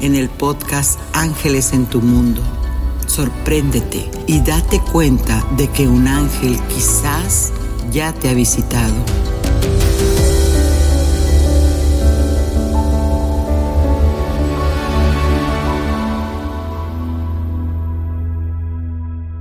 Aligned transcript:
en 0.00 0.14
el 0.14 0.28
podcast 0.28 0.98
Ángeles 1.12 1.72
en 1.72 1.86
tu 1.86 2.00
Mundo. 2.00 2.42
Sorpréndete 3.06 4.10
y 4.26 4.40
date 4.40 4.80
cuenta 4.80 5.44
de 5.56 5.68
que 5.68 5.88
un 5.88 6.08
ángel 6.08 6.58
quizás 6.68 7.52
ya 7.90 8.12
te 8.12 8.28
ha 8.28 8.34
visitado. 8.34 8.94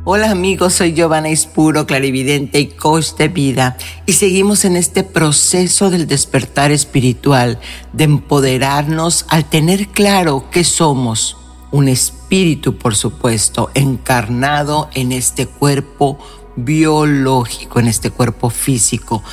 Hola 0.07 0.29
amigos, 0.29 0.75
soy 0.75 0.93
Giovanna 0.93 1.29
Ispuro, 1.29 1.87
clarividente 1.87 2.59
y 2.59 2.67
coach 2.67 3.15
de 3.17 3.27
vida. 3.27 3.75
Y 4.05 4.13
seguimos 4.13 4.63
en 4.63 4.75
este 4.75 5.03
proceso 5.03 5.89
del 5.89 6.05
despertar 6.05 6.71
espiritual, 6.71 7.59
de 7.91 8.03
empoderarnos 8.03 9.25
al 9.29 9.45
tener 9.45 9.87
claro 9.87 10.51
que 10.51 10.63
somos 10.63 11.37
un 11.71 11.87
espíritu, 11.87 12.77
por 12.77 12.95
supuesto, 12.95 13.71
encarnado 13.73 14.91
en 14.93 15.11
este 15.11 15.47
cuerpo 15.47 16.19
biológico, 16.55 17.79
en 17.79 17.87
este 17.87 18.11
cuerpo 18.11 18.51
físico, 18.51 19.23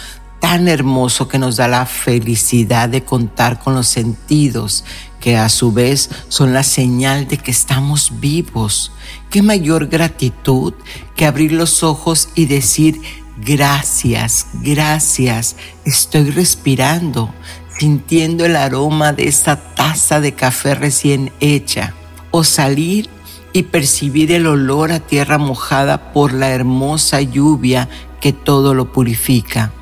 tan 0.41 0.69
hermoso 0.69 1.29
que 1.29 1.39
nos 1.39 1.59
da 1.59 1.69
la 1.69 1.85
felicidad 1.85 2.89
de 2.89 3.05
contar 3.05 3.61
con 3.61 3.75
los 3.75 3.89
sentidos, 3.89 4.87
que 5.23 5.37
a 5.37 5.49
su 5.49 5.73
vez 5.73 6.11
son 6.29 6.53
la 6.53 6.65
señal 6.65 7.29
de 7.29 7.39
que 7.39 7.53
estamos 7.53 8.21
vivos. 8.21 8.91
¿Qué 9.31 9.41
mayor 9.41 9.87
gratitud 9.87 10.75
que 11.15 11.27
abrir 11.27 11.53
los 11.53 11.85
ojos 11.85 12.29
y 12.35 12.47
decir, 12.47 13.01
gracias, 13.39 14.49
gracias, 14.53 15.55
estoy 15.85 16.31
respirando, 16.31 17.33
sintiendo 17.79 18.45
el 18.45 18.57
aroma 18.57 19.13
de 19.13 19.29
esta 19.29 19.75
taza 19.75 20.21
de 20.21 20.33
café 20.33 20.75
recién 20.75 21.33
hecha? 21.39 21.95
O 22.33 22.43
salir 22.43 23.09
y 23.53 23.63
percibir 23.63 24.33
el 24.33 24.49
olor 24.49 24.91
a 24.91 24.99
tierra 24.99 25.39
mojada 25.39 26.13
por 26.13 26.33
la 26.33 26.49
hermosa 26.49 27.21
lluvia 27.21 27.89
que 28.21 28.33
todo 28.33 28.75
lo 28.75 28.93
purifica 28.93 29.73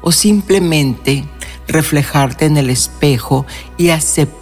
o 0.00 0.10
simplemente 0.10 1.24
reflejarte 1.68 2.46
en 2.46 2.56
el 2.56 2.70
espejo 2.70 3.46
y 3.78 3.90
aceptar 3.90 4.41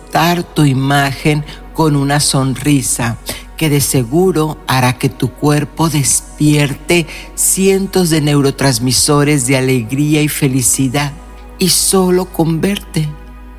tu 0.54 0.64
imagen 0.64 1.44
con 1.72 1.96
una 1.96 2.20
sonrisa 2.20 3.18
que 3.56 3.68
de 3.68 3.80
seguro 3.80 4.58
hará 4.66 4.98
que 4.98 5.08
tu 5.08 5.30
cuerpo 5.30 5.88
despierte 5.88 7.06
cientos 7.34 8.10
de 8.10 8.20
neurotransmisores 8.20 9.46
de 9.46 9.56
alegría 9.56 10.22
y 10.22 10.28
felicidad. 10.28 11.12
Y 11.58 11.68
solo 11.68 12.24
con 12.24 12.60
verte 12.60 13.08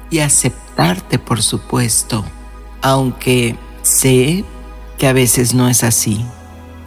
y 0.10 0.20
aceptarte, 0.20 1.20
por 1.20 1.42
supuesto. 1.42 2.26
Aunque 2.82 3.56
sé 3.84 4.44
que 4.98 5.08
a 5.08 5.14
veces 5.14 5.54
no 5.54 5.70
es 5.70 5.84
así, 5.84 6.26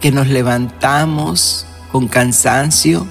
que 0.01 0.11
nos 0.11 0.27
levantamos 0.27 1.65
con 1.91 2.07
cansancio, 2.07 3.07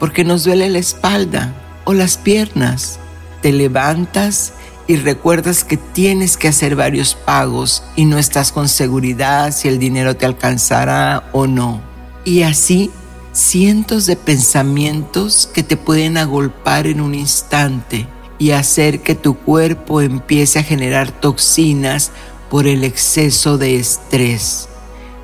porque 0.00 0.24
nos 0.24 0.44
duele 0.44 0.68
la 0.68 0.78
espalda 0.78 1.54
o 1.84 1.94
las 1.94 2.18
piernas. 2.18 2.98
Te 3.40 3.52
levantas 3.52 4.54
y 4.86 4.96
recuerdas 4.96 5.64
que 5.64 5.76
tienes 5.76 6.36
que 6.36 6.48
hacer 6.48 6.76
varios 6.76 7.14
pagos 7.14 7.82
y 7.96 8.04
no 8.04 8.18
estás 8.18 8.52
con 8.52 8.68
seguridad 8.68 9.52
si 9.52 9.68
el 9.68 9.78
dinero 9.78 10.16
te 10.16 10.26
alcanzará 10.26 11.28
o 11.32 11.46
no. 11.46 11.80
Y 12.24 12.42
así 12.42 12.90
cientos 13.32 14.06
de 14.06 14.16
pensamientos 14.16 15.48
que 15.52 15.62
te 15.62 15.76
pueden 15.76 16.18
agolpar 16.18 16.86
en 16.86 17.00
un 17.00 17.14
instante 17.14 18.06
y 18.38 18.50
hacer 18.50 19.00
que 19.00 19.14
tu 19.14 19.36
cuerpo 19.36 20.00
empiece 20.00 20.58
a 20.58 20.64
generar 20.64 21.10
toxinas 21.12 22.10
por 22.50 22.66
el 22.66 22.84
exceso 22.84 23.56
de 23.58 23.76
estrés. 23.76 24.68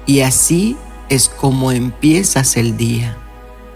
Y 0.06 0.20
así 0.20 0.76
es 1.09 1.28
como 1.28 1.70
empiezas 1.70 2.56
el 2.56 2.76
día. 2.76 3.16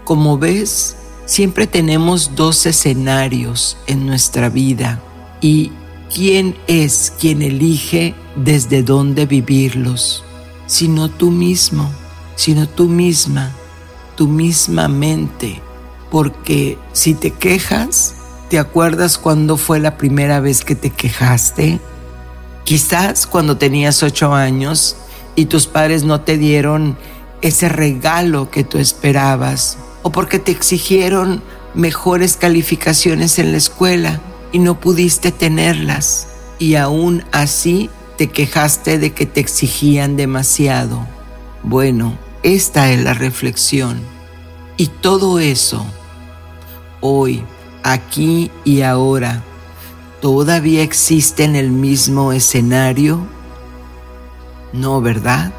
Como 0.03 0.37
ves, 0.37 0.95
siempre 1.25 1.67
tenemos 1.67 2.35
dos 2.35 2.65
escenarios 2.65 3.77
en 3.87 4.05
nuestra 4.05 4.49
vida 4.49 5.01
y 5.45 5.71
quién 6.11 6.55
es 6.65 7.13
quien 7.19 7.43
elige 7.43 8.15
desde 8.35 8.81
dónde 8.81 9.27
vivirlos, 9.27 10.23
sino 10.65 11.07
tú 11.07 11.29
mismo, 11.29 11.93
sino 12.35 12.67
tú 12.67 12.87
misma, 12.87 13.51
tu 14.15 14.27
misma 14.27 14.87
mente, 14.87 15.61
porque 16.09 16.79
si 16.93 17.13
te 17.13 17.29
quejas, 17.29 18.15
¿te 18.49 18.57
acuerdas 18.57 19.19
cuándo 19.19 19.55
fue 19.55 19.79
la 19.79 19.97
primera 19.97 20.39
vez 20.39 20.63
que 20.63 20.73
te 20.73 20.89
quejaste? 20.89 21.79
Quizás 22.63 23.27
cuando 23.27 23.57
tenías 23.57 24.01
ocho 24.01 24.33
años 24.33 24.95
y 25.35 25.45
tus 25.45 25.67
padres 25.67 26.05
no 26.05 26.21
te 26.21 26.39
dieron 26.39 26.97
ese 27.43 27.69
regalo 27.69 28.49
que 28.49 28.63
tú 28.63 28.79
esperabas 28.79 29.77
o 30.01 30.11
porque 30.11 30.39
te 30.39 30.51
exigieron 30.51 31.43
mejores 31.75 32.35
calificaciones 32.35 33.37
en 33.37 33.51
la 33.51 33.59
escuela 33.59 34.21
y 34.55 34.59
no 34.59 34.79
pudiste 34.79 35.33
tenerlas 35.33 36.29
y 36.59 36.75
aún 36.75 37.25
así 37.33 37.89
te 38.17 38.27
quejaste 38.27 38.97
de 38.99 39.11
que 39.11 39.25
te 39.25 39.41
exigían 39.41 40.15
demasiado. 40.15 41.05
Bueno, 41.61 42.17
esta 42.41 42.89
es 42.89 43.03
la 43.03 43.13
reflexión. 43.13 43.99
Y 44.77 44.87
todo 44.87 45.39
eso, 45.39 45.85
hoy, 47.01 47.43
aquí 47.83 48.49
y 48.63 48.83
ahora, 48.83 49.43
¿todavía 50.21 50.83
existe 50.83 51.43
en 51.43 51.57
el 51.57 51.71
mismo 51.71 52.31
escenario? 52.31 53.27
No, 54.71 55.01
¿verdad? 55.01 55.51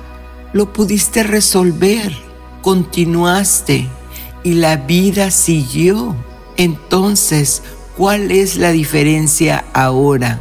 Lo 0.54 0.72
pudiste 0.72 1.22
resolver, 1.22 2.16
continuaste 2.62 3.90
y 4.42 4.54
la 4.54 4.76
vida 4.76 5.30
siguió. 5.30 6.16
Entonces, 6.56 7.62
¿cuál 7.96 8.30
es 8.30 8.56
la 8.56 8.72
diferencia 8.72 9.64
ahora? 9.72 10.40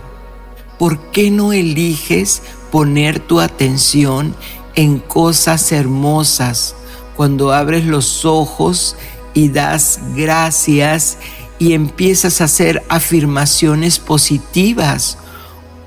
¿Por 0.78 1.00
qué 1.12 1.32
no 1.32 1.54
eliges 1.54 2.42
poner 2.72 3.20
tu 3.20 3.40
atención 3.40 4.36
en 4.76 5.00
cosas 5.00 5.72
hermosas 5.72 6.76
cuando 7.16 7.54
abres 7.54 7.86
los 7.86 8.26
ojos 8.26 8.96
y 9.34 9.50
das 9.50 10.00
gracias 10.16 11.18
y 11.60 11.74
empiezas 11.74 12.42
a 12.42 12.46
hacer 12.46 12.84
afirmaciones 12.90 14.00
positivas 14.00 15.18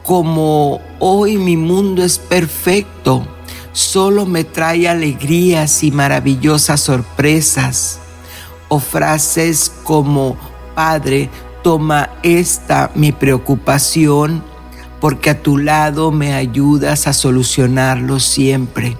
como 0.05 0.81
hoy 0.99 1.37
mi 1.37 1.59
mundo 1.59 2.03
es 2.03 2.19
perfecto, 2.19 3.27
solo 3.73 4.25
me 4.25 4.45
trae 4.45 4.89
alegrías 4.89 5.83
y 5.83 5.91
maravillosas 5.91 6.81
sorpresas? 6.81 8.01
o 8.69 8.79
frases 8.79 9.73
como 9.83 10.37
Padre, 10.75 11.29
toma 11.69 12.09
esta 12.23 12.91
mi 12.95 13.13
preocupación 13.13 14.43
porque 15.03 15.29
a 15.29 15.43
tu 15.43 15.59
lado 15.59 16.11
me 16.11 16.33
ayudas 16.33 17.07
a 17.07 17.13
solucionarlo 17.13 18.21
siempre, 18.21 18.97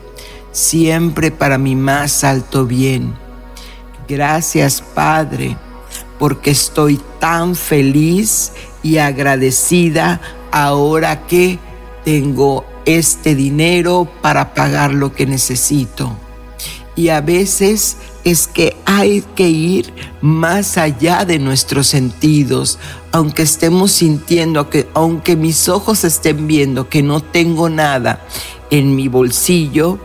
siempre 0.53 1.31
para 1.31 1.57
mi 1.57 1.75
más 1.75 2.25
alto 2.25 2.67
bien. 2.67 3.15
Gracias 4.07 4.83
Padre, 4.83 5.57
porque 6.19 6.51
estoy 6.51 7.01
tan 7.19 7.57
feliz 7.57 8.53
y 8.83 8.99
agradecida 8.99 10.21
ahora 10.53 11.27
que 11.27 11.59
tengo 12.05 12.67
este 12.85 13.35
dinero 13.35 14.07
para 14.21 14.53
pagar 14.53 14.93
lo 14.93 15.15
que 15.15 15.25
necesito. 15.25 16.15
Y 16.97 17.09
a 17.09 17.23
veces 17.23 17.97
es 18.31 18.47
que 18.47 18.77
hay 18.85 19.23
que 19.35 19.49
ir 19.49 19.93
más 20.21 20.77
allá 20.77 21.25
de 21.25 21.39
nuestros 21.39 21.87
sentidos, 21.87 22.79
aunque 23.13 23.43
estemos 23.43 23.93
sintiendo 23.93 24.69
que, 24.69 24.87
aunque 24.95 25.37
mis 25.37 25.69
ojos 25.69 26.05
estén 26.05 26.47
viendo 26.47 26.89
que 26.89 27.03
no 27.03 27.21
tengo 27.21 27.69
nada 27.69 28.21
en 28.71 28.95
mi 28.95 29.09
bolsillo 29.09 29.99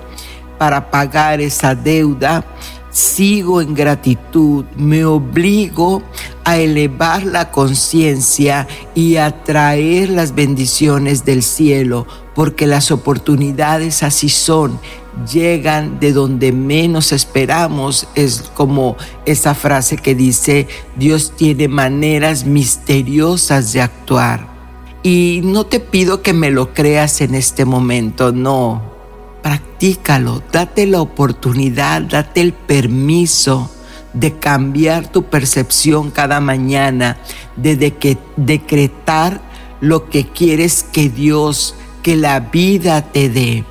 para 0.57 0.89
pagar 0.89 1.41
esa 1.41 1.75
deuda, 1.75 2.45
sigo 2.91 3.59
en 3.59 3.73
gratitud, 3.73 4.65
me 4.77 5.03
obligo 5.03 6.03
a 6.45 6.57
elevar 6.57 7.25
la 7.25 7.51
conciencia 7.51 8.67
y 8.95 9.17
a 9.17 9.43
traer 9.43 10.09
las 10.09 10.35
bendiciones 10.35 11.25
del 11.25 11.43
cielo, 11.43 12.07
porque 12.35 12.67
las 12.67 12.91
oportunidades 12.91 14.03
así 14.03 14.29
son, 14.29 14.79
llegan 15.31 15.99
de 15.99 16.13
donde 16.13 16.51
menos 16.51 17.11
esperamos. 17.11 18.07
Es 18.15 18.41
como 18.53 18.97
esa 19.25 19.55
frase 19.55 19.97
que 19.97 20.15
dice, 20.15 20.67
Dios 20.95 21.33
tiene 21.35 21.67
maneras 21.67 22.45
misteriosas 22.45 23.73
de 23.73 23.81
actuar. 23.81 24.47
Y 25.03 25.41
no 25.43 25.65
te 25.65 25.79
pido 25.79 26.21
que 26.21 26.33
me 26.33 26.49
lo 26.49 26.73
creas 26.73 27.21
en 27.21 27.35
este 27.35 27.65
momento, 27.65 28.31
no. 28.31 28.93
Practícalo, 29.41 30.41
date 30.51 30.85
la 30.87 31.01
oportunidad, 31.01 32.03
date 32.03 32.39
el 32.39 32.53
permiso 32.53 33.69
de 34.13 34.37
cambiar 34.37 35.11
tu 35.11 35.23
percepción 35.23 36.11
cada 36.11 36.39
mañana, 36.39 37.17
de, 37.57 37.75
decretar 38.37 39.41
lo 39.81 40.09
que 40.09 40.27
quieres 40.27 40.83
que 40.83 41.09
Dios, 41.09 41.75
que 42.01 42.15
la 42.15 42.39
vida 42.39 43.11
te 43.11 43.27
dé 43.27 43.65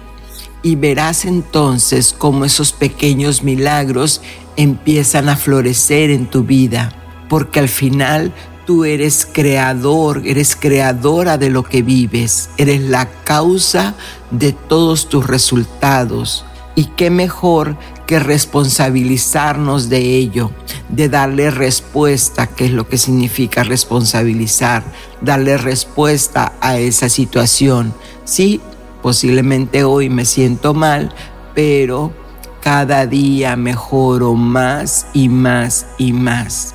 y 0.62 0.76
verás 0.76 1.24
entonces 1.24 2.14
cómo 2.16 2.44
esos 2.44 2.72
pequeños 2.72 3.42
milagros 3.42 4.20
empiezan 4.56 5.28
a 5.28 5.36
florecer 5.36 6.10
en 6.10 6.26
tu 6.26 6.44
vida, 6.44 6.92
porque 7.28 7.60
al 7.60 7.68
final 7.68 8.32
tú 8.66 8.84
eres 8.84 9.26
creador, 9.30 10.22
eres 10.24 10.56
creadora 10.56 11.36
de 11.38 11.50
lo 11.50 11.64
que 11.64 11.82
vives, 11.82 12.50
eres 12.56 12.80
la 12.80 13.08
causa 13.24 13.94
de 14.30 14.52
todos 14.52 15.08
tus 15.08 15.26
resultados. 15.26 16.44
Y 16.74 16.86
qué 16.86 17.10
mejor 17.10 17.76
que 18.06 18.18
responsabilizarnos 18.18 19.90
de 19.90 20.16
ello, 20.16 20.52
de 20.88 21.10
darle 21.10 21.50
respuesta, 21.50 22.46
que 22.46 22.66
es 22.66 22.70
lo 22.70 22.88
que 22.88 22.96
significa 22.96 23.62
responsabilizar, 23.62 24.82
darle 25.20 25.58
respuesta 25.58 26.54
a 26.62 26.78
esa 26.78 27.10
situación. 27.10 27.92
Sí, 28.24 28.62
Posiblemente 29.02 29.84
hoy 29.84 30.08
me 30.08 30.24
siento 30.24 30.74
mal, 30.74 31.12
pero 31.54 32.12
cada 32.60 33.06
día 33.06 33.56
mejoro 33.56 34.34
más 34.34 35.06
y 35.12 35.28
más 35.28 35.86
y 35.98 36.12
más. 36.12 36.74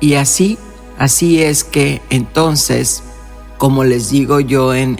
Y 0.00 0.14
así, 0.14 0.58
así 0.98 1.42
es 1.42 1.62
que 1.64 2.00
entonces 2.10 3.02
como 3.58 3.84
les 3.84 4.10
digo 4.10 4.40
yo 4.40 4.74
en, 4.74 4.96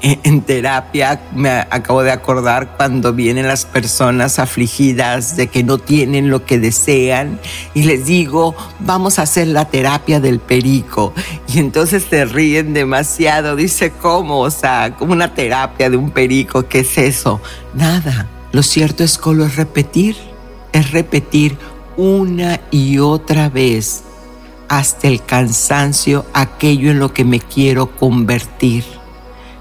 terapia, 0.47 1.21
me 1.35 1.51
acabo 1.51 2.03
de 2.03 2.11
acordar 2.11 2.77
cuando 2.77 3.13
vienen 3.13 3.47
las 3.47 3.67
personas 3.67 4.39
afligidas 4.39 5.37
de 5.37 5.49
que 5.49 5.63
no 5.63 5.79
tienen 5.79 6.31
lo 6.31 6.45
que 6.45 6.59
desean 6.59 7.39
y 7.75 7.83
les 7.83 8.07
digo, 8.07 8.55
vamos 8.81 9.19
a 9.19 9.23
hacer 9.23 9.49
la 9.49 9.67
terapia 9.67 10.21
del 10.21 10.39
perico. 10.39 11.13
Y 11.49 11.59
entonces 11.59 12.07
se 12.09 12.25
ríen 12.25 12.75
demasiado. 12.75 13.57
Dice, 13.57 13.91
¿cómo? 13.91 14.41
O 14.41 14.51
sea, 14.51 14.95
como 14.99 15.13
una 15.13 15.35
terapia 15.35 15.89
de 15.91 15.97
un 15.97 16.11
perico, 16.11 16.67
¿qué 16.69 16.81
es 16.81 16.99
eso? 16.99 17.41
Nada. 17.75 18.29
Lo 18.53 18.63
cierto 18.63 19.05
es 19.05 19.19
que 19.19 19.33
lo 19.33 19.45
es 19.45 19.57
repetir, 19.57 20.17
es 20.73 20.91
repetir 20.91 21.57
una 21.97 22.61
y 22.71 22.99
otra 22.99 23.49
vez 23.49 24.03
hasta 24.69 25.09
el 25.09 25.25
cansancio 25.25 26.27
aquello 26.33 26.91
en 26.91 26.99
lo 26.99 27.13
que 27.13 27.25
me 27.25 27.41
quiero 27.41 27.95
convertir. 27.97 28.85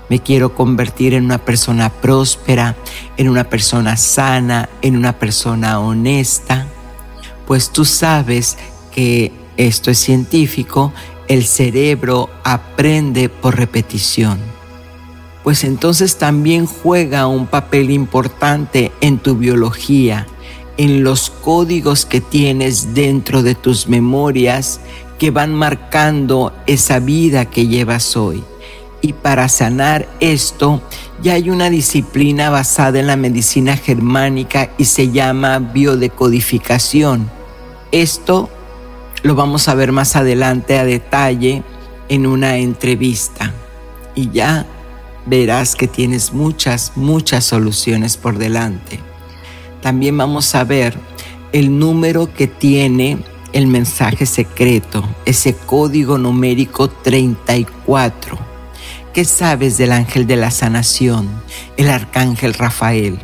Me 0.09 0.19
quiero 0.19 0.53
convertir 0.53 1.13
en 1.13 1.25
una 1.25 1.39
persona 1.39 1.89
próspera, 1.89 2.75
en 3.17 3.29
una 3.29 3.43
persona 3.45 3.97
sana, 3.97 4.69
en 4.81 4.95
una 4.95 5.13
persona 5.13 5.79
honesta. 5.79 6.67
Pues 7.47 7.71
tú 7.71 7.85
sabes 7.85 8.57
que 8.91 9.31
esto 9.57 9.89
es 9.91 9.97
científico, 9.97 10.93
el 11.27 11.45
cerebro 11.45 12.29
aprende 12.43 13.29
por 13.29 13.57
repetición. 13.57 14.39
Pues 15.43 15.63
entonces 15.63 16.17
también 16.17 16.65
juega 16.65 17.27
un 17.27 17.47
papel 17.47 17.91
importante 17.91 18.91
en 19.01 19.19
tu 19.19 19.35
biología, 19.35 20.27
en 20.77 21.03
los 21.03 21.29
códigos 21.29 22.05
que 22.05 22.21
tienes 22.21 22.93
dentro 22.93 23.43
de 23.43 23.55
tus 23.55 23.87
memorias 23.87 24.79
que 25.19 25.31
van 25.31 25.53
marcando 25.53 26.53
esa 26.65 26.99
vida 26.99 27.45
que 27.45 27.67
llevas 27.67 28.17
hoy. 28.17 28.43
Y 29.01 29.13
para 29.13 29.47
sanar 29.49 30.09
esto, 30.19 30.81
ya 31.21 31.33
hay 31.33 31.49
una 31.49 31.69
disciplina 31.69 32.49
basada 32.49 32.99
en 32.99 33.07
la 33.07 33.15
medicina 33.15 33.77
germánica 33.77 34.71
y 34.77 34.85
se 34.85 35.11
llama 35.11 35.59
biodecodificación. 35.59 37.29
Esto 37.91 38.49
lo 39.21 39.35
vamos 39.35 39.67
a 39.67 39.75
ver 39.75 39.91
más 39.91 40.15
adelante 40.15 40.77
a 40.77 40.85
detalle 40.85 41.63
en 42.09 42.25
una 42.25 42.57
entrevista. 42.57 43.53
Y 44.15 44.31
ya 44.31 44.65
verás 45.25 45.75
que 45.75 45.87
tienes 45.87 46.33
muchas, 46.33 46.93
muchas 46.95 47.45
soluciones 47.45 48.17
por 48.17 48.37
delante. 48.37 48.99
También 49.85 50.17
vamos 50.17 50.55
a 50.55 50.63
ver 50.63 50.97
el 51.51 51.77
número 51.77 52.33
que 52.33 52.47
tiene 52.47 53.19
el 53.53 53.67
mensaje 53.67 54.25
secreto, 54.25 55.07
ese 55.25 55.53
código 55.53 56.17
numérico 56.17 56.89
34. 56.89 58.35
¿Qué 59.13 59.25
sabes 59.25 59.77
del 59.77 59.91
ángel 59.91 60.25
de 60.25 60.37
la 60.37 60.49
sanación, 60.49 61.29
el 61.77 61.89
arcángel 61.89 62.55
Rafael? 62.55 63.19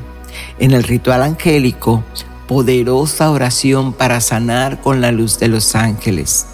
En 0.59 0.69
el 0.73 0.83
ritual 0.83 1.23
angélico, 1.23 2.03
poderosa 2.47 3.31
oración 3.31 3.91
para 3.91 4.21
sanar 4.21 4.81
con 4.81 5.01
la 5.01 5.11
luz 5.11 5.39
de 5.39 5.47
los 5.47 5.73
ángeles. 5.73 6.45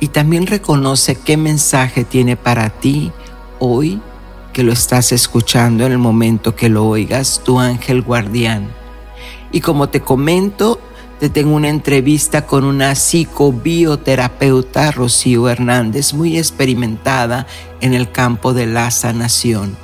Y 0.00 0.08
también 0.08 0.48
reconoce 0.48 1.14
qué 1.14 1.36
mensaje 1.36 2.02
tiene 2.02 2.36
para 2.36 2.70
ti 2.70 3.12
hoy 3.60 4.00
que 4.52 4.64
lo 4.64 4.72
estás 4.72 5.12
escuchando 5.12 5.86
en 5.86 5.92
el 5.92 5.98
momento 5.98 6.56
que 6.56 6.68
lo 6.68 6.84
oigas, 6.84 7.42
tu 7.44 7.60
ángel 7.60 8.02
guardián 8.02 8.75
y 9.56 9.62
como 9.62 9.88
te 9.88 10.00
comento, 10.02 10.78
te 11.18 11.30
tengo 11.30 11.56
una 11.56 11.70
entrevista 11.70 12.44
con 12.44 12.62
una 12.62 12.94
psicobioterapeuta, 12.94 14.90
Rocío 14.90 15.48
Hernández, 15.48 16.12
muy 16.12 16.36
experimentada 16.36 17.46
en 17.80 17.94
el 17.94 18.10
campo 18.12 18.52
de 18.52 18.66
la 18.66 18.90
sanación. 18.90 19.74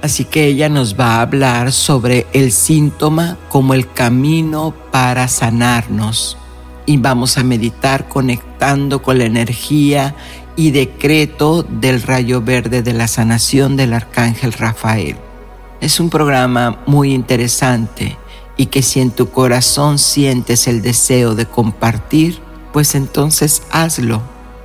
Así 0.00 0.26
que 0.26 0.46
ella 0.46 0.68
nos 0.68 0.94
va 0.94 1.16
a 1.16 1.22
hablar 1.22 1.72
sobre 1.72 2.28
el 2.34 2.52
síntoma 2.52 3.36
como 3.48 3.74
el 3.74 3.92
camino 3.92 4.72
para 4.92 5.26
sanarnos. 5.26 6.38
Y 6.86 6.96
vamos 6.98 7.36
a 7.36 7.42
meditar 7.42 8.08
conectando 8.08 9.02
con 9.02 9.18
la 9.18 9.24
energía 9.24 10.14
y 10.54 10.70
decreto 10.70 11.64
del 11.64 12.00
rayo 12.00 12.42
verde 12.42 12.82
de 12.82 12.92
la 12.92 13.08
sanación 13.08 13.76
del 13.76 13.92
arcángel 13.92 14.52
Rafael. 14.52 15.16
Es 15.80 15.98
un 15.98 16.10
programa 16.10 16.78
muy 16.86 17.12
interesante 17.12 18.16
y 18.56 18.66
que 18.66 18.82
si 18.82 19.00
en 19.00 19.10
tu 19.10 19.30
corazón 19.30 19.98
sientes 19.98 20.66
el 20.66 20.82
deseo 20.82 21.34
de 21.34 21.46
compartir, 21.46 22.40
pues 22.72 22.94
entonces 22.94 23.62
hazlo. 23.70 24.22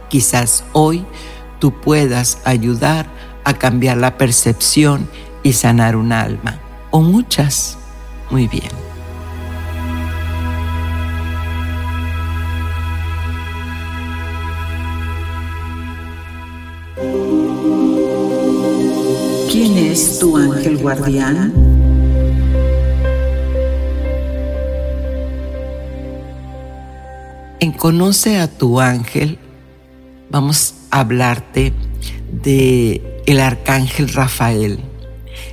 Quizás 0.09 0.63
hoy 0.73 1.05
tú 1.59 1.79
puedas 1.79 2.39
ayudar 2.43 3.07
a 3.43 3.53
cambiar 3.53 3.97
la 3.97 4.17
percepción 4.17 5.09
y 5.43 5.53
sanar 5.53 5.95
un 5.95 6.11
alma, 6.11 6.59
o 6.91 7.01
muchas. 7.01 7.77
Muy 8.29 8.47
bien. 8.47 8.69
¿Quién 19.51 19.77
es 19.77 20.19
tu 20.19 20.37
ángel 20.37 20.77
guardián? 20.77 21.80
En 27.61 27.71
Conoce 27.71 28.39
a 28.39 28.47
tu 28.47 28.79
ángel, 28.79 29.37
vamos 30.31 30.73
a 30.89 31.01
hablarte 31.01 31.73
de 32.43 33.21
el 33.27 33.39
arcángel 33.39 34.09
Rafael. 34.09 34.79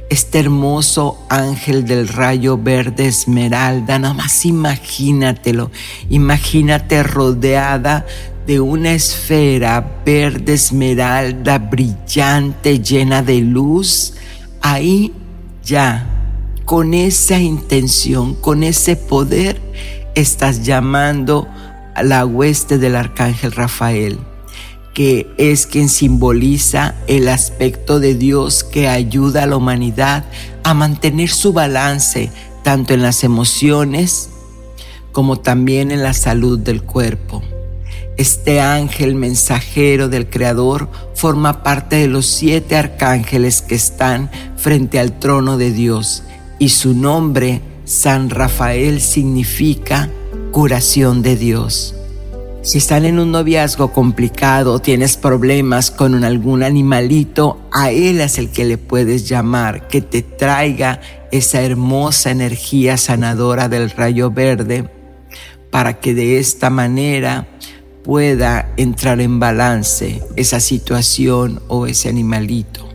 Este 0.09 0.39
hermoso 0.41 1.19
ángel 1.29 1.85
del 1.85 2.09
rayo 2.09 2.57
verde 2.57 3.09
esmeralda, 3.09 3.99
nada 3.99 4.15
más 4.15 4.47
imagínatelo, 4.47 5.71
imagínate 6.09 7.03
rodeada 7.03 8.07
de 8.47 8.59
una 8.59 8.93
esfera 8.93 10.01
verde 10.07 10.55
esmeralda 10.55 11.59
brillante, 11.59 12.81
llena 12.81 13.23
de 13.23 13.41
luz, 13.43 14.15
ahí 14.63 15.13
ya, 15.63 16.07
con 16.65 16.95
esa 16.95 17.39
intención, 17.39 18.35
con 18.35 18.63
ese 18.63 18.97
poder, 18.97 19.61
estás 20.15 20.65
llamando 20.65 21.47
la 22.03 22.25
hueste 22.27 22.79
del 22.79 22.97
arcángel 22.97 23.53
Rafael, 23.53 24.19
que 24.95 25.33
es 25.39 25.67
quien 25.67 25.89
simboliza 25.89 26.95
el 27.07 27.29
aspecto 27.29 28.01
de 28.01 28.15
Dios 28.15 28.65
que 28.65 28.89
ayuda 28.89 29.45
a 29.45 29.47
la 29.47 29.57
humanidad 29.57 30.25
a 30.65 30.75
mantener 30.75 31.31
su 31.31 31.53
balance 31.53 32.31
tanto 32.63 32.95
en 32.95 33.03
las 33.03 33.25
emociones 33.25 34.31
como 35.13 35.39
también 35.41 35.91
en 35.91 36.03
la 36.03 36.13
salud 36.13 36.59
del 36.59 36.83
cuerpo. 36.83 37.43
Este 38.17 38.61
ángel 38.61 39.15
mensajero 39.15 40.09
del 40.09 40.29
Creador 40.29 40.91
forma 41.15 41.63
parte 41.63 41.97
de 41.97 42.09
los 42.09 42.27
siete 42.27 42.77
arcángeles 42.77 43.63
que 43.63 43.77
están 43.77 44.31
frente 44.57 44.99
al 44.99 45.19
trono 45.21 45.57
de 45.57 45.71
Dios 45.71 46.25
y 46.59 46.71
su 46.71 46.95
nombre, 46.95 47.63
San 47.85 48.29
Rafael, 48.31 49.01
significa 49.01 50.11
curación 50.53 51.23
de 51.23 51.37
Dios. 51.37 51.95
Si 52.63 52.79
están 52.79 53.05
en 53.05 53.19
un 53.19 53.31
noviazgo 53.31 53.93
complicado, 53.93 54.79
tienes 54.81 55.17
problemas 55.17 55.91
con 55.91 56.25
algún 56.25 56.63
animalito, 56.63 57.59
a 57.73 57.91
él 57.91 58.21
es 58.21 58.39
el 58.39 58.51
que 58.51 58.65
le 58.65 58.79
puedes 58.79 59.29
llamar, 59.29 59.89
que 59.89 60.01
te 60.01 60.23
traiga 60.23 61.01
esa 61.31 61.63
hermosa 61.63 62.31
energía 62.31 62.97
sanadora 62.97 63.69
del 63.69 63.91
rayo 63.91 64.31
verde, 64.31 64.91
para 65.71 66.01
que 66.01 66.15
de 66.15 66.39
esta 66.39 66.71
manera 66.71 67.47
pueda 68.03 68.73
entrar 68.77 69.21
en 69.21 69.39
balance 69.39 70.23
esa 70.37 70.61
situación 70.61 71.61
o 71.69 71.87
ese 71.87 72.09
animalito. 72.09 72.88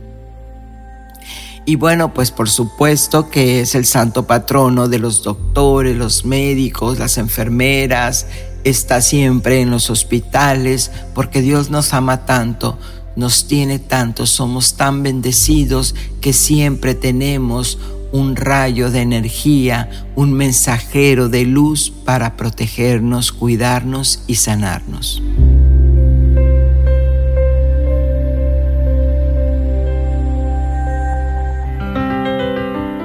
Y 1.65 1.77
bueno, 1.77 2.13
pues 2.13 2.31
por 2.31 2.49
supuesto 2.49 3.29
que 3.29 3.61
es 3.61 3.73
el 3.75 3.85
santo 3.85 4.27
patrono 4.27 4.89
de 4.89 4.99
los 4.99 5.23
doctores, 5.23 5.95
los 5.95 6.25
médicos, 6.25 6.99
las 6.99 7.17
enfermeras, 7.17 8.27
está 8.65 9.01
siempre 9.01 9.61
en 9.61 9.71
los 9.71 9.89
hospitales, 9.89 10.91
porque 11.13 11.41
Dios 11.41 11.69
nos 11.69 11.93
ama 11.93 12.25
tanto, 12.25 12.77
nos 13.15 13.47
tiene 13.47 13.79
tanto, 13.79 14.25
somos 14.25 14.75
tan 14.75 15.03
bendecidos 15.03 15.95
que 16.19 16.33
siempre 16.33 16.95
tenemos 16.95 17.79
un 18.11 18.35
rayo 18.35 18.91
de 18.91 19.01
energía, 19.01 19.89
un 20.15 20.33
mensajero 20.33 21.29
de 21.29 21.45
luz 21.45 21.91
para 22.05 22.35
protegernos, 22.35 23.31
cuidarnos 23.31 24.23
y 24.27 24.35
sanarnos. 24.35 25.23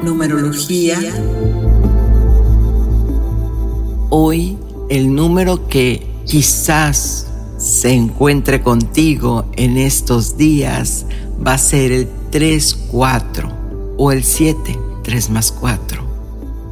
Numerología. 0.03 0.99
Hoy 4.11 4.57
el 4.89 5.15
número 5.15 5.67
que 5.69 6.07
quizás 6.25 7.27
se 7.59 7.93
encuentre 7.93 8.63
contigo 8.63 9.51
en 9.57 9.77
estos 9.77 10.37
días 10.37 11.05
va 11.45 11.55
a 11.55 11.59
ser 11.59 11.91
el 11.91 12.09
34 12.31 13.53
o 13.97 14.13
el 14.13 14.23
7. 14.23 14.79
3 15.03 15.31
más 15.31 15.51
4. 15.53 16.03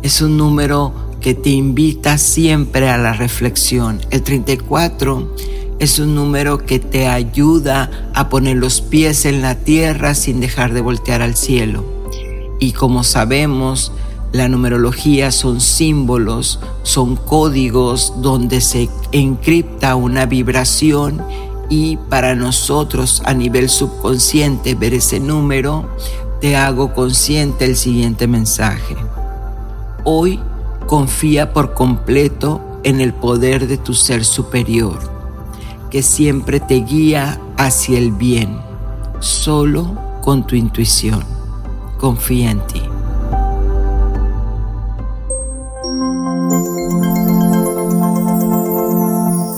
Es 0.03 0.21
un 0.21 0.37
número 0.37 0.95
que 1.21 1.35
te 1.35 1.51
invita 1.51 2.19
siempre 2.19 2.89
a 2.91 2.99
la 2.99 3.13
reflexión. 3.13 4.01
El 4.11 4.23
34 4.23 5.35
es 5.81 5.99
un 5.99 6.15
número 6.15 6.59
que 6.59 6.79
te 6.79 7.09
ayuda 7.09 8.11
a 8.15 8.29
poner 8.29 8.57
los 8.57 8.81
pies 8.81 9.25
en 9.25 9.43
la 9.43 9.57
tierra 9.57 10.15
sin 10.15 10.39
dejar 10.41 10.73
de 10.73 10.81
voltear 10.81 11.23
al 11.23 11.35
cielo. 11.35 11.96
Y 12.59 12.73
como 12.73 13.05
sabemos, 13.05 13.93
la 14.33 14.49
numerología 14.49 15.31
son 15.31 15.61
símbolos, 15.61 16.61
son 16.83 17.17
códigos 17.17 18.15
donde 18.19 18.61
se 18.61 18.89
encripta 19.13 19.97
una 19.97 20.27
vibración 20.27 21.23
y 21.69 21.97
para 21.97 22.35
nosotros 22.35 23.23
a 23.25 23.35
nivel 23.35 23.69
subconsciente 23.69 24.75
ver 24.75 24.95
ese 24.95 25.21
número 25.21 25.89
te 26.41 26.57
hago 26.57 26.93
consciente 26.93 27.65
el 27.65 27.77
siguiente 27.77 28.27
mensaje. 28.27 28.97
Hoy 30.05 30.41
confía 30.87 31.53
por 31.53 31.75
completo 31.75 32.61
en 32.85 33.01
el 33.01 33.13
poder 33.15 33.67
de 33.67 33.79
tu 33.79 33.95
ser 33.95 34.25
superior, 34.25 34.99
que 35.91 36.03
siempre 36.03 36.61
te 36.61 36.77
guía 36.77 37.41
hacia 37.57 37.99
el 37.99 38.13
bien, 38.13 38.59
solo 39.19 39.99
con 40.23 40.47
tu 40.47 40.55
intuición. 40.55 41.36
Confía 41.99 42.51
en 42.51 42.61
ti. 42.67 42.83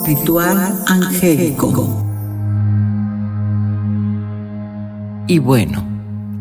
Ritual 0.07 0.83
angélico. 0.87 2.05
Y 5.27 5.39
bueno, 5.39 5.88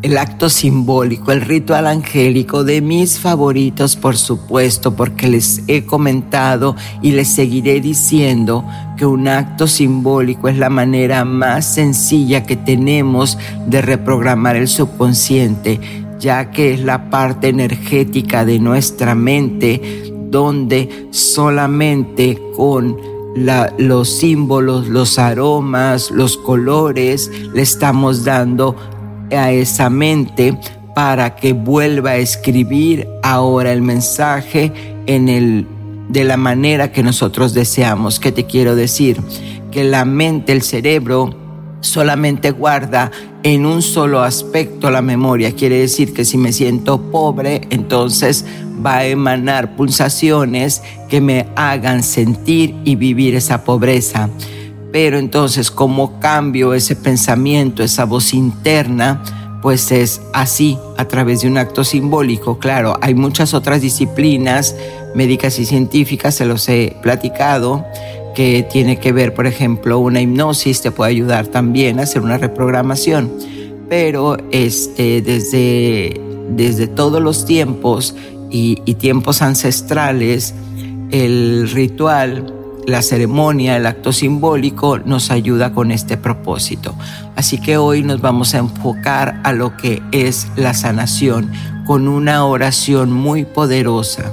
el 0.02 0.16
acto 0.16 0.48
simbólico, 0.48 1.32
el 1.32 1.40
ritual 1.40 1.86
angélico 1.86 2.62
de 2.62 2.80
mis 2.80 3.18
favoritos, 3.18 3.96
por 3.96 4.16
supuesto, 4.16 4.94
porque 4.94 5.26
les 5.26 5.62
he 5.66 5.84
comentado 5.84 6.76
y 7.02 7.10
les 7.12 7.28
seguiré 7.28 7.80
diciendo 7.80 8.64
que 8.96 9.06
un 9.06 9.26
acto 9.26 9.66
simbólico 9.66 10.48
es 10.48 10.56
la 10.56 10.70
manera 10.70 11.24
más 11.24 11.74
sencilla 11.74 12.44
que 12.44 12.56
tenemos 12.56 13.38
de 13.66 13.82
reprogramar 13.82 14.54
el 14.56 14.68
subconsciente, 14.68 15.80
ya 16.20 16.50
que 16.52 16.74
es 16.74 16.80
la 16.80 17.10
parte 17.10 17.48
energética 17.48 18.44
de 18.44 18.60
nuestra 18.60 19.14
mente 19.14 20.12
donde 20.30 21.08
solamente 21.10 22.40
con 22.56 22.96
los 23.78 24.08
símbolos, 24.08 24.88
los 24.88 25.18
aromas, 25.18 26.10
los 26.10 26.36
colores, 26.36 27.30
le 27.54 27.62
estamos 27.62 28.24
dando 28.24 28.76
a 29.30 29.52
esa 29.52 29.90
mente 29.90 30.58
para 30.94 31.36
que 31.36 31.52
vuelva 31.52 32.10
a 32.10 32.16
escribir 32.16 33.08
ahora 33.22 33.72
el 33.72 33.82
mensaje 33.82 34.72
en 35.06 35.28
el 35.28 35.66
de 36.08 36.24
la 36.24 36.36
manera 36.36 36.90
que 36.90 37.02
nosotros 37.02 37.54
deseamos. 37.54 38.18
¿Qué 38.18 38.32
te 38.32 38.44
quiero 38.44 38.74
decir? 38.74 39.20
Que 39.70 39.84
la 39.84 40.04
mente, 40.04 40.52
el 40.52 40.62
cerebro, 40.62 41.34
solamente 41.80 42.50
guarda 42.50 43.10
en 43.42 43.66
un 43.66 43.82
solo 43.82 44.22
aspecto 44.22 44.90
la 44.90 45.02
memoria. 45.02 45.52
Quiere 45.52 45.78
decir 45.78 46.12
que 46.12 46.24
si 46.24 46.38
me 46.38 46.52
siento 46.52 47.10
pobre, 47.10 47.60
entonces 47.70 48.44
va 48.84 48.98
a 48.98 49.06
emanar 49.06 49.76
pulsaciones 49.76 50.82
que 51.08 51.20
me 51.20 51.46
hagan 51.56 52.02
sentir 52.02 52.74
y 52.84 52.96
vivir 52.96 53.34
esa 53.34 53.64
pobreza. 53.64 54.28
Pero 54.92 55.18
entonces, 55.18 55.70
¿cómo 55.70 56.18
cambio 56.18 56.74
ese 56.74 56.96
pensamiento, 56.96 57.82
esa 57.82 58.04
voz 58.04 58.32
interna? 58.32 59.22
Pues 59.60 59.92
es 59.92 60.22
así, 60.32 60.78
a 60.96 61.04
través 61.06 61.42
de 61.42 61.48
un 61.48 61.58
acto 61.58 61.84
simbólico. 61.84 62.58
Claro, 62.58 62.96
hay 63.02 63.14
muchas 63.14 63.54
otras 63.54 63.82
disciplinas 63.82 64.74
médicas 65.14 65.58
y 65.58 65.66
científicas, 65.66 66.36
se 66.36 66.46
los 66.46 66.68
he 66.68 66.96
platicado, 67.02 67.84
que 68.34 68.66
tiene 68.70 68.98
que 68.98 69.12
ver, 69.12 69.34
por 69.34 69.46
ejemplo, 69.46 69.98
una 69.98 70.20
hipnosis 70.20 70.80
te 70.80 70.90
puede 70.90 71.10
ayudar 71.10 71.48
también 71.48 71.98
a 71.98 72.04
hacer 72.04 72.22
una 72.22 72.38
reprogramación. 72.38 73.30
Pero 73.88 74.36
este, 74.52 75.22
desde, 75.22 76.20
desde 76.50 76.86
todos 76.86 77.20
los 77.20 77.44
tiempos 77.44 78.14
y 78.50 78.94
tiempos 78.94 79.42
ancestrales, 79.42 80.54
el 81.10 81.68
ritual 81.70 82.57
la 82.88 83.02
ceremonia, 83.02 83.76
el 83.76 83.84
acto 83.84 84.12
simbólico 84.12 84.98
nos 84.98 85.30
ayuda 85.30 85.72
con 85.72 85.90
este 85.90 86.16
propósito. 86.16 86.94
Así 87.36 87.60
que 87.60 87.76
hoy 87.76 88.02
nos 88.02 88.22
vamos 88.22 88.54
a 88.54 88.58
enfocar 88.58 89.40
a 89.44 89.52
lo 89.52 89.76
que 89.76 90.02
es 90.10 90.48
la 90.56 90.72
sanación 90.72 91.52
con 91.86 92.08
una 92.08 92.46
oración 92.46 93.12
muy 93.12 93.44
poderosa. 93.44 94.32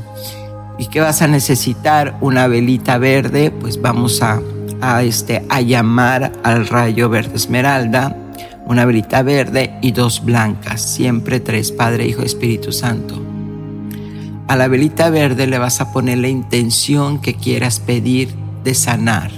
¿Y 0.78 0.88
qué 0.88 1.02
vas 1.02 1.22
a 1.22 1.28
necesitar? 1.28 2.18
Una 2.22 2.48
velita 2.48 2.98
verde, 2.98 3.52
pues 3.52 3.82
vamos 3.82 4.22
a, 4.22 4.42
a, 4.80 5.04
este, 5.04 5.46
a 5.50 5.60
llamar 5.60 6.32
al 6.44 6.66
rayo 6.68 7.10
verde 7.10 7.36
esmeralda, 7.36 8.16
una 8.66 8.86
velita 8.86 9.22
verde 9.22 9.78
y 9.82 9.92
dos 9.92 10.24
blancas, 10.24 10.82
siempre 10.82 11.42
tres, 11.42 11.74
Padre, 11.74 12.08
Hijo, 12.08 12.22
Espíritu 12.22 12.72
Santo. 12.72 13.22
A 14.48 14.56
la 14.56 14.70
velita 14.70 15.10
verde 15.10 15.46
le 15.46 15.58
vas 15.58 15.82
a 15.82 15.92
poner 15.92 16.20
la 16.20 16.30
intención 16.30 17.20
que 17.20 17.34
quieras 17.34 17.80
pedir 17.80 18.45
de 18.66 18.74
sanar. 18.74 19.32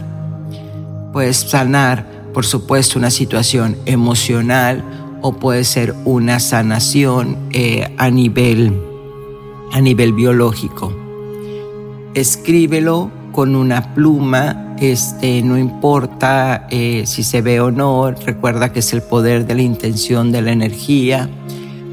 Puedes 1.14 1.38
sanar 1.38 2.18
por 2.38 2.46
supuesto, 2.46 3.00
una 3.00 3.10
situación 3.10 3.76
emocional 3.88 4.84
o 5.24 5.34
puede 5.34 5.64
ser 5.64 5.96
una 6.06 6.40
sanación 6.40 7.36
eh, 7.52 7.92
a, 7.98 8.12
nivel, 8.12 8.80
a 9.72 9.82
nivel 9.82 10.14
biológico. 10.14 10.96
Escríbelo 12.14 13.10
con 13.32 13.56
una 13.56 13.96
pluma, 13.96 14.76
este, 14.80 15.42
no 15.42 15.58
importa 15.58 16.68
eh, 16.70 17.08
si 17.08 17.24
se 17.24 17.42
ve 17.42 17.60
o 17.60 17.72
no, 17.72 18.12
recuerda 18.12 18.72
que 18.72 18.82
es 18.82 18.94
el 18.94 19.02
poder 19.02 19.48
de 19.48 19.56
la 19.56 19.64
intención 19.64 20.32
de 20.32 20.44
la 20.44 20.52
energía. 20.52 21.28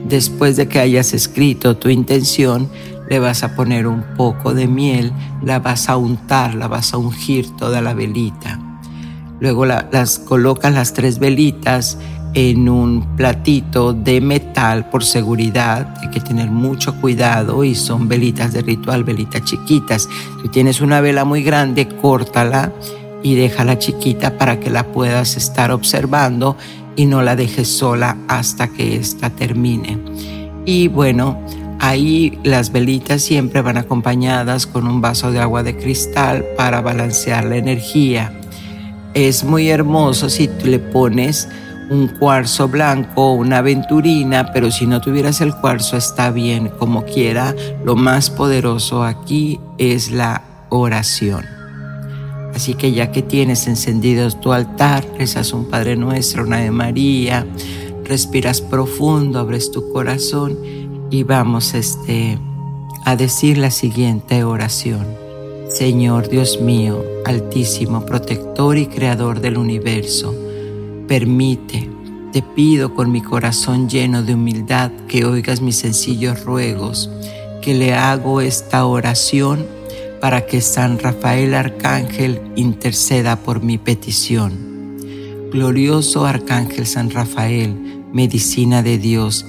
Después 0.06 0.56
de 0.56 0.68
que 0.68 0.78
hayas 0.78 1.14
escrito 1.14 1.78
tu 1.78 1.88
intención, 1.88 2.68
le 3.08 3.18
vas 3.18 3.42
a 3.42 3.54
poner 3.54 3.86
un 3.86 4.02
poco 4.16 4.54
de 4.54 4.66
miel, 4.66 5.12
la 5.42 5.58
vas 5.58 5.88
a 5.88 5.96
untar, 5.96 6.54
la 6.54 6.68
vas 6.68 6.94
a 6.94 6.98
ungir 6.98 7.56
toda 7.56 7.80
la 7.80 7.94
velita. 7.94 8.58
Luego 9.40 9.66
las 9.66 10.18
colocas 10.20 10.72
las 10.72 10.92
tres 10.92 11.18
velitas 11.18 11.98
en 12.34 12.68
un 12.68 13.16
platito 13.16 13.92
de 13.92 14.20
metal 14.20 14.90
por 14.90 15.04
seguridad. 15.04 15.94
Hay 16.02 16.10
que 16.10 16.20
tener 16.20 16.50
mucho 16.50 17.00
cuidado 17.00 17.64
y 17.64 17.74
son 17.74 18.08
velitas 18.08 18.52
de 18.52 18.62
ritual, 18.62 19.04
velitas 19.04 19.44
chiquitas. 19.44 20.08
Si 20.42 20.48
tienes 20.48 20.80
una 20.80 21.00
vela 21.00 21.24
muy 21.24 21.42
grande, 21.42 21.88
córtala 21.88 22.72
y 23.22 23.36
déjala 23.36 23.78
chiquita 23.78 24.36
para 24.36 24.60
que 24.60 24.70
la 24.70 24.84
puedas 24.84 25.36
estar 25.36 25.70
observando 25.70 26.56
y 26.96 27.06
no 27.06 27.22
la 27.22 27.36
dejes 27.36 27.68
sola 27.68 28.16
hasta 28.28 28.68
que 28.68 28.96
ésta 28.96 29.30
termine. 29.30 29.98
Y 30.64 30.88
bueno, 30.88 31.40
ahí 31.80 32.38
las 32.44 32.72
velitas 32.72 33.22
siempre 33.22 33.62
van 33.62 33.76
acompañadas 33.76 34.66
con 34.66 34.86
un 34.86 35.00
vaso 35.00 35.32
de 35.32 35.40
agua 35.40 35.62
de 35.62 35.76
cristal 35.76 36.44
para 36.56 36.80
balancear 36.80 37.44
la 37.44 37.56
energía. 37.56 38.32
Es 39.14 39.44
muy 39.44 39.68
hermoso 39.68 40.28
si 40.28 40.48
le 40.64 40.78
pones 40.78 41.48
un 41.90 42.08
cuarzo 42.08 42.68
blanco, 42.68 43.32
una 43.32 43.58
aventurina, 43.58 44.52
pero 44.52 44.70
si 44.70 44.86
no 44.86 45.00
tuvieras 45.00 45.40
el 45.40 45.54
cuarzo 45.54 45.96
está 45.96 46.30
bien, 46.30 46.70
como 46.78 47.04
quiera. 47.04 47.54
Lo 47.84 47.94
más 47.94 48.30
poderoso 48.30 49.04
aquí 49.04 49.60
es 49.78 50.10
la 50.10 50.42
oración. 50.70 51.44
Así 52.54 52.74
que 52.74 52.92
ya 52.92 53.10
que 53.10 53.22
tienes 53.22 53.66
encendido 53.66 54.30
tu 54.30 54.52
altar, 54.52 55.04
rezas 55.18 55.52
un 55.52 55.68
Padre 55.68 55.96
Nuestro, 55.96 56.44
una 56.44 56.58
de 56.58 56.70
María, 56.70 57.46
respiras 58.04 58.60
profundo, 58.60 59.40
abres 59.40 59.70
tu 59.72 59.92
corazón 59.92 60.56
y 61.14 61.22
vamos 61.22 61.74
este, 61.74 62.40
a 63.04 63.14
decir 63.14 63.56
la 63.56 63.70
siguiente 63.70 64.42
oración. 64.42 65.06
Señor 65.68 66.28
Dios 66.28 66.60
mío, 66.60 67.04
altísimo, 67.24 68.04
protector 68.04 68.76
y 68.76 68.86
creador 68.86 69.40
del 69.40 69.56
universo, 69.56 70.34
Permite, 71.06 71.88
te 72.32 72.42
pido 72.42 72.94
con 72.94 73.12
mi 73.12 73.20
corazón 73.20 73.88
lleno 73.88 74.22
de 74.22 74.34
humildad 74.34 74.90
que 75.06 75.24
oigas 75.24 75.60
mis 75.60 75.76
sencillos 75.76 76.42
ruegos, 76.42 77.10
que 77.62 77.74
le 77.74 77.94
hago 77.94 78.40
esta 78.40 78.84
oración 78.86 79.66
para 80.20 80.46
que 80.46 80.62
San 80.62 80.98
Rafael 80.98 81.54
Arcángel 81.54 82.40
interceda 82.56 83.36
por 83.36 83.62
mi 83.62 83.78
petición. 83.78 84.98
Glorioso 85.52 86.24
Arcángel 86.24 86.86
San 86.86 87.10
Rafael, 87.10 88.02
medicina 88.12 88.82
de 88.82 88.96
Dios, 88.96 89.44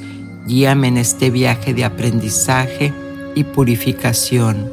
guíame 0.45 0.87
en 0.87 0.97
este 0.97 1.29
viaje 1.29 1.73
de 1.73 1.83
aprendizaje 1.85 2.93
y 3.35 3.43
purificación. 3.43 4.71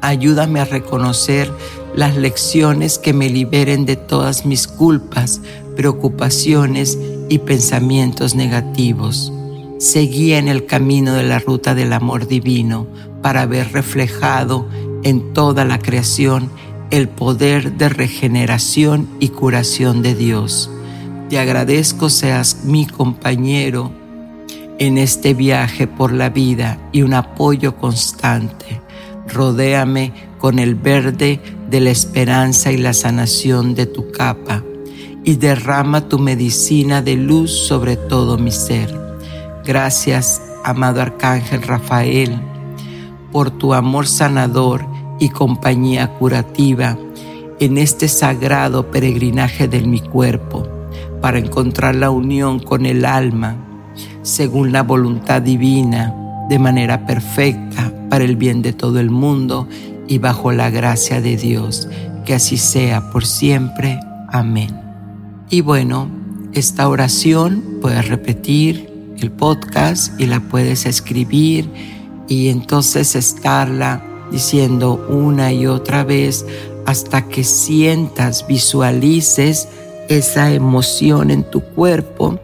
Ayúdame 0.00 0.60
a 0.60 0.64
reconocer 0.64 1.50
las 1.94 2.16
lecciones 2.16 2.98
que 2.98 3.12
me 3.12 3.30
liberen 3.30 3.86
de 3.86 3.96
todas 3.96 4.44
mis 4.44 4.66
culpas, 4.66 5.40
preocupaciones 5.76 6.98
y 7.28 7.38
pensamientos 7.38 8.34
negativos. 8.34 9.32
Seguí 9.78 10.34
en 10.34 10.48
el 10.48 10.66
camino 10.66 11.14
de 11.14 11.22
la 11.22 11.38
ruta 11.38 11.74
del 11.74 11.92
amor 11.92 12.26
divino 12.26 12.86
para 13.22 13.46
ver 13.46 13.72
reflejado 13.72 14.68
en 15.04 15.32
toda 15.32 15.64
la 15.64 15.78
creación 15.78 16.50
el 16.90 17.08
poder 17.08 17.72
de 17.72 17.88
regeneración 17.88 19.08
y 19.20 19.28
curación 19.28 20.02
de 20.02 20.14
Dios. 20.14 20.70
Te 21.30 21.38
agradezco 21.38 22.10
seas 22.10 22.64
mi 22.64 22.86
compañero 22.86 24.03
en 24.78 24.98
este 24.98 25.34
viaje 25.34 25.86
por 25.86 26.12
la 26.12 26.30
vida 26.30 26.78
y 26.92 27.02
un 27.02 27.14
apoyo 27.14 27.76
constante. 27.76 28.80
Rodéame 29.28 30.12
con 30.38 30.58
el 30.58 30.74
verde 30.74 31.40
de 31.70 31.80
la 31.80 31.90
esperanza 31.90 32.70
y 32.70 32.76
la 32.76 32.92
sanación 32.92 33.74
de 33.74 33.86
tu 33.86 34.10
capa, 34.10 34.62
y 35.24 35.36
derrama 35.36 36.08
tu 36.08 36.18
medicina 36.18 37.00
de 37.00 37.16
luz 37.16 37.50
sobre 37.50 37.96
todo 37.96 38.36
mi 38.36 38.50
ser. 38.50 38.94
Gracias, 39.64 40.42
amado 40.64 41.00
Arcángel 41.00 41.62
Rafael, 41.62 42.38
por 43.32 43.50
tu 43.50 43.72
amor 43.72 44.06
sanador 44.06 44.86
y 45.18 45.30
compañía 45.30 46.08
curativa 46.08 46.98
en 47.58 47.78
este 47.78 48.08
sagrado 48.08 48.90
peregrinaje 48.90 49.66
de 49.68 49.80
mi 49.80 50.00
cuerpo, 50.00 50.68
para 51.22 51.38
encontrar 51.38 51.94
la 51.94 52.10
unión 52.10 52.58
con 52.58 52.84
el 52.84 53.06
alma, 53.06 53.56
según 54.24 54.72
la 54.72 54.82
voluntad 54.82 55.42
divina, 55.42 56.12
de 56.48 56.58
manera 56.58 57.06
perfecta, 57.06 57.92
para 58.08 58.24
el 58.24 58.36
bien 58.36 58.62
de 58.62 58.72
todo 58.72 58.98
el 58.98 59.10
mundo 59.10 59.68
y 60.08 60.18
bajo 60.18 60.50
la 60.50 60.70
gracia 60.70 61.20
de 61.20 61.36
Dios. 61.36 61.88
Que 62.24 62.34
así 62.34 62.56
sea 62.56 63.12
por 63.12 63.26
siempre. 63.26 64.00
Amén. 64.28 64.80
Y 65.50 65.60
bueno, 65.60 66.08
esta 66.54 66.88
oración 66.88 67.62
puedes 67.82 68.08
repetir 68.08 68.90
el 69.18 69.30
podcast 69.30 70.18
y 70.18 70.26
la 70.26 70.40
puedes 70.40 70.86
escribir 70.86 71.70
y 72.26 72.48
entonces 72.48 73.14
estarla 73.14 74.02
diciendo 74.32 75.06
una 75.10 75.52
y 75.52 75.66
otra 75.66 76.02
vez 76.02 76.46
hasta 76.86 77.28
que 77.28 77.44
sientas, 77.44 78.46
visualices 78.46 79.68
esa 80.08 80.52
emoción 80.52 81.30
en 81.30 81.44
tu 81.44 81.60
cuerpo 81.60 82.40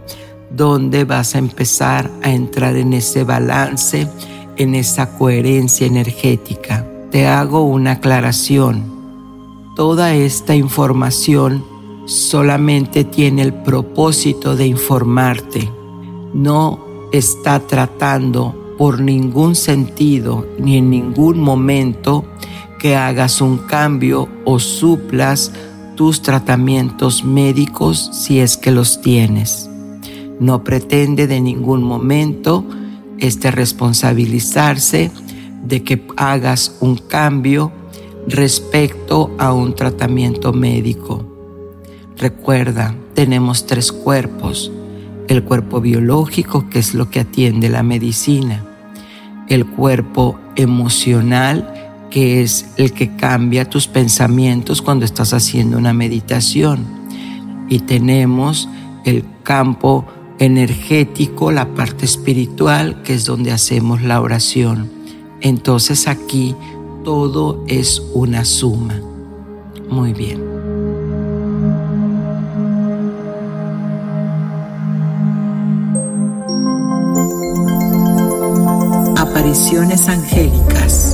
donde 0.61 1.05
vas 1.05 1.35
a 1.35 1.39
empezar 1.39 2.11
a 2.23 2.31
entrar 2.31 2.77
en 2.77 2.93
ese 2.93 3.25
balance, 3.25 4.07
en 4.59 4.75
esa 4.75 5.17
coherencia 5.17 5.87
energética 5.87 6.87
te 7.11 7.27
hago 7.27 7.63
una 7.63 7.93
aclaración. 7.93 8.85
Toda 9.75 10.13
esta 10.13 10.55
información 10.55 11.65
solamente 12.05 13.05
tiene 13.05 13.41
el 13.41 13.55
propósito 13.55 14.55
de 14.55 14.67
informarte. 14.67 15.67
No 16.35 17.09
está 17.11 17.61
tratando 17.61 18.75
por 18.77 19.01
ningún 19.01 19.55
sentido 19.55 20.47
ni 20.59 20.77
en 20.77 20.91
ningún 20.91 21.41
momento 21.41 22.27
que 22.79 22.97
hagas 22.97 23.41
un 23.41 23.57
cambio 23.57 24.29
o 24.45 24.59
suplas 24.59 25.53
tus 25.97 26.21
tratamientos 26.21 27.25
médicos 27.25 28.11
si 28.13 28.41
es 28.41 28.59
que 28.59 28.73
los 28.73 29.01
tienes. 29.01 29.70
No 30.41 30.65
pretende 30.65 31.27
de 31.27 31.41
ningún 31.41 31.83
momento 31.83 32.65
este 33.19 33.51
responsabilizarse 33.51 35.11
de 35.63 35.85
que 35.85 36.07
hagas 36.17 36.77
un 36.81 36.97
cambio 36.97 37.71
respecto 38.27 39.35
a 39.39 39.53
un 39.53 39.75
tratamiento 39.75 40.53
médico. 40.53 41.25
Recuerda, 42.17 42.95
tenemos 43.15 43.67
tres 43.67 43.93
cuerpos. 43.93 44.73
El 45.29 45.45
cuerpo 45.45 45.81
biológico, 45.81 46.69
que 46.69 46.79
es 46.79 46.95
lo 46.95 47.11
que 47.11 47.21
atiende 47.21 47.69
la 47.69 47.83
medicina. 47.83 48.65
El 49.49 49.67
cuerpo 49.67 50.39
emocional, 50.57 51.73
que 52.11 52.43
es 52.43 52.67
el 52.77 52.93
que 52.93 53.15
cambia 53.17 53.69
tus 53.69 53.87
pensamientos 53.87 54.83
cuando 54.83 55.05
estás 55.05 55.33
haciendo 55.33 55.79
una 55.79 55.93
meditación. 55.93 56.85
Y 57.69 57.81
tenemos 57.81 58.69
el 59.05 59.25
campo 59.43 60.07
energético, 60.41 61.53
la 61.53 61.73
parte 61.75 62.05
espiritual, 62.05 63.03
que 63.03 63.15
es 63.15 63.25
donde 63.25 63.53
hacemos 63.53 64.03
la 64.03 64.21
oración 64.21 65.01
entonces 65.41 66.07
aquí 66.07 66.55
todo 67.03 67.65
es 67.67 68.03
una 68.13 68.45
suma. 68.45 69.01
Muy 69.89 70.13
bien. 70.13 70.41
Apariciones 79.17 80.09
angélicas. 80.09 81.10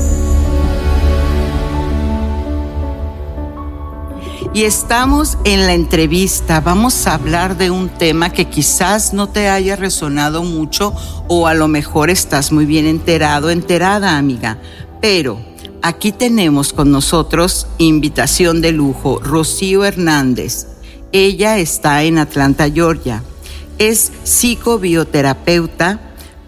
Y 4.56 4.64
estamos 4.64 5.36
en 5.44 5.66
la 5.66 5.74
entrevista. 5.74 6.62
Vamos 6.62 7.06
a 7.06 7.12
hablar 7.12 7.58
de 7.58 7.70
un 7.70 7.90
tema 7.90 8.30
que 8.30 8.46
quizás 8.46 9.12
no 9.12 9.28
te 9.28 9.50
haya 9.50 9.76
resonado 9.76 10.44
mucho 10.44 10.94
o 11.28 11.46
a 11.46 11.52
lo 11.52 11.68
mejor 11.68 12.08
estás 12.08 12.52
muy 12.52 12.64
bien 12.64 12.86
enterado, 12.86 13.50
enterada, 13.50 14.16
amiga. 14.16 14.56
Pero 15.02 15.38
aquí 15.82 16.10
tenemos 16.10 16.72
con 16.72 16.90
nosotros 16.90 17.66
invitación 17.76 18.62
de 18.62 18.72
lujo, 18.72 19.20
Rocío 19.22 19.84
Hernández. 19.84 20.68
Ella 21.12 21.58
está 21.58 22.04
en 22.04 22.16
Atlanta, 22.16 22.70
Georgia. 22.70 23.22
Es 23.76 24.10
psicobioterapeuta 24.24 26.00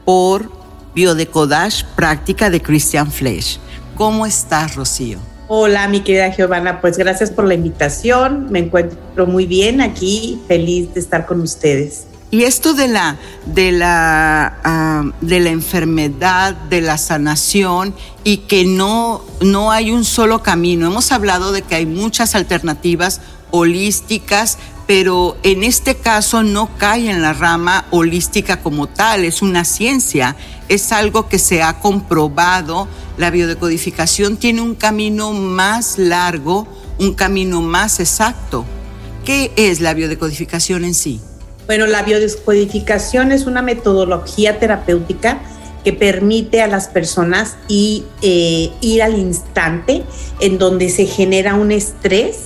por 0.06 0.50
Biodecodage 0.94 1.84
Práctica 1.94 2.48
de 2.48 2.62
Christian 2.62 3.12
Flesh. 3.12 3.58
¿Cómo 3.96 4.24
estás, 4.24 4.76
Rocío? 4.76 5.18
Hola, 5.50 5.88
mi 5.88 6.02
querida 6.02 6.28
Giovanna, 6.28 6.82
pues 6.82 6.98
gracias 6.98 7.30
por 7.30 7.46
la 7.46 7.54
invitación. 7.54 8.48
Me 8.50 8.58
encuentro 8.58 9.26
muy 9.26 9.46
bien 9.46 9.80
aquí, 9.80 10.38
feliz 10.46 10.92
de 10.92 11.00
estar 11.00 11.24
con 11.24 11.40
ustedes. 11.40 12.04
Y 12.30 12.42
esto 12.42 12.74
de 12.74 12.86
la, 12.86 13.16
de 13.46 13.72
la, 13.72 14.58
ah, 14.62 15.04
de 15.22 15.40
la 15.40 15.48
enfermedad, 15.48 16.52
de 16.52 16.82
la 16.82 16.98
sanación 16.98 17.94
y 18.24 18.38
que 18.38 18.66
no, 18.66 19.22
no 19.40 19.72
hay 19.72 19.90
un 19.90 20.04
solo 20.04 20.42
camino. 20.42 20.86
Hemos 20.86 21.12
hablado 21.12 21.50
de 21.50 21.62
que 21.62 21.76
hay 21.76 21.86
muchas 21.86 22.34
alternativas 22.34 23.22
holísticas, 23.50 24.58
pero 24.86 25.38
en 25.44 25.64
este 25.64 25.94
caso 25.94 26.42
no 26.42 26.68
cae 26.76 27.08
en 27.08 27.22
la 27.22 27.32
rama 27.32 27.86
holística 27.90 28.60
como 28.60 28.86
tal, 28.86 29.24
es 29.24 29.40
una 29.40 29.64
ciencia, 29.64 30.36
es 30.68 30.92
algo 30.92 31.26
que 31.30 31.38
se 31.38 31.62
ha 31.62 31.80
comprobado 31.80 32.86
la 33.18 33.30
biodecodificación 33.30 34.36
tiene 34.36 34.62
un 34.62 34.74
camino 34.74 35.32
más 35.32 35.98
largo, 35.98 36.68
un 36.98 37.14
camino 37.14 37.60
más 37.60 38.00
exacto. 38.00 38.64
¿Qué 39.24 39.52
es 39.56 39.80
la 39.80 39.92
biodecodificación 39.92 40.84
en 40.84 40.94
sí? 40.94 41.20
Bueno, 41.66 41.86
la 41.86 42.02
biodecodificación 42.02 43.32
es 43.32 43.46
una 43.46 43.60
metodología 43.60 44.58
terapéutica 44.58 45.40
que 45.84 45.92
permite 45.92 46.62
a 46.62 46.66
las 46.66 46.88
personas 46.88 47.56
eh, 47.68 48.70
ir 48.80 49.02
al 49.02 49.18
instante 49.18 50.04
en 50.40 50.58
donde 50.58 50.88
se 50.88 51.06
genera 51.06 51.54
un 51.54 51.72
estrés 51.72 52.44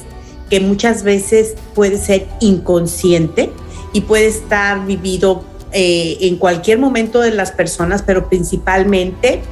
que 0.50 0.60
muchas 0.60 1.02
veces 1.02 1.54
puede 1.74 1.98
ser 1.98 2.26
inconsciente 2.40 3.52
y 3.92 4.02
puede 4.02 4.26
estar 4.26 4.86
vivido 4.86 5.44
eh, 5.72 6.18
en 6.22 6.36
cualquier 6.36 6.78
momento 6.78 7.20
de 7.20 7.30
las 7.30 7.52
personas, 7.52 8.02
pero 8.02 8.28
principalmente 8.28 9.42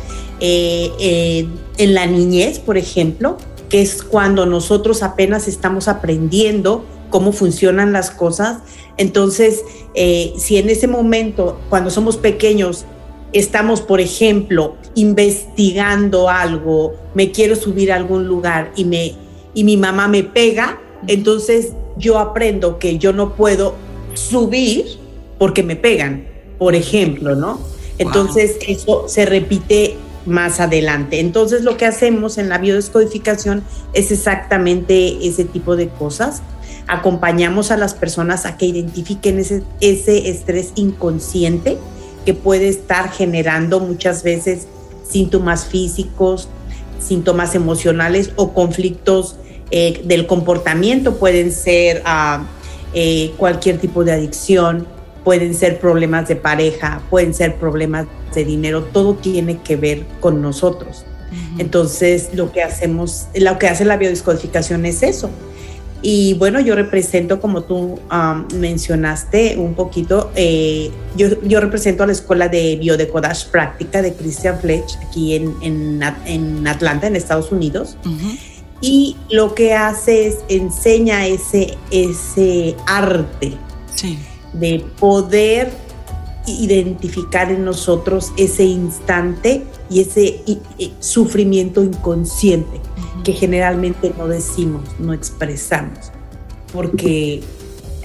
eh, 0.41 1.47
en 1.77 1.95
la 1.95 2.07
niñez, 2.07 2.59
por 2.59 2.79
ejemplo, 2.79 3.37
que 3.69 3.81
es 3.81 4.03
cuando 4.03 4.47
nosotros 4.47 5.03
apenas 5.03 5.49
estamos 5.49 5.89
aprendiendo 5.89 6.85
cómo 7.11 7.33
funcionan 7.33 7.93
las 7.93 8.11
cosas. 8.11 8.59
Entonces, 8.97 9.63
eh, 9.95 10.33
si 10.37 10.57
en 10.57 10.71
ese 10.71 10.87
momento, 10.87 11.59
cuando 11.69 11.91
somos 11.91 12.17
pequeños, 12.17 12.85
estamos, 13.33 13.81
por 13.81 14.01
ejemplo, 14.01 14.77
investigando 14.95 16.29
algo, 16.29 16.95
me 17.15 17.31
quiero 17.31 17.57
subir 17.57 17.93
a 17.93 17.97
algún 17.97 18.27
lugar 18.27 18.73
y, 18.77 18.85
me, 18.85 19.15
y 19.55 19.65
mi 19.65 19.77
mamá 19.77 20.09
me 20.09 20.23
pega, 20.25 20.81
entonces 21.07 21.73
yo 21.97 22.19
aprendo 22.19 22.79
que 22.79 22.99
yo 22.99 23.13
no 23.13 23.35
puedo 23.35 23.75
subir 24.15 24.87
porque 25.39 25.63
me 25.63 25.77
pegan, 25.77 26.27
por 26.59 26.75
ejemplo, 26.75 27.37
¿no? 27.37 27.61
Entonces, 27.99 28.57
eso 28.67 29.09
se 29.09 29.27
repite 29.27 29.90
más 30.31 30.61
adelante. 30.61 31.21
Entonces 31.21 31.63
lo 31.63 31.77
que 31.77 31.87
hacemos 31.87 32.39
en 32.39 32.49
la 32.49 32.59
biodescodificación 32.59 33.63
es 33.93 34.11
exactamente 34.11 35.27
ese 35.27 35.45
tipo 35.45 35.77
de 35.77 35.89
cosas. 35.89 36.43
Acompañamos 36.87 37.71
a 37.71 37.77
las 37.77 37.95
personas 37.95 38.47
a 38.47 38.57
que 38.57 38.67
identifiquen 38.67 39.39
ese, 39.39 39.63
ese 39.81 40.31
estrés 40.31 40.73
inconsciente 40.75 41.77
que 42.25 42.35
puede 42.35 42.69
estar 42.69 43.11
generando 43.11 43.81
muchas 43.81 44.23
veces 44.23 44.67
síntomas 45.09 45.67
físicos, 45.67 46.49
síntomas 46.99 47.55
emocionales 47.55 48.33
o 48.37 48.53
conflictos 48.53 49.37
eh, 49.71 50.03
del 50.05 50.27
comportamiento. 50.27 51.17
Pueden 51.17 51.53
ser 51.53 52.03
ah, 52.05 52.45
eh, 52.93 53.33
cualquier 53.37 53.79
tipo 53.79 54.05
de 54.05 54.13
adicción, 54.13 54.87
pueden 55.25 55.55
ser 55.55 55.79
problemas 55.79 56.29
de 56.29 56.37
pareja, 56.37 57.03
pueden 57.11 57.35
ser 57.35 57.57
problemas 57.57 58.07
de 58.35 58.45
dinero, 58.45 58.85
todo 58.85 59.15
tiene 59.15 59.59
que 59.59 59.77
ver 59.77 60.05
con 60.21 60.41
nosotros. 60.43 61.05
Entonces, 61.59 62.31
lo 62.35 62.51
que 62.51 62.63
hacemos, 62.63 63.29
lo 63.35 63.59
que 63.59 63.69
hace 63.69 63.85
la 63.85 63.97
biodescodificación 63.97 64.85
es 64.85 65.03
eso. 65.03 65.31
Y 66.03 66.35
bueno, 66.35 66.61
yo 66.61 66.75
represento, 66.75 67.41
como 67.41 67.63
tú 67.63 68.01
mencionaste 68.55 69.57
un 69.59 69.75
poquito, 69.75 70.33
eh, 70.35 70.91
yo, 71.17 71.41
yo, 71.43 71.61
represento 71.61 72.03
a 72.03 72.07
la 72.07 72.13
Escuela 72.13 72.49
de 72.49 72.77
Biodecodage 72.77 73.49
Práctica 73.51 74.01
de 74.01 74.15
Christian 74.15 74.59
Fletch 74.59 74.97
aquí 75.07 75.35
en, 75.37 75.55
en, 75.61 76.67
Atlanta, 76.67 77.07
en 77.07 77.17
Estados 77.17 77.53
Unidos. 77.53 77.97
Y 78.81 79.19
lo 79.31 79.55
que 79.55 79.75
hace 79.75 80.29
es 80.29 80.39
enseña 80.49 81.27
ese, 81.27 81.77
ese 81.91 82.75
arte 82.87 83.59
de 84.53 84.85
poder 84.99 85.71
identificar 86.47 87.51
en 87.51 87.65
nosotros 87.65 88.33
ese 88.37 88.65
instante 88.65 89.63
y 89.89 90.01
ese 90.01 90.43
sufrimiento 91.01 91.83
inconsciente 91.83 92.81
que 93.25 93.33
generalmente 93.33 94.13
no 94.17 94.29
decimos, 94.29 94.83
no 94.99 95.13
expresamos, 95.13 96.11
porque 96.73 97.43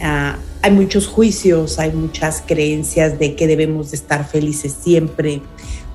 ah, 0.02 0.38
hay 0.62 0.72
muchos 0.72 1.08
juicios, 1.08 1.80
hay 1.80 1.92
muchas 1.92 2.44
creencias 2.46 3.18
de 3.20 3.36
que 3.36 3.48
debemos 3.48 3.92
de 3.92 3.98
estar 3.98 4.28
felices 4.28 4.76
siempre, 4.82 5.42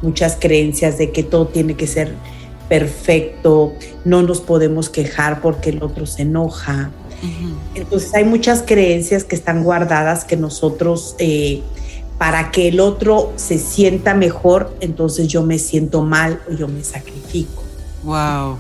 muchas 0.01 0.37
creencias 0.37 0.97
de 0.97 1.11
que 1.11 1.23
todo 1.23 1.49
tiene 1.49 1.75
que 1.75 1.87
ser 1.87 2.15
perfecto, 2.69 3.73
no 4.05 4.23
nos 4.23 4.41
podemos 4.41 4.89
quejar 4.89 5.43
porque 5.43 5.71
el 5.71 5.83
otro 5.83 6.07
se 6.07 6.23
enoja. 6.23 6.93
Entonces 7.74 8.14
hay 8.14 8.24
muchas 8.24 8.62
creencias 8.62 9.24
que 9.24 9.35
están 9.35 9.62
guardadas 9.62 10.24
que 10.24 10.37
nosotros 10.37 11.16
eh, 11.18 11.62
para 12.18 12.50
que 12.50 12.68
el 12.68 12.80
otro 12.80 13.33
se 13.37 13.59
sienta 13.59 14.14
mejor, 14.14 14.76
entonces 14.80 15.28
yo 15.28 15.42
me 15.42 15.59
siento 15.59 16.02
mal 16.02 16.40
o 16.50 16.54
yo 16.54 16.68
me 16.68 16.85
sacrifico. 16.85 17.62
Wow. 18.02 18.56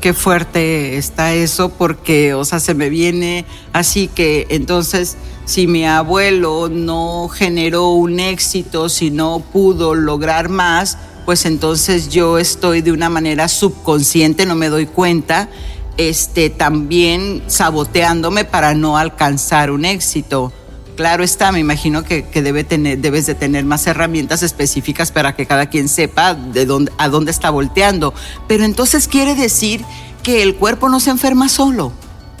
Qué 0.00 0.14
fuerte 0.14 0.96
está 0.96 1.34
eso 1.34 1.70
porque, 1.70 2.34
o 2.34 2.44
sea, 2.44 2.60
se 2.60 2.74
me 2.74 2.90
viene 2.90 3.44
así 3.72 4.08
que 4.08 4.46
entonces 4.50 5.16
si 5.46 5.66
mi 5.66 5.86
abuelo 5.86 6.68
no 6.68 7.28
generó 7.28 7.90
un 7.90 8.18
éxito, 8.18 8.88
si 8.88 9.10
no 9.10 9.40
pudo 9.40 9.94
lograr 9.94 10.48
más, 10.48 10.98
pues 11.24 11.44
entonces 11.44 12.08
yo 12.08 12.38
estoy 12.38 12.82
de 12.82 12.92
una 12.92 13.08
manera 13.10 13.48
subconsciente, 13.48 14.46
no 14.46 14.54
me 14.54 14.68
doy 14.68 14.86
cuenta, 14.86 15.48
este, 15.96 16.50
también 16.50 17.42
saboteándome 17.46 18.44
para 18.44 18.74
no 18.74 18.98
alcanzar 18.98 19.70
un 19.70 19.84
éxito. 19.84 20.52
Claro 20.96 21.22
está, 21.22 21.52
me 21.52 21.58
imagino 21.58 22.04
que, 22.04 22.22
debe 22.22 22.64
tener, 22.64 22.98
debes 22.98 23.26
de 23.26 23.34
tener 23.34 23.64
más 23.64 23.86
herramientas 23.86 24.42
específicas 24.42 25.12
para 25.12 25.36
que 25.36 25.44
cada 25.46 25.66
quien 25.66 25.88
sepa 25.88 26.34
de 26.34 26.64
dónde, 26.64 26.92
a 26.96 27.08
dónde 27.08 27.30
está 27.30 27.50
volteando. 27.50 28.14
Pero 28.48 28.64
entonces 28.64 29.06
quiere 29.06 29.34
decir 29.34 29.84
que 30.22 30.42
el 30.42 30.56
cuerpo 30.56 30.88
no 30.88 30.98
se 30.98 31.10
enferma 31.10 31.48
solo. 31.48 31.92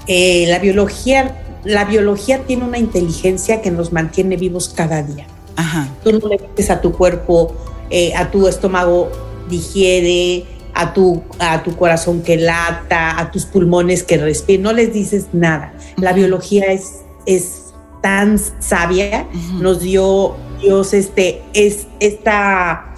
Eh, 0.06 0.46
la 0.48 0.58
biología, 0.58 1.36
la 1.64 1.84
biología 1.84 2.44
tiene 2.44 2.64
una 2.64 2.78
inteligencia 2.78 3.60
que 3.60 3.70
nos 3.70 3.92
mantiene 3.92 4.36
vivos 4.36 4.70
cada 4.74 5.02
día. 5.02 5.26
Ajá. 5.56 5.88
Tú 6.02 6.12
no 6.12 6.28
le 6.28 6.38
dices 6.38 6.70
a 6.70 6.80
tu 6.80 6.92
cuerpo, 6.92 7.54
eh, 7.90 8.14
a 8.14 8.30
tu 8.30 8.48
estómago 8.48 9.10
digiere, 9.48 10.44
a 10.76 10.92
tu, 10.92 11.22
a 11.38 11.62
tu 11.62 11.74
corazón 11.74 12.22
que 12.22 12.36
lata, 12.36 13.18
a 13.18 13.30
tus 13.30 13.46
pulmones 13.46 14.02
que 14.02 14.18
respiren, 14.18 14.62
no 14.62 14.72
les 14.72 14.92
dices 14.92 15.28
nada. 15.32 15.72
La 15.96 16.12
biología 16.12 16.66
es, 16.66 17.00
es 17.24 17.72
tan 18.02 18.38
sabia, 18.60 19.26
nos 19.58 19.80
dio 19.80 20.36
Dios 20.60 20.92
este, 20.92 21.42
es, 21.54 21.86
esta, 21.98 22.94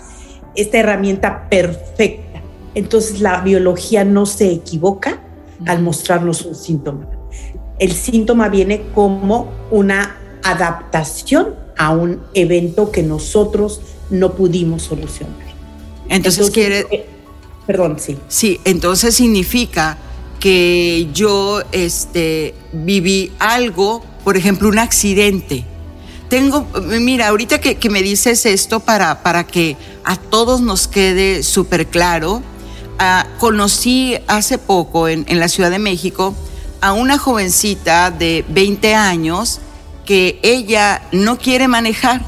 esta 0.57 0.79
herramienta 0.79 1.49
perfecta. 1.49 2.43
Entonces 2.75 3.21
la 3.21 3.41
biología 3.43 4.05
no 4.05 4.27
se 4.27 4.51
equivoca 4.51 5.23
al 5.67 5.81
mostrarnos 5.81 6.45
un 6.45 6.57
síntoma. 6.57 7.09
El 7.79 7.93
síntoma 7.93 8.49
viene 8.49 8.83
como 8.93 9.53
una 9.71 10.17
adaptación 10.43 11.55
a 11.77 11.91
un 11.91 12.23
evento 12.35 12.91
que 12.91 13.05
nosotros 13.05 13.81
no 14.11 14.33
pudimos 14.33 14.83
solucionar. 14.83 15.47
Entonces, 16.09 16.51
quiere... 16.51 17.18
Perdón, 17.69 17.99
sí. 18.01 18.19
Sí, 18.27 18.61
entonces 18.65 19.15
significa 19.15 19.97
que 20.41 21.09
yo 21.13 21.63
este, 21.71 22.57
viví 22.73 23.31
algo 23.39 24.03
por 24.29 24.37
ejemplo, 24.37 24.69
un 24.69 24.79
accidente. 24.79 25.65
Tengo, 26.29 26.67
mira, 27.01 27.29
ahorita 27.29 27.63
que, 27.63 27.89
me 27.89 28.03
dices 28.03 28.45
esto 28.45 28.79
para, 28.79 29.23
para 29.23 29.47
que 29.47 29.79
a 30.05 30.17
todos 30.17 30.61
nos 30.61 30.87
quede 30.87 31.43
súper 31.43 31.87
claro, 31.87 32.43
ah, 32.99 33.27
conocí 33.39 34.19
hace 34.27 34.59
poco 34.59 35.09
en 35.09 35.41
la 35.41 35.49
Ciudad 35.49 35.71
de 35.71 35.79
México 35.79 36.35
a 36.83 36.93
una 36.93 37.17
jovencita 37.17 38.11
de 38.11 38.45
20 38.51 38.95
años 38.95 39.61
que 40.05 40.39
ella 40.43 41.01
no 41.11 41.39
quiere 41.39 41.67
manejar. 41.67 42.21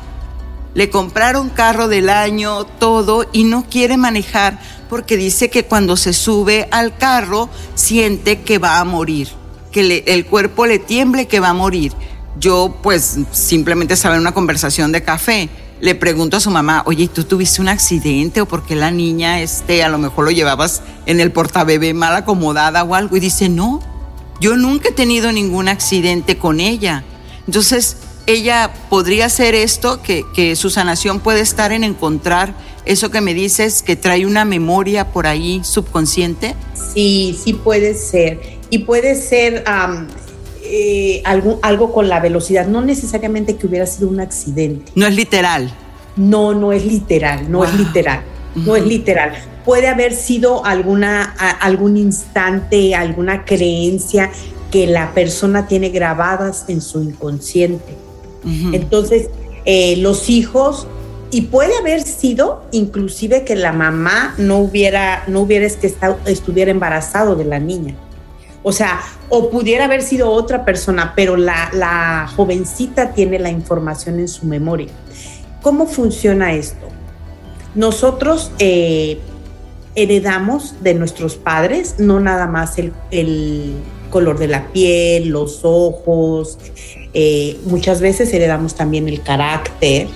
Le 0.74 0.90
compraron 0.90 1.48
carro 1.48 1.88
del 1.88 2.08
año, 2.08 2.64
todo, 2.64 3.26
y 3.32 3.44
no 3.44 3.66
quiere 3.68 3.96
manejar 3.96 4.60
porque 4.88 5.16
dice 5.16 5.50
que 5.50 5.64
cuando 5.64 5.96
se 5.96 6.12
sube 6.12 6.68
al 6.70 6.96
carro 6.96 7.48
siente 7.74 8.42
que 8.42 8.58
va 8.58 8.78
a 8.78 8.84
morir 8.84 9.40
que 9.70 10.04
el 10.06 10.26
cuerpo 10.26 10.66
le 10.66 10.78
tiemble 10.78 11.26
que 11.26 11.40
va 11.40 11.50
a 11.50 11.54
morir. 11.54 11.92
Yo 12.38 12.76
pues 12.82 13.18
simplemente 13.32 13.94
estaba 13.94 14.14
en 14.14 14.20
una 14.20 14.32
conversación 14.32 14.92
de 14.92 15.02
café. 15.02 15.48
Le 15.80 15.94
pregunto 15.94 16.36
a 16.36 16.40
su 16.40 16.50
mamá, 16.50 16.82
oye, 16.86 17.08
¿tú 17.08 17.24
tuviste 17.24 17.62
un 17.62 17.68
accidente 17.68 18.40
o 18.40 18.46
por 18.46 18.64
qué 18.64 18.76
la 18.76 18.90
niña, 18.90 19.40
este, 19.40 19.82
a 19.82 19.88
lo 19.88 19.98
mejor 19.98 20.26
lo 20.26 20.30
llevabas 20.30 20.82
en 21.06 21.20
el 21.20 21.32
portabebé 21.32 21.94
mal 21.94 22.14
acomodada 22.14 22.84
o 22.84 22.94
algo? 22.94 23.16
Y 23.16 23.20
dice, 23.20 23.48
no, 23.48 23.80
yo 24.40 24.56
nunca 24.56 24.90
he 24.90 24.92
tenido 24.92 25.32
ningún 25.32 25.68
accidente 25.68 26.36
con 26.36 26.60
ella. 26.60 27.04
Entonces, 27.46 27.96
ella 28.32 28.72
podría 28.88 29.26
hacer 29.26 29.54
esto, 29.54 30.02
que, 30.02 30.24
que 30.34 30.56
su 30.56 30.70
sanación 30.70 31.20
puede 31.20 31.40
estar 31.40 31.72
en 31.72 31.84
encontrar 31.84 32.54
eso 32.84 33.10
que 33.10 33.20
me 33.20 33.34
dices, 33.34 33.82
que 33.82 33.96
trae 33.96 34.26
una 34.26 34.44
memoria 34.44 35.12
por 35.12 35.26
ahí 35.26 35.60
subconsciente. 35.64 36.54
Sí, 36.94 37.38
sí 37.42 37.52
puede 37.52 37.94
ser. 37.94 38.40
Y 38.70 38.80
puede 38.80 39.14
ser 39.16 39.64
eh, 40.64 41.22
algo, 41.24 41.58
algo 41.62 41.92
con 41.92 42.08
la 42.08 42.20
velocidad, 42.20 42.66
no 42.66 42.80
necesariamente 42.80 43.56
que 43.56 43.66
hubiera 43.66 43.86
sido 43.86 44.08
un 44.08 44.20
accidente. 44.20 44.92
No 44.94 45.06
es 45.06 45.14
literal. 45.14 45.72
No, 46.16 46.54
no 46.54 46.72
es 46.72 46.84
literal, 46.84 47.50
no 47.50 47.64
es 47.64 47.72
literal, 47.74 48.22
no 48.54 48.76
es 48.76 48.84
literal. 48.84 49.32
Puede 49.64 49.88
haber 49.88 50.14
sido 50.14 50.64
alguna, 50.64 51.22
algún 51.60 51.96
instante, 51.96 52.94
alguna 52.94 53.44
creencia 53.44 54.30
que 54.70 54.86
la 54.86 55.14
persona 55.14 55.66
tiene 55.66 55.90
grabadas 55.90 56.64
en 56.68 56.80
su 56.80 57.02
inconsciente. 57.02 58.09
Entonces, 58.44 59.28
eh, 59.64 59.96
los 59.98 60.30
hijos, 60.30 60.86
y 61.30 61.42
puede 61.42 61.76
haber 61.76 62.02
sido 62.02 62.64
inclusive 62.72 63.44
que 63.44 63.54
la 63.54 63.72
mamá 63.72 64.34
no 64.38 64.58
hubiera, 64.58 65.22
no 65.28 65.40
hubiera 65.40 65.68
que 65.68 65.94
estuviera 66.26 66.70
embarazado 66.70 67.36
de 67.36 67.44
la 67.44 67.60
niña. 67.60 67.94
O 68.62 68.72
sea, 68.72 69.00
o 69.28 69.48
pudiera 69.48 69.86
haber 69.86 70.02
sido 70.02 70.30
otra 70.30 70.64
persona, 70.64 71.14
pero 71.14 71.36
la, 71.36 72.30
jovencita 72.36 73.12
tiene 73.12 73.38
la 73.38 73.50
información 73.50 74.18
en 74.18 74.28
su 74.28 74.46
memoria. 74.46 74.88
¿Cómo 75.62 75.86
funciona 75.86 76.52
esto? 76.52 76.88
Nosotros 77.74 78.50
eh, 78.58 79.18
heredamos 79.94 80.74
de 80.82 80.94
nuestros 80.94 81.36
padres 81.36 81.96
no 81.98 82.20
nada 82.20 82.46
más 82.46 82.76
el, 82.78 83.74
color 84.10 84.38
de 84.40 84.48
la 84.48 84.66
piel, 84.72 85.28
los 85.28 85.60
ojos, 85.62 86.58
eh, 87.14 87.58
muchas 87.64 88.00
veces 88.00 88.32
heredamos 88.32 88.74
también 88.74 89.08
el 89.08 89.22
carácter, 89.22 90.08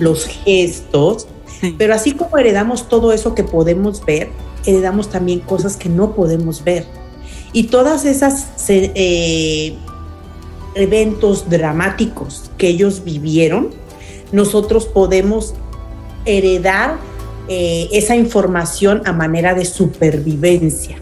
los 0.00 0.26
gestos, 0.26 1.26
pero 1.76 1.94
así 1.94 2.12
como 2.12 2.38
heredamos 2.38 2.88
todo 2.88 3.12
eso 3.12 3.34
que 3.34 3.44
podemos 3.44 4.04
ver, 4.04 4.28
heredamos 4.64 5.10
también 5.10 5.40
cosas 5.40 5.76
que 5.76 5.88
no 5.88 6.14
podemos 6.14 6.64
ver. 6.64 6.86
Y 7.52 7.64
todas 7.64 8.04
esas 8.04 8.48
eh, 8.68 9.74
eventos 10.74 11.48
dramáticos 11.48 12.50
que 12.58 12.68
ellos 12.68 13.04
vivieron, 13.04 13.70
nosotros 14.32 14.86
podemos 14.86 15.54
heredar 16.24 16.98
eh, 17.48 17.88
esa 17.92 18.16
información 18.16 19.02
a 19.06 19.12
manera 19.12 19.54
de 19.54 19.64
supervivencia. 19.64 21.00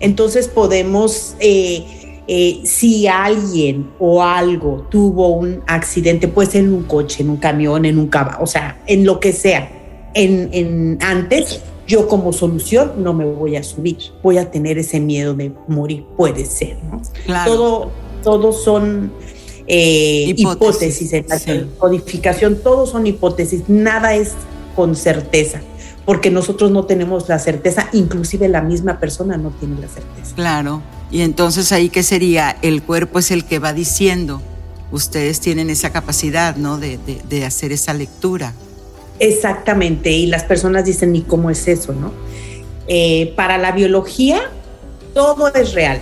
Entonces 0.00 0.48
podemos, 0.48 1.34
eh, 1.40 2.01
si 2.26 3.06
alguien 3.06 3.90
o 3.98 4.22
algo 4.22 4.86
tuvo 4.90 5.28
un 5.28 5.62
accidente, 5.66 6.28
pues 6.28 6.54
en 6.54 6.72
un 6.72 6.84
coche, 6.84 7.22
en 7.22 7.30
un 7.30 7.36
camión, 7.36 7.84
en 7.84 7.98
un 7.98 8.08
caballo, 8.08 8.38
o 8.40 8.46
sea, 8.46 8.82
en 8.86 9.04
lo 9.04 9.20
que 9.20 9.32
sea, 9.32 9.70
en, 10.14 10.48
en 10.52 10.98
antes, 11.02 11.60
yo 11.86 12.08
como 12.08 12.32
solución 12.32 12.92
no 12.98 13.12
me 13.12 13.24
voy 13.24 13.56
a 13.56 13.62
subir, 13.62 13.98
voy 14.22 14.38
a 14.38 14.50
tener 14.50 14.78
ese 14.78 15.00
miedo 15.00 15.34
de 15.34 15.52
morir, 15.68 16.04
puede 16.16 16.44
ser, 16.46 16.78
¿no? 16.84 17.02
Todo, 17.44 17.90
todos 18.22 18.62
son 18.62 19.12
eh, 19.66 20.32
hipótesis, 20.36 21.12
en 21.12 21.26
la 21.28 21.38
codificación, 21.78 22.56
todos 22.62 22.90
son 22.90 23.06
hipótesis, 23.06 23.68
nada 23.68 24.14
es 24.14 24.32
con 24.76 24.96
certeza, 24.96 25.60
porque 26.04 26.30
nosotros 26.30 26.70
no 26.70 26.84
tenemos 26.84 27.28
la 27.28 27.38
certeza, 27.38 27.88
inclusive 27.92 28.48
la 28.48 28.62
misma 28.62 28.98
persona 28.98 29.36
no 29.36 29.50
tiene 29.50 29.80
la 29.80 29.88
certeza. 29.88 30.34
Claro, 30.34 30.82
y 31.12 31.20
entonces 31.20 31.70
ahí 31.70 31.90
qué 31.90 32.02
sería, 32.02 32.56
el 32.62 32.82
cuerpo 32.82 33.20
es 33.20 33.30
el 33.30 33.44
que 33.44 33.60
va 33.60 33.72
diciendo, 33.72 34.42
ustedes 34.90 35.38
tienen 35.38 35.70
esa 35.70 35.90
capacidad, 35.90 36.56
¿no? 36.56 36.78
de, 36.78 36.98
de 37.28 37.44
hacer 37.44 37.70
esa 37.70 37.94
lectura. 37.94 38.54
Exactamente, 39.20 40.10
y 40.10 40.26
las 40.26 40.42
personas 40.42 40.84
dicen, 40.84 41.14
¿y 41.14 41.22
cómo 41.22 41.48
es 41.48 41.68
eso, 41.68 41.92
no? 41.92 42.12
Eh, 42.88 43.32
para 43.36 43.58
la 43.58 43.72
biología, 43.72 44.40
todo 45.14 45.52
es 45.54 45.74
real. 45.74 46.00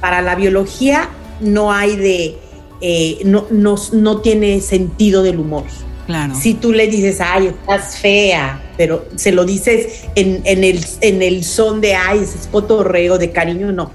Para 0.00 0.22
la 0.22 0.36
biología 0.36 1.08
no 1.40 1.72
hay 1.72 1.96
de, 1.96 2.38
eh, 2.80 3.18
no, 3.24 3.46
no, 3.50 4.20
tiene 4.20 4.60
sentido 4.60 5.24
del 5.24 5.40
humor. 5.40 5.64
Claro. 6.06 6.34
Si 6.36 6.54
tú 6.54 6.72
le 6.72 6.86
dices, 6.86 7.20
ay, 7.20 7.48
estás 7.48 7.98
fea, 7.98 8.62
pero 8.78 9.04
se 9.16 9.32
lo 9.32 9.44
dices 9.44 10.04
en, 10.14 10.40
el, 10.46 10.86
en 11.02 11.20
el 11.20 11.44
son 11.44 11.82
de, 11.82 11.94
ay, 11.94 12.20
es 12.20 12.48
cotorreo, 12.50 13.18
de 13.18 13.32
cariño, 13.32 13.72
no. 13.72 13.90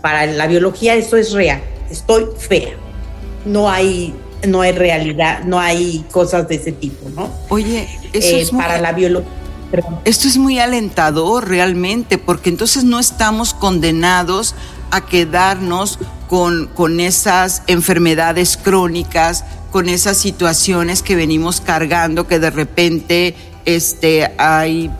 Para 0.00 0.24
la 0.24 0.46
biología 0.46 0.94
eso 0.94 1.18
es 1.18 1.32
real, 1.32 1.60
estoy 1.90 2.26
fea. 2.38 2.70
No 3.44 3.68
hay 3.68 4.14
no 4.46 4.62
hay 4.62 4.72
realidad, 4.72 5.44
no 5.44 5.60
hay 5.60 6.04
cosas 6.10 6.48
de 6.48 6.54
ese 6.54 6.72
tipo, 6.72 7.10
¿no? 7.10 7.28
Oye, 7.50 7.86
eso 8.14 8.36
es 8.36 8.50
para 8.50 8.80
la 8.80 8.92
biología. 8.92 9.28
Esto 10.04 10.26
es 10.26 10.36
muy 10.36 10.58
alentador 10.58 11.48
realmente, 11.48 12.18
porque 12.18 12.50
entonces 12.50 12.84
no 12.84 12.98
estamos 12.98 13.54
condenados 13.54 14.54
a 14.90 15.06
quedarnos 15.06 15.98
con, 16.28 16.66
con 16.68 16.98
esas 16.98 17.62
enfermedades 17.66 18.56
crónicas, 18.56 19.44
con 19.70 19.88
esas 19.88 20.16
situaciones 20.16 21.02
que 21.02 21.14
venimos 21.14 21.60
cargando, 21.60 22.26
que 22.26 22.40
de 22.40 22.50
repente 22.50 23.36
este, 23.64 24.30
hay 24.38 24.90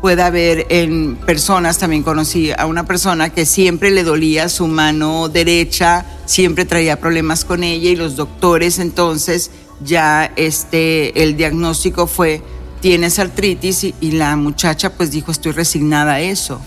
puede 0.00 0.22
haber 0.22 0.66
en 0.68 1.16
personas, 1.16 1.78
también 1.78 2.02
conocí 2.02 2.52
a 2.56 2.66
una 2.66 2.86
persona 2.86 3.30
que 3.30 3.44
siempre 3.44 3.90
le 3.90 4.04
dolía 4.04 4.48
su 4.48 4.66
mano 4.68 5.28
derecha, 5.28 6.04
siempre 6.24 6.64
traía 6.64 7.00
problemas 7.00 7.44
con 7.44 7.64
ella 7.64 7.90
y 7.90 7.96
los 7.96 8.16
doctores 8.16 8.78
entonces 8.78 9.50
ya 9.80 10.32
este, 10.36 11.22
el 11.22 11.36
diagnóstico 11.36 12.06
fue 12.06 12.42
tienes 12.80 13.18
artritis 13.18 13.84
y, 13.84 14.10
la 14.12 14.36
muchacha 14.36 14.92
pues 14.92 15.10
dijo 15.10 15.32
estoy 15.32 15.52
resignada 15.52 16.14
a 16.14 16.20
eso. 16.20 16.60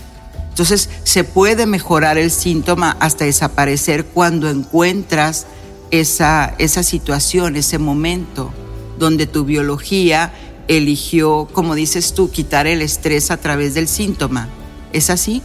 Entonces 0.50 0.90
se 1.04 1.24
puede 1.24 1.64
mejorar 1.64 2.18
el 2.18 2.30
síntoma 2.30 2.96
hasta 3.00 3.24
desaparecer 3.24 4.04
cuando 4.04 4.50
encuentras 4.50 5.46
esa, 5.90 6.54
esa 6.58 6.82
situación, 6.82 7.56
ese 7.56 7.78
momento 7.78 8.52
donde 8.98 9.26
tu 9.26 9.44
biología 9.44 10.32
eligió, 10.76 11.48
como 11.52 11.74
dices 11.74 12.14
tú, 12.14 12.30
quitar 12.30 12.66
el 12.66 12.82
estrés 12.82 13.30
a 13.30 13.36
través 13.36 13.74
del 13.74 13.88
síntoma. 13.88 14.48
¿Es 14.92 15.10
así? 15.10 15.42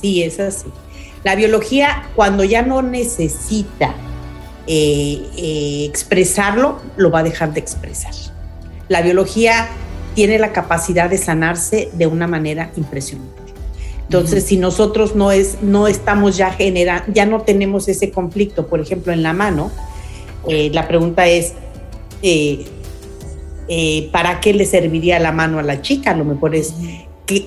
Sí, 0.00 0.22
es 0.22 0.40
así. 0.40 0.66
La 1.24 1.34
biología, 1.34 2.08
cuando 2.14 2.44
ya 2.44 2.62
no 2.62 2.82
necesita 2.82 3.94
eh, 4.66 5.26
eh, 5.36 5.84
expresarlo, 5.88 6.80
lo 6.96 7.10
va 7.10 7.20
a 7.20 7.22
dejar 7.22 7.52
de 7.52 7.60
expresar. 7.60 8.12
La 8.88 9.02
biología 9.02 9.68
tiene 10.14 10.38
la 10.38 10.52
capacidad 10.52 11.10
de 11.10 11.18
sanarse 11.18 11.90
de 11.92 12.06
una 12.06 12.26
manera 12.26 12.70
impresionante. 12.76 13.38
Entonces, 14.08 14.44
si 14.44 14.56
nosotros 14.56 15.14
no, 15.14 15.32
es, 15.32 15.58
no 15.60 15.86
estamos 15.86 16.38
ya 16.38 16.50
generando, 16.50 17.12
ya 17.12 17.26
no 17.26 17.42
tenemos 17.42 17.88
ese 17.88 18.10
conflicto, 18.10 18.66
por 18.66 18.80
ejemplo, 18.80 19.12
en 19.12 19.22
la 19.22 19.34
mano, 19.34 19.70
eh, 20.48 20.70
la 20.72 20.88
pregunta 20.88 21.26
es, 21.26 21.52
eh, 22.22 22.66
¿para 24.12 24.40
qué 24.40 24.54
le 24.54 24.64
serviría 24.64 25.18
la 25.18 25.32
mano 25.32 25.58
a 25.58 25.62
la 25.62 25.82
chica? 25.82 26.12
A 26.12 26.16
lo 26.16 26.24
mejor 26.24 26.54
es 26.54 26.74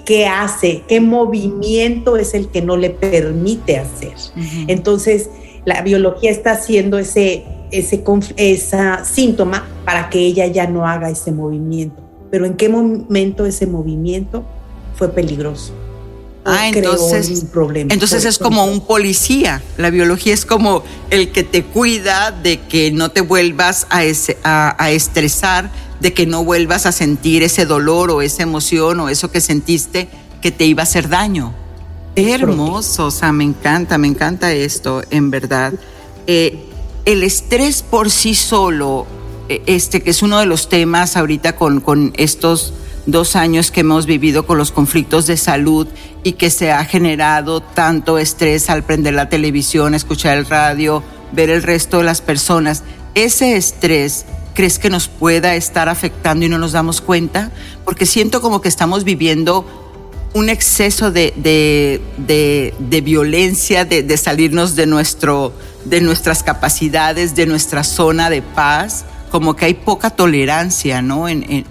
¿qué, 0.05 0.27
hace, 0.27 0.83
qué 0.87 1.01
movimiento 1.01 2.17
es 2.17 2.33
el 2.33 2.49
que 2.49 2.61
no 2.61 2.77
le 2.77 2.91
permite 2.91 3.77
hacer. 3.77 4.13
Entonces, 4.67 5.29
la 5.65 5.81
biología 5.81 6.29
está 6.29 6.51
haciendo 6.51 6.99
ese, 6.99 7.43
ese 7.71 8.03
esa 8.37 9.03
síntoma 9.05 9.67
para 9.85 10.09
que 10.09 10.19
ella 10.19 10.45
ya 10.47 10.67
no 10.67 10.87
haga 10.87 11.09
ese 11.09 11.31
movimiento. 11.31 12.01
Pero 12.29 12.45
en 12.45 12.53
qué 12.55 12.69
momento 12.69 13.45
ese 13.45 13.67
movimiento 13.67 14.43
fue 14.95 15.09
peligroso. 15.09 15.73
Ah, 16.43 16.69
entonces, 16.69 17.45
problema. 17.51 17.93
entonces 17.93 18.25
es 18.25 18.39
como 18.39 18.65
un 18.65 18.81
policía. 18.81 19.61
La 19.77 19.91
biología 19.91 20.33
es 20.33 20.43
como 20.43 20.83
el 21.11 21.31
que 21.31 21.43
te 21.43 21.63
cuida 21.63 22.31
de 22.31 22.59
que 22.61 22.91
no 22.91 23.09
te 23.09 23.21
vuelvas 23.21 23.85
a, 23.91 24.01
a, 24.43 24.83
a 24.83 24.91
estresar 24.91 25.69
de 26.01 26.13
que 26.13 26.25
no 26.25 26.43
vuelvas 26.43 26.85
a 26.85 26.91
sentir 26.91 27.43
ese 27.43 27.65
dolor 27.65 28.09
o 28.11 28.21
esa 28.21 28.43
emoción 28.43 28.99
o 28.99 29.09
eso 29.09 29.31
que 29.31 29.39
sentiste 29.39 30.09
que 30.41 30.51
te 30.51 30.65
iba 30.65 30.81
a 30.81 30.83
hacer 30.83 31.07
daño. 31.07 31.53
hermoso, 32.15 33.05
o 33.05 33.11
sea, 33.11 33.31
me 33.31 33.43
encanta, 33.43 33.97
me 33.97 34.07
encanta 34.07 34.51
esto, 34.51 35.03
en 35.11 35.29
verdad. 35.29 35.73
Eh, 36.27 36.65
el 37.05 37.23
estrés 37.23 37.83
por 37.83 38.09
sí 38.09 38.35
solo, 38.35 39.05
eh, 39.47 39.61
este 39.67 40.01
que 40.01 40.09
es 40.09 40.21
uno 40.23 40.39
de 40.39 40.45
los 40.45 40.67
temas 40.67 41.15
ahorita 41.15 41.55
con, 41.55 41.79
con 41.79 42.11
estos 42.17 42.73
dos 43.05 43.35
años 43.35 43.71
que 43.71 43.81
hemos 43.81 44.05
vivido 44.05 44.45
con 44.45 44.57
los 44.57 44.71
conflictos 44.71 45.27
de 45.27 45.37
salud 45.37 45.87
y 46.23 46.33
que 46.33 46.49
se 46.49 46.71
ha 46.71 46.83
generado 46.85 47.61
tanto 47.61 48.17
estrés 48.17 48.69
al 48.69 48.83
prender 48.83 49.13
la 49.13 49.29
televisión, 49.29 49.95
escuchar 49.95 50.37
el 50.37 50.45
radio, 50.45 51.03
ver 51.31 51.49
el 51.49 51.63
resto 51.63 51.99
de 51.99 52.03
las 52.03 52.21
personas. 52.21 52.83
Ese 53.15 53.55
estrés, 53.55 54.25
¿crees 54.53 54.79
que 54.79 54.89
nos 54.89 55.07
pueda 55.07 55.55
estar 55.55 55.89
afectando 55.89 56.45
y 56.45 56.49
no 56.49 56.57
nos 56.57 56.71
damos 56.71 57.01
cuenta? 57.01 57.51
Porque 57.85 58.05
siento 58.05 58.41
como 58.41 58.61
que 58.61 58.69
estamos 58.69 59.03
viviendo 59.03 59.65
un 60.33 60.49
exceso 60.49 61.11
de, 61.11 61.33
de, 62.17 63.01
violencia, 63.01 63.85
de, 63.85 64.17
salirnos 64.17 64.75
de, 64.75 64.85
nuestro, 64.85 65.53
de 65.85 66.01
nuestras 66.01 66.43
capacidades, 66.43 67.35
de 67.35 67.45
nuestra 67.45 67.83
zona 67.83 68.29
de 68.29 68.41
paz, 68.41 69.05
como 69.29 69.55
que 69.55 69.65
hay 69.65 69.73
poca 69.73 70.09
tolerancia, 70.09 71.01
¿no? 71.01 71.27
En, 71.27 71.65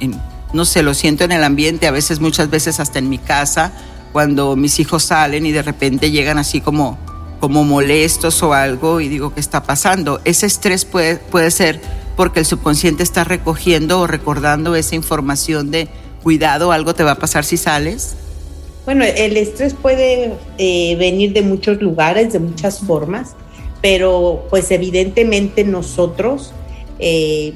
no 0.53 0.65
sé, 0.65 0.83
lo 0.83 0.95
siento 0.95 1.25
en 1.25 1.33
el 1.33 1.45
ambiente, 1.45 1.87
a 1.87 1.91
veces, 1.91 2.21
muchas 2.21 2.51
veces 2.51 2.81
hasta 2.81 2.99
en 2.99 3.09
mi 3.09 3.19
casa, 3.19 3.73
cuando 4.13 4.57
mis 4.57 4.81
hijos 4.81 5.05
salen 5.05 5.47
y 5.47 5.53
de 5.53 5.63
repente 5.63 6.11
llegan 6.11 6.37
así 6.37 6.61
como, 6.61 6.99
como 7.39 7.65
molestos 7.65 8.43
o 8.43 8.53
algo 8.53 9.01
y 9.01 9.09
digo, 9.09 9.33
¿qué 9.33 9.41
está 9.41 9.63
pasando? 9.63 10.21
Ese 10.25 10.47
estrés 10.47 10.85
puede, 10.85 11.17
puede 11.17 11.51
ser 11.51 11.81
porque 12.21 12.41
el 12.41 12.45
subconsciente 12.45 13.03
está 13.03 13.25
recogiendo 13.25 13.99
o 14.01 14.07
recordando 14.07 14.77
esa 14.77 14.95
información 14.95 15.71
de 15.71 15.89
cuidado, 16.23 16.71
algo 16.71 16.95
te 16.95 17.03
va 17.03 17.13
a 17.13 17.15
pasar 17.15 17.47
si 17.47 17.57
sales. 17.57 18.15
Bueno, 18.85 19.07
el 19.07 19.39
estrés 19.39 19.73
puede 19.73 20.35
eh, 20.59 20.97
venir 20.97 21.33
de 21.33 21.41
muchos 21.41 21.81
lugares, 21.81 22.35
de 22.35 22.39
muchas 22.39 22.81
formas, 22.81 23.31
pero 23.81 24.45
pues 24.51 24.71
evidentemente 24.71 25.65
nosotros, 25.65 26.53
eh, 26.99 27.55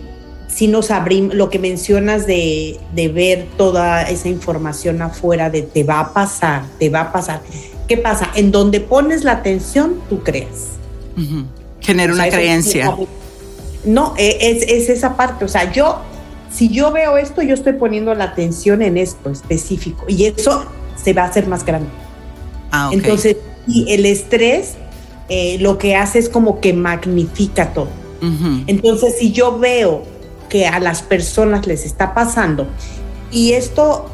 si 0.48 0.66
nos 0.66 0.90
abrimos, 0.90 1.34
lo 1.34 1.50
que 1.50 1.58
mencionas 1.58 2.26
de, 2.26 2.80
ver 2.94 3.46
toda 3.58 4.08
esa 4.08 4.30
información 4.30 5.02
afuera 5.02 5.50
de 5.50 5.60
te 5.60 5.84
va 5.84 6.00
a 6.00 6.14
pasar, 6.14 6.64
te 6.78 6.88
va 6.88 7.02
a 7.02 7.12
pasar. 7.12 7.42
¿Qué 7.86 7.98
pasa? 7.98 8.30
En 8.34 8.50
donde 8.50 8.80
pones 8.80 9.24
la 9.24 9.32
atención, 9.32 10.00
tú 10.08 10.22
crees. 10.22 10.70
Genera 11.82 12.14
una 12.14 12.30
creencia. 12.30 12.96
No, 13.84 14.14
e, 14.16 14.38
es, 14.40 14.62
es 14.62 14.88
esa 14.88 15.16
parte. 15.16 15.44
O 15.44 15.48
sea, 15.48 15.72
yo, 15.72 15.98
si 16.50 16.68
yo 16.68 16.92
veo 16.92 17.16
esto, 17.16 17.42
yo 17.42 17.54
estoy 17.54 17.74
poniendo 17.74 18.14
la 18.14 18.24
atención 18.24 18.82
en 18.82 18.96
esto 18.96 19.30
específico. 19.30 20.04
Y 20.08 20.26
eso 20.26 20.64
se 21.02 21.12
va 21.12 21.22
a 21.22 21.26
hacer 21.26 21.46
más 21.46 21.64
grande. 21.64 21.88
Ah, 22.70 22.90
Entonces, 22.92 23.36
y 23.66 23.92
el 23.92 24.04
estrés 24.06 24.74
eh, 25.28 25.56
lo 25.60 25.78
que 25.78 25.96
hace 25.96 26.18
es 26.18 26.28
como 26.28 26.60
que 26.60 26.72
magnifica 26.72 27.72
todo. 27.72 27.88
Entonces, 28.66 29.16
si 29.18 29.32
yo 29.32 29.58
veo 29.58 30.02
que 30.48 30.66
a 30.66 30.80
las 30.80 31.02
personas 31.02 31.66
les 31.66 31.84
está 31.84 32.14
pasando, 32.14 32.66
y 33.30 33.52
esto 33.52 34.10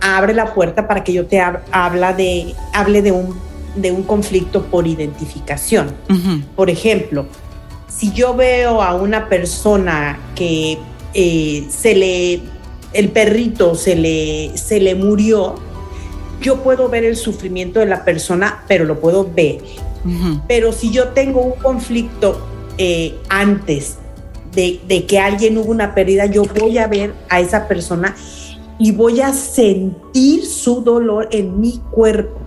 abre 0.00 0.34
la 0.34 0.52
puerta 0.52 0.88
para 0.88 1.04
que 1.04 1.12
yo 1.12 1.26
te 1.26 1.40
habla 1.40 2.12
de, 2.12 2.56
hable 2.72 3.02
de 3.02 3.12
un, 3.12 3.38
de 3.76 3.92
un 3.92 4.02
conflicto 4.02 4.64
por 4.64 4.88
identificación. 4.88 5.94
Por 6.56 6.70
ejemplo, 6.70 7.26
si 7.96 8.12
yo 8.12 8.34
veo 8.34 8.82
a 8.82 8.94
una 8.94 9.28
persona 9.28 10.18
que 10.34 10.78
eh, 11.14 11.66
se 11.70 11.94
le, 11.94 12.40
el 12.92 13.08
perrito 13.08 13.74
se 13.74 13.96
le, 13.96 14.56
se 14.56 14.80
le 14.80 14.94
murió, 14.94 15.54
yo 16.40 16.62
puedo 16.62 16.88
ver 16.88 17.04
el 17.04 17.16
sufrimiento 17.16 17.80
de 17.80 17.86
la 17.86 18.04
persona, 18.04 18.64
pero 18.68 18.84
lo 18.84 19.00
puedo 19.00 19.28
ver. 19.32 19.60
Pero 20.46 20.70
si 20.70 20.92
yo 20.92 21.08
tengo 21.08 21.40
un 21.40 21.58
conflicto 21.60 22.40
eh, 22.78 23.16
antes 23.28 23.96
de, 24.54 25.04
que 25.08 25.18
alguien 25.18 25.58
hubo 25.58 25.72
una 25.72 25.96
pérdida, 25.96 26.26
yo 26.26 26.44
voy 26.44 26.78
a 26.78 26.86
ver 26.86 27.12
a 27.28 27.40
esa 27.40 27.66
persona 27.66 28.14
y 28.78 28.92
voy 28.92 29.20
a 29.20 29.32
sentir 29.32 30.46
su 30.46 30.82
dolor 30.82 31.28
en 31.32 31.60
mi 31.60 31.80
cuerpo. 31.90 32.38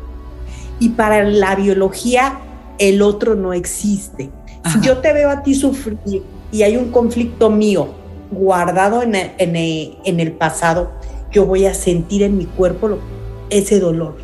Y 0.80 0.90
para 0.90 1.26
la 1.26 1.56
biología, 1.56 2.40
el 2.78 3.02
otro 3.02 3.36
no 3.36 3.52
existe. 3.52 4.30
Si 4.72 4.82
yo 4.82 4.98
te 4.98 5.14
veo 5.14 5.30
a 5.30 5.42
ti 5.44 5.56
sufrir 5.56 5.98
y 6.52 6.64
hay 6.64 6.76
un 6.76 6.92
conflicto 6.92 7.50
mío 7.50 7.90
guardado 8.32 9.02
en 9.02 9.16
en 9.16 10.20
el 10.20 10.32
pasado, 10.34 10.92
yo 11.32 11.46
voy 11.46 11.66
a 11.66 11.74
sentir 11.74 12.24
en 12.24 12.38
mi 12.38 12.46
cuerpo 12.46 12.88
lo, 12.88 13.00
ese 13.50 13.80
dolor. 13.80 14.18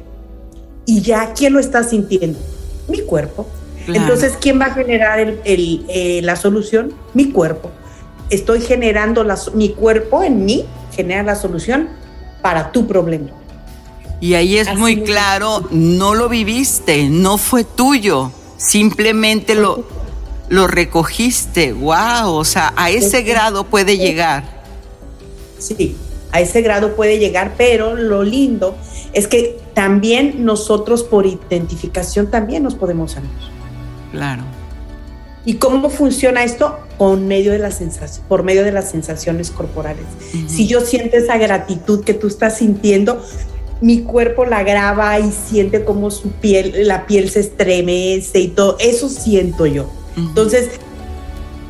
Y 0.85 1.01
ya, 1.01 1.33
¿quién 1.33 1.53
lo 1.53 1.59
está 1.59 1.83
sintiendo? 1.83 2.39
Mi 2.87 3.01
cuerpo. 3.01 3.47
Entonces, 3.87 4.33
¿quién 4.39 4.59
va 4.59 4.65
a 4.65 4.73
generar 4.73 5.19
el, 5.19 5.85
eh, 5.87 6.21
la 6.23 6.35
solución? 6.35 6.93
Mi 7.13 7.31
cuerpo. 7.31 7.71
Estoy 8.29 8.61
generando 8.61 9.23
la, 9.23 9.37
mi 9.53 9.69
cuerpo 9.69 10.23
en 10.23 10.45
mí, 10.45 10.65
genera 10.95 11.21
la 11.23 11.35
solución 11.35 11.89
para 12.41 12.71
tu 12.71 12.87
problema. 12.87 13.29
Y 14.21 14.33
ahí 14.33 14.57
es 14.57 14.75
muy 14.75 15.01
claro, 15.01 15.67
no 15.71 16.15
lo 16.15 16.29
viviste, 16.29 17.09
no 17.09 17.37
fue 17.37 17.63
tuyo, 17.63 18.31
simplemente 18.57 19.53
lo, 19.53 19.85
lo 20.49 20.67
recogiste. 20.67 21.73
¡Wow! 21.73 22.34
O 22.34 22.45
sea, 22.45 22.73
a 22.75 22.89
ese 22.89 23.21
grado 23.21 23.65
puede 23.65 23.97
llegar. 23.97 24.43
Sí, 25.58 25.95
a 26.31 26.41
ese 26.41 26.62
grado 26.62 26.95
puede 26.95 27.17
llegar, 27.17 27.53
pero 27.58 27.95
lo 27.95 28.23
lindo 28.23 28.75
es 29.13 29.27
que 29.27 29.58
también 29.73 30.45
nosotros 30.45 31.03
por 31.03 31.25
identificación 31.25 32.29
también 32.29 32.63
nos 32.63 32.75
podemos 32.75 33.13
sanar. 33.13 33.31
Claro. 34.12 34.43
¿Y 35.45 35.55
cómo 35.55 35.89
funciona 35.89 36.43
esto? 36.43 36.79
Con 36.97 37.27
medio 37.27 37.51
de 37.51 37.60
las 37.60 37.79
por 38.27 38.43
medio 38.43 38.63
de 38.63 38.71
las 38.71 38.89
sensaciones 38.89 39.51
corporales. 39.51 40.05
Si 40.47 40.67
yo 40.67 40.81
siento 40.81 41.17
esa 41.17 41.38
gratitud 41.38 42.03
que 42.03 42.15
tú 42.15 42.27
estás 42.27 42.58
sintiendo, 42.58 43.23
mi 43.79 44.01
cuerpo 44.01 44.45
la 44.45 44.63
graba 44.63 45.19
y 45.19 45.31
siente 45.31 45.84
como 45.84 46.10
su 46.10 46.31
piel, 46.31 46.88
la 46.88 47.05
piel 47.05 47.29
se 47.29 47.41
estremece 47.41 48.39
y 48.39 48.47
todo. 48.47 48.77
Eso 48.79 49.08
siento 49.08 49.67
yo. 49.67 49.88
Entonces, 50.17 50.80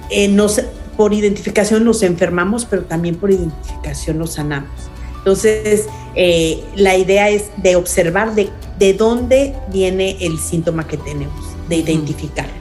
eh, 0.09 0.27
nos, 0.27 0.61
por 0.97 1.13
identificación 1.13 1.83
nos 1.83 2.03
enfermamos, 2.03 2.65
pero 2.65 2.83
también 2.83 3.15
por 3.15 3.31
identificación 3.31 4.19
nos 4.19 4.33
sanamos. 4.33 4.69
Entonces, 5.17 5.87
eh, 6.15 6.63
la 6.75 6.95
idea 6.95 7.29
es 7.29 7.45
de 7.57 7.75
observar 7.75 8.35
de, 8.35 8.49
de 8.77 8.93
dónde 8.93 9.55
viene 9.71 10.17
el 10.21 10.39
síntoma 10.39 10.87
que 10.87 10.97
tenemos, 10.97 11.43
de 11.67 11.77
identificarlo. 11.77 12.53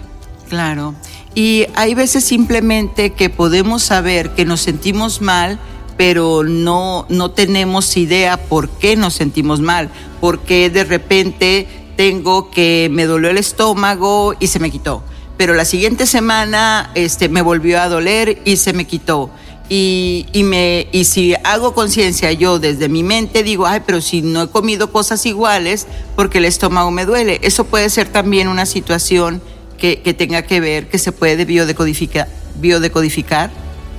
Claro. 0.49 0.95
Y 1.35 1.67
hay 1.75 1.95
veces 1.95 2.25
simplemente 2.25 3.11
que 3.11 3.29
podemos 3.29 3.83
saber 3.83 4.31
que 4.31 4.45
nos 4.45 4.61
sentimos 4.61 5.21
mal, 5.21 5.59
pero 5.97 6.43
no, 6.43 7.07
no 7.09 7.31
tenemos 7.33 7.97
idea 7.97 8.37
por 8.37 8.71
qué 8.71 8.97
nos 8.97 9.15
sentimos 9.15 9.61
mal, 9.61 9.91
porque 10.21 10.71
de 10.71 10.85
repente 10.85 11.67
tengo 11.97 12.51
que 12.51 12.89
me 12.91 13.05
dolió 13.05 13.31
el 13.31 13.39
estómago 13.39 14.35
y 14.41 14.47
se 14.47 14.59
me 14.59 14.71
quitó 14.71 15.03
pero 15.37 15.55
la 15.55 15.65
siguiente 15.65 16.07
semana 16.07 16.91
este, 16.95 17.29
me 17.29 17.43
volvió 17.43 17.81
a 17.81 17.89
doler 17.89 18.39
y 18.45 18.57
se 18.57 18.73
me 18.73 18.87
quitó. 18.87 19.31
Y, 19.69 20.27
y, 20.33 20.43
me, 20.43 20.89
y 20.93 21.05
si 21.05 21.35
hago 21.43 21.73
conciencia 21.73 22.31
yo 22.33 22.59
desde 22.59 22.89
mi 22.89 23.03
mente, 23.03 23.43
digo, 23.43 23.67
ay, 23.67 23.81
pero 23.87 24.01
si 24.01 24.21
no 24.21 24.43
he 24.43 24.49
comido 24.49 24.93
cosas 24.93 25.25
iguales, 25.25 25.87
porque 26.17 26.39
el 26.39 26.45
estómago 26.45 26.91
me 26.91 27.07
duele. 27.07 27.41
Eso 27.43 27.65
puede 27.65 27.89
ser 27.89 28.09
también 28.09 28.49
una 28.49 28.67
situación 28.67 29.41
que, 29.79 30.03
que 30.03 30.13
tenga 30.13 30.43
que 30.43 30.61
ver, 30.61 30.89
que 30.89 30.99
se 30.99 31.13
puede 31.13 31.45
biodecodificar, 31.47 32.29
biodecodificar, 32.61 33.51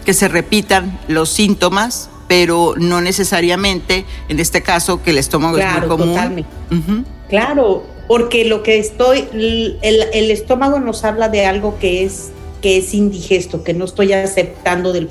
que 0.05 0.13
se 0.13 0.27
repitan 0.27 0.99
los 1.07 1.29
síntomas, 1.29 2.09
pero 2.27 2.75
no 2.77 3.01
necesariamente, 3.01 4.05
en 4.29 4.39
este 4.39 4.61
caso, 4.61 5.01
que 5.01 5.11
el 5.11 5.17
estómago 5.17 5.57
es 5.57 5.65
muy 5.71 5.87
común. 5.87 6.45
Claro, 7.27 7.83
porque 8.07 8.45
lo 8.45 8.63
que 8.63 8.77
estoy, 8.79 9.27
el, 9.31 10.31
estómago 10.31 10.79
nos 10.79 11.03
habla 11.03 11.29
de 11.29 11.45
algo 11.45 11.77
que 11.79 12.03
es, 12.03 12.31
que 12.61 12.77
es 12.77 12.93
indigesto, 12.93 13.63
que 13.63 13.73
no 13.73 13.85
estoy 13.85 14.13
aceptando 14.13 14.93
del, 14.93 15.09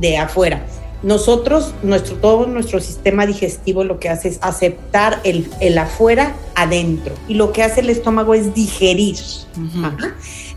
de 0.00 0.18
afuera. 0.18 0.66
Nosotros, 1.02 1.74
nuestro, 1.82 2.16
todo 2.16 2.46
nuestro 2.46 2.80
sistema 2.80 3.26
digestivo 3.26 3.82
lo 3.82 3.98
que 3.98 4.08
hace 4.08 4.28
es 4.28 4.38
aceptar 4.40 5.20
el, 5.24 5.50
el 5.60 5.76
afuera 5.78 6.36
adentro. 6.54 7.14
Y 7.26 7.34
lo 7.34 7.52
que 7.52 7.62
hace 7.62 7.80
el 7.80 7.90
estómago 7.90 8.34
es 8.34 8.54
digerir. 8.54 9.16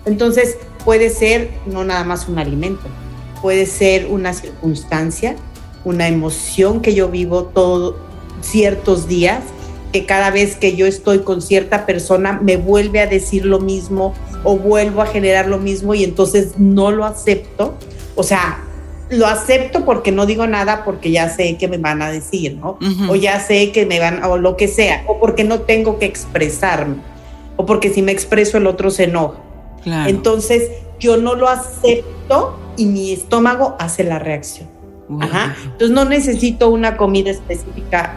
Entonces, 0.05 0.57
puede 0.83 1.09
ser 1.09 1.49
no 1.65 1.83
nada 1.83 2.03
más 2.03 2.27
un 2.27 2.37
alimento, 2.37 2.83
puede 3.41 3.65
ser 3.65 4.05
una 4.05 4.33
circunstancia, 4.33 5.35
una 5.83 6.07
emoción 6.07 6.81
que 6.81 6.93
yo 6.93 7.09
vivo 7.09 7.45
todos 7.45 7.95
ciertos 8.41 9.07
días 9.07 9.41
que 9.95 10.05
cada 10.05 10.29
vez 10.29 10.57
que 10.57 10.75
yo 10.75 10.85
estoy 10.85 11.19
con 11.19 11.41
cierta 11.41 11.85
persona 11.85 12.37
me 12.43 12.57
vuelve 12.57 12.99
a 12.99 13.07
decir 13.07 13.45
lo 13.45 13.61
mismo 13.61 14.13
o 14.43 14.57
vuelvo 14.57 15.01
a 15.01 15.05
generar 15.05 15.47
lo 15.47 15.57
mismo 15.57 15.93
y 15.93 16.03
entonces 16.03 16.55
no 16.57 16.91
lo 16.91 17.05
acepto. 17.05 17.75
O 18.15 18.23
sea, 18.23 18.61
lo 19.09 19.25
acepto 19.25 19.85
porque 19.85 20.11
no 20.11 20.25
digo 20.25 20.47
nada 20.47 20.83
porque 20.83 21.11
ya 21.11 21.29
sé 21.29 21.55
que 21.55 21.69
me 21.69 21.77
van 21.77 22.01
a 22.01 22.11
decir, 22.11 22.57
¿no? 22.57 22.77
O 23.07 23.15
ya 23.15 23.39
sé 23.39 23.71
que 23.71 23.85
me 23.85 24.01
van, 24.01 24.21
o 24.25 24.37
lo 24.37 24.57
que 24.57 24.67
sea, 24.67 25.05
o 25.07 25.17
porque 25.17 25.45
no 25.45 25.61
tengo 25.61 25.97
que 25.97 26.07
expresarme, 26.07 26.97
o 27.55 27.65
porque 27.65 27.89
si 27.89 28.01
me 28.01 28.11
expreso 28.11 28.57
el 28.57 28.67
otro 28.67 28.89
se 28.89 29.05
enoja. 29.05 29.39
Entonces 29.85 30.71
yo 30.99 31.15
no 31.15 31.35
lo 31.35 31.47
acepto 31.47 32.59
y 32.75 32.87
mi 32.87 33.13
estómago 33.13 33.77
hace 33.79 34.03
la 34.03 34.19
reacción. 34.19 34.67
Entonces 35.09 35.91
no 35.91 36.03
necesito 36.03 36.69
una 36.69 36.97
comida 36.97 37.31
específica 37.31 38.13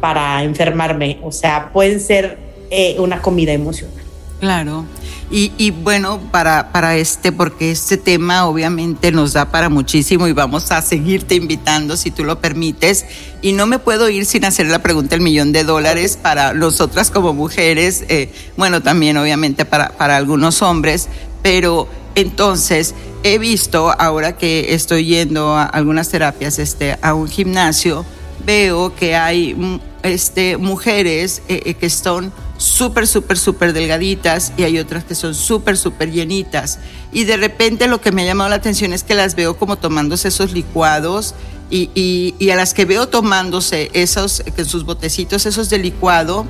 para 0.00 0.42
enfermarme, 0.42 1.18
o 1.22 1.32
sea, 1.32 1.70
puede 1.72 2.00
ser 2.00 2.38
eh, 2.70 2.96
una 2.98 3.20
comida 3.20 3.52
emocional. 3.52 4.04
Claro. 4.40 4.84
Y, 5.30 5.72
bueno, 5.72 6.20
para, 6.32 6.72
para 6.72 6.96
este, 6.96 7.32
porque 7.32 7.70
este 7.70 7.98
tema 7.98 8.46
obviamente 8.46 9.12
nos 9.12 9.34
da 9.34 9.50
para 9.50 9.68
muchísimo 9.68 10.26
y 10.26 10.32
vamos 10.32 10.72
a 10.72 10.80
seguirte 10.80 11.34
invitando 11.34 11.98
si 11.98 12.10
tú 12.10 12.24
lo 12.24 12.40
permites. 12.40 13.04
Y 13.42 13.52
no 13.52 13.66
me 13.66 13.78
puedo 13.78 14.08
ir 14.08 14.24
sin 14.24 14.46
hacer 14.46 14.68
la 14.68 14.78
pregunta 14.78 15.10
del 15.10 15.20
millón 15.20 15.52
de 15.52 15.64
dólares 15.64 16.18
para 16.20 16.54
nosotras 16.54 17.10
como 17.10 17.34
mujeres, 17.34 18.04
eh, 18.08 18.32
bueno, 18.56 18.82
también 18.82 19.18
obviamente 19.18 19.66
para, 19.66 19.90
para 19.90 20.16
algunos 20.16 20.62
hombres, 20.62 21.08
pero 21.42 21.88
entonces 22.14 22.94
he 23.22 23.38
visto, 23.38 23.94
ahora 23.98 24.38
que 24.38 24.72
estoy 24.72 25.04
yendo 25.04 25.54
a 25.54 25.64
algunas 25.64 26.08
terapias, 26.08 26.58
este, 26.58 26.96
a 27.02 27.12
un 27.12 27.28
gimnasio, 27.28 28.06
veo 28.46 28.94
que 28.94 29.14
hay 29.14 29.54
este, 30.02 30.56
mujeres 30.56 31.42
eh, 31.48 31.62
eh, 31.64 31.74
que 31.74 31.90
son 31.90 32.32
súper, 32.56 33.06
súper, 33.06 33.38
súper 33.38 33.72
delgaditas 33.72 34.52
y 34.56 34.64
hay 34.64 34.78
otras 34.78 35.04
que 35.04 35.14
son 35.14 35.34
súper, 35.34 35.76
súper 35.76 36.10
llenitas. 36.10 36.78
Y 37.12 37.24
de 37.24 37.36
repente 37.36 37.86
lo 37.86 38.00
que 38.00 38.12
me 38.12 38.22
ha 38.22 38.26
llamado 38.26 38.50
la 38.50 38.56
atención 38.56 38.92
es 38.92 39.04
que 39.04 39.14
las 39.14 39.34
veo 39.34 39.56
como 39.56 39.76
tomándose 39.76 40.28
esos 40.28 40.52
licuados 40.52 41.34
y, 41.70 41.90
y, 42.38 42.50
a 42.50 42.56
las 42.56 42.72
que 42.72 42.86
veo 42.86 43.08
tomándose 43.08 43.90
esos, 43.92 44.42
en 44.56 44.64
sus 44.64 44.84
botecitos, 44.84 45.44
esos 45.44 45.68
de 45.68 45.78
licuado, 45.78 46.46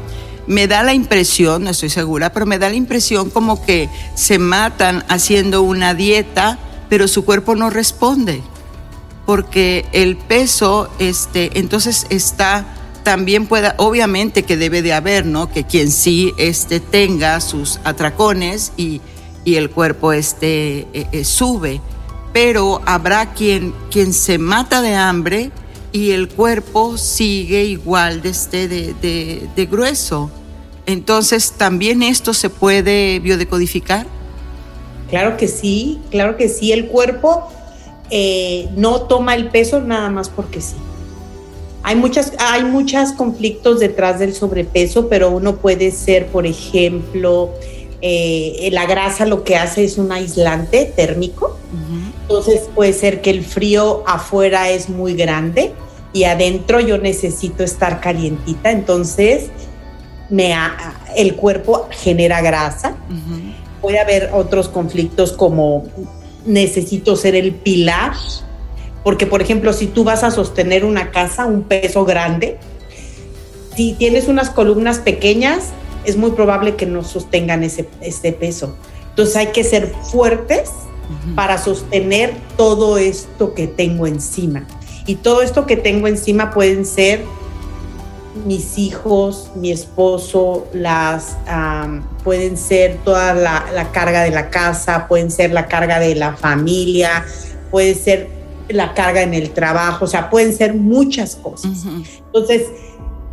me 0.47 0.67
da 0.67 0.83
la 0.83 0.95
impresión, 0.95 1.65
no 1.65 1.71
estoy 1.71 1.91
segura, 1.91 2.33
pero 2.33 2.47
me 2.47 2.59
da 2.59 2.69
la 2.69 2.77
impresión 2.77 3.29
como 3.29 3.65
que 3.65 3.89
se 4.15 4.39
matan 4.39 5.05
haciendo 5.09 5.63
una 5.63 5.93
dieta, 5.93 6.59
pero 6.89 7.09
su 7.09 7.25
cuerpo 7.25 7.57
no 7.57 7.69
responde. 7.69 8.43
Porque 9.27 9.85
el 9.93 10.17
peso, 10.17 10.89
este, 10.99 11.59
entonces 11.59 12.07
está 12.09 12.78
también 13.03 13.47
pueda, 13.47 13.75
obviamente 13.79 14.43
que 14.43 14.57
debe 14.57 14.83
de 14.83 14.93
haber, 14.93 15.27
¿no? 15.27 15.51
Que 15.51 15.65
quien 15.65 15.91
sí 15.91 16.33
este, 16.39 16.81
tenga 16.81 17.41
sus 17.41 17.81
atracones 17.85 18.73
y, 18.77 19.01
y 19.45 19.57
el 19.57 19.71
cuerpo 19.71 20.13
este, 20.13 20.87
eh, 20.93 21.07
eh, 21.13 21.25
sube, 21.25 21.81
pero 22.33 22.81
habrá 22.87 23.33
quien, 23.33 23.75
quien 23.91 24.13
se 24.13 24.39
mata 24.39 24.83
de 24.83 24.95
hambre 24.95 25.51
y 25.93 26.11
el 26.11 26.29
cuerpo 26.29 26.99
sigue 26.99 27.65
igual 27.65 28.21
de, 28.23 28.29
este, 28.29 28.69
de, 28.69 29.49
de, 29.55 29.67
grueso. 29.67 30.31
Entonces, 30.87 31.53
¿también 31.57 32.03
esto 32.03 32.35
se 32.35 32.51
puede 32.51 33.19
biodecodificar? 33.21 34.07
Claro 35.11 35.37
que 35.37 35.49
sí, 35.49 36.01
claro 36.11 36.37
que 36.37 36.49
sí. 36.49 36.73
El 36.73 36.89
cuerpo 36.89 37.49
eh, 38.11 38.69
no 38.77 39.03
toma 39.03 39.35
el 39.35 39.49
peso 39.49 39.81
nada 39.81 40.11
más 40.11 40.29
porque 40.29 40.61
sí. 40.61 40.75
Hay 41.83 41.97
muchas, 41.97 42.33
hay 42.39 42.65
muchos 42.65 43.13
conflictos 43.13 43.81
detrás 43.81 44.19
del 44.19 44.35
sobrepeso, 44.35 45.09
pero 45.09 45.31
uno 45.31 45.57
puede 45.57 45.91
ser, 45.91 46.27
por 46.27 46.47
ejemplo, 46.47 47.51
eh, 48.01 48.69
la 48.73 48.87
grasa 48.87 49.27
lo 49.27 49.43
que 49.43 49.57
hace 49.57 49.85
es 49.85 49.99
un 49.99 50.13
aislante 50.13 50.85
térmico. 50.85 51.57
Entonces 52.23 52.69
puede 52.75 52.93
ser 52.93 53.23
que 53.23 53.31
el 53.31 53.45
frío 53.45 54.05
afuera 54.07 54.69
es 54.69 54.89
muy 54.89 55.15
grande 55.15 55.73
y 56.13 56.25
adentro 56.25 56.81
yo 56.81 56.99
necesito 56.99 57.65
estar 57.65 58.01
calientita. 58.01 58.71
Entonces 58.71 59.47
me 60.29 60.55
el 61.17 61.37
cuerpo 61.37 61.89
genera 61.91 62.41
grasa. 62.41 62.97
Puede 63.81 63.99
haber 63.99 64.31
otros 64.35 64.69
conflictos 64.69 65.33
como 65.33 65.85
necesito 66.45 67.17
ser 67.17 67.35
el 67.35 67.53
pilar 67.55 68.13
porque, 69.05 69.27
por 69.27 69.43
ejemplo, 69.43 69.73
si 69.73 69.87
tú 69.87 70.05
vas 70.05 70.25
a 70.25 70.31
sostener 70.31 70.85
una 70.85 71.11
casa, 71.11 71.47
un 71.47 71.63
peso 71.63 72.05
grande, 72.05 72.59
si 73.77 73.93
tienes 73.95 74.29
unas 74.29 74.51
columnas 74.51 74.99
pequeñas, 74.99 75.71
es 76.05 76.17
muy 76.17 76.33
probable 76.33 76.75
que 76.75 76.87
no 76.87 77.05
sostengan 77.05 77.63
ese, 77.63 77.85
peso. 78.33 78.75
Entonces 79.11 79.37
hay 79.37 79.47
que 79.49 79.65
ser 79.65 79.93
fuertes 80.11 80.71
para 81.35 81.59
sostener 81.59 82.35
todo 82.57 82.99
esto 82.99 83.55
que 83.55 83.67
tengo 83.67 84.07
encima. 84.07 84.67
Y 85.07 85.17
todo 85.17 85.43
esto 85.43 85.65
que 85.65 85.77
tengo 85.77 86.07
encima 86.07 86.51
pueden 86.51 86.85
ser 86.85 87.23
mis 88.45 88.79
hijos, 88.79 89.51
mi 89.55 89.71
esposo, 89.71 90.67
las 90.73 91.37
pueden 92.25 92.57
ser 92.57 92.99
toda 93.05 93.35
la, 93.35 93.65
la, 93.75 93.91
carga 93.91 94.23
de 94.23 94.31
la 94.31 94.51
casa, 94.51 95.09
pueden 95.09 95.31
ser 95.31 95.53
la 95.53 95.67
carga 95.67 95.99
de 95.99 96.15
la 96.15 96.37
familia, 96.37 97.25
puede 97.71 97.95
ser 97.95 98.38
la 98.69 98.95
carga 98.95 99.23
en 99.23 99.35
el 99.35 99.51
trabajo, 99.51 100.05
o 100.05 100.09
sea, 100.09 100.31
pueden 100.31 100.55
ser 100.55 100.75
muchas 100.75 101.37
cosas. 101.37 101.85
Entonces, 102.27 102.67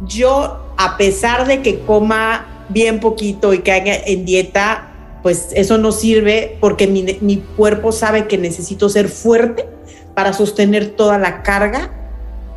yo, 0.07 0.73
a 0.77 0.97
pesar 0.97 1.47
de 1.47 1.61
que 1.61 1.79
coma 1.79 2.65
bien 2.69 2.99
poquito 2.99 3.53
y 3.53 3.59
que 3.59 3.71
haga 3.71 3.95
en 3.95 4.25
dieta, 4.25 5.19
pues 5.23 5.49
eso 5.53 5.77
no 5.77 5.91
sirve 5.91 6.57
porque 6.59 6.87
mi, 6.87 7.37
cuerpo 7.55 7.91
sabe 7.91 8.27
que 8.27 8.37
necesito 8.37 8.89
ser 8.89 9.09
fuerte 9.09 9.65
para 10.13 10.33
sostener 10.33 10.91
toda 10.95 11.17
la 11.17 11.43
carga 11.43 11.91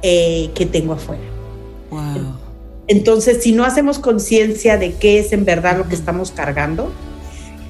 eh, 0.03 0.51
que 0.55 0.67
tengo 0.67 0.93
afuera. 0.93 1.23
Entonces, 2.87 3.43
si 3.43 3.53
no 3.53 3.65
hacemos 3.65 3.99
conciencia 3.99 4.79
de 4.79 4.95
qué 4.95 5.19
es 5.19 5.33
en 5.33 5.45
verdad 5.45 5.77
lo 5.79 5.89
que 5.89 5.95
estamos 5.95 6.31
cargando, 6.31 6.91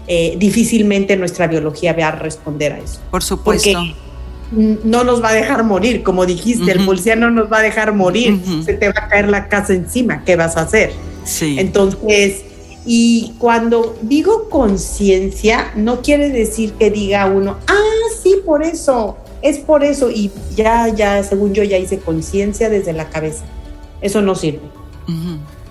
eh, 0.06 0.36
difícilmente 0.38 1.16
nuestra 1.16 1.48
biología 1.48 1.92
va 1.92 2.09
a 2.09 2.12
responder 2.12 2.72
a 2.72 2.78
eso. 2.78 3.00
Por 3.11 3.22
supuesto 3.22 3.78
no 4.51 5.05
nos 5.05 5.22
va 5.22 5.30
a 5.30 5.34
dejar 5.34 5.64
morir, 5.64 6.03
como 6.03 6.24
dijiste, 6.26 6.72
el 6.72 6.84
pulsiano 6.84 7.30
no 7.30 7.42
nos 7.42 7.53
va 7.53 7.59
a 7.59 7.62
dejar 7.62 7.92
morir, 7.92 8.40
se 8.64 8.74
te 8.74 8.86
va 8.86 8.94
a 8.96 9.09
caer 9.09 9.28
la 9.28 9.49
casa 9.49 9.74
encima, 9.74 10.24
¿qué 10.24 10.36
vas 10.36 10.57
a 10.57 10.62
hacer? 10.62 10.92
Sí. 11.24 11.57
Entonces, 11.59 12.44
y 12.86 13.34
cuando 13.38 13.96
digo 14.01 14.49
conciencia, 14.49 15.72
no 15.76 16.01
quiere 16.01 16.30
decir 16.30 16.72
que 16.74 16.90
diga 16.90 17.26
uno, 17.26 17.59
ah, 17.66 18.14
sí, 18.22 18.36
por 18.44 18.62
eso, 18.62 19.18
es 19.42 19.59
por 19.59 19.84
eso, 19.84 20.11
y 20.11 20.30
ya, 20.57 20.88
ya, 20.88 21.22
según 21.22 21.53
yo, 21.53 21.62
ya 21.62 21.76
hice 21.76 21.99
conciencia 21.99 22.70
desde 22.70 22.94
la 22.94 23.11
cabeza. 23.11 23.44
Eso 24.01 24.22
no 24.22 24.34
sirve. 24.34 24.62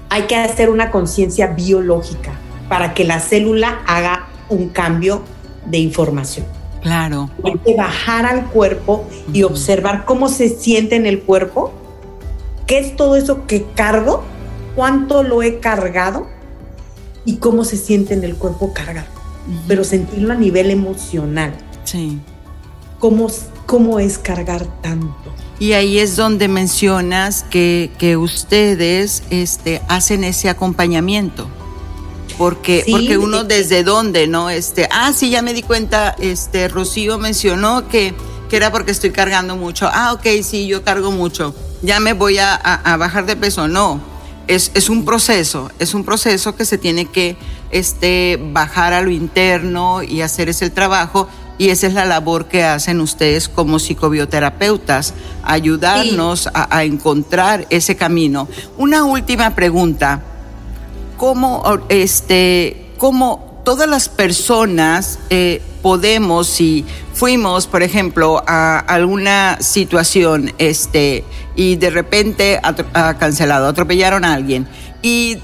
Hay 0.10 0.24
que 0.24 0.36
hacer 0.36 0.70
una 0.70 0.92
conciencia 0.92 1.48
biológica 1.48 2.34
para 2.70 2.94
que 2.94 3.04
la 3.04 3.20
célula 3.20 3.82
haga 3.88 4.28
un 4.50 4.70
cambio 4.70 5.24
de 5.66 5.80
información. 5.80 6.46
Claro. 6.88 7.30
Hay 7.44 7.58
que 7.66 7.76
bajar 7.76 8.26
al 8.26 8.46
cuerpo 8.46 9.06
y 9.34 9.44
observar 9.44 10.06
cómo 10.06 10.30
se 10.30 10.48
siente 10.48 10.96
en 10.96 11.06
el 11.06 11.20
cuerpo, 11.20 11.74
qué 12.66 12.80
es 12.80 12.96
todo 12.96 13.18
eso 13.18 13.46
que 13.46 13.66
cargo, 13.76 14.24
cuánto 14.74 15.22
lo 15.22 15.44
he 15.44 15.60
cargado 15.60 16.28
y 17.26 17.38
cómo 17.38 17.66
se 17.66 17.76
siente 17.76 18.14
en 18.14 18.24
el 18.24 18.36
cuerpo 18.36 18.72
cargado. 18.72 19.08
Pero 19.68 19.84
sentirlo 19.84 20.32
a 20.32 20.38
nivel 20.38 20.72
emocional. 20.72 21.54
Sí. 21.84 22.22
¿Cómo, 23.00 23.28
cómo 23.66 24.00
es 24.00 24.18
cargar 24.18 24.66
tanto? 24.82 25.34
Y 25.60 25.74
ahí 25.74 26.00
es 26.00 26.16
donde 26.16 26.48
mencionas 26.48 27.44
que, 27.44 27.92
que 27.98 28.16
ustedes 28.16 29.24
este, 29.30 29.82
hacen 29.90 30.24
ese 30.24 30.48
acompañamiento 30.48 31.50
porque, 32.38 32.86
porque 32.90 33.18
uno 33.18 33.44
desde 33.44 33.84
dónde, 33.84 34.28
¿no? 34.28 34.50
Este, 34.50 34.88
ah, 34.92 35.12
sí, 35.14 35.30
ya 35.30 35.42
me 35.42 35.54
di 35.54 35.64
cuenta, 35.64 36.16
este, 36.20 36.68
Rocío 36.68 37.18
mencionó 37.18 37.88
que, 37.88 38.14
que 38.50 38.56
era 38.56 38.72
porque 38.72 38.92
estoy 38.92 39.12
cargando 39.12 39.56
mucho. 39.56 39.90
Ah, 39.92 40.14
ok, 40.14 40.26
sí, 40.44 40.68
yo 40.68 40.84
cargo 40.84 41.12
mucho. 41.12 41.56
Ya 41.82 42.00
me 42.00 42.14
voy 42.14 42.38
a, 42.38 42.54
a, 42.54 42.98
bajar 42.98 43.26
de 43.26 43.36
peso. 43.36 43.68
No, 43.68 44.00
es, 44.48 44.72
es, 44.76 44.90
un 44.90 45.04
proceso, 45.04 45.72
es 45.80 45.94
un 45.94 46.04
proceso 46.04 46.56
que 46.56 46.66
se 46.66 46.78
tiene 46.78 47.06
que 47.06 47.38
este, 47.72 48.40
bajar 48.52 48.94
a 48.94 49.02
lo 49.02 49.10
interno 49.10 50.04
y 50.04 50.22
hacer 50.22 50.50
ese 50.50 50.70
trabajo. 50.70 51.28
Y 51.60 51.70
esa 51.70 51.88
es 51.88 51.96
la 51.96 52.06
labor 52.06 52.46
que 52.46 52.64
hacen 52.64 53.02
ustedes 53.02 53.50
como 53.50 53.80
psicobioterapeutas, 53.80 55.16
ayudarnos 55.44 56.46
a, 56.54 56.68
a 56.76 56.84
encontrar 56.84 57.66
ese 57.72 57.96
camino. 57.96 58.48
Una 58.78 59.06
última 59.06 59.56
pregunta 59.56 60.22
cómo, 61.18 61.82
este, 61.90 62.86
cómo 62.98 63.62
todas 63.66 63.90
las 63.90 64.08
personas 64.08 65.20
eh, 65.30 65.62
podemos, 65.82 66.48
si 66.48 66.86
fuimos, 67.14 67.68
por 67.68 67.84
ejemplo, 67.84 68.44
a 68.48 68.80
alguna 68.80 69.58
situación 69.60 70.54
este, 70.58 71.24
y 71.56 71.76
de 71.76 71.90
repente 71.90 72.60
ha 72.62 73.18
cancelado, 73.18 73.68
atropellaron 73.68 74.24
a 74.24 74.34
alguien 74.34 74.68
y 75.02 75.38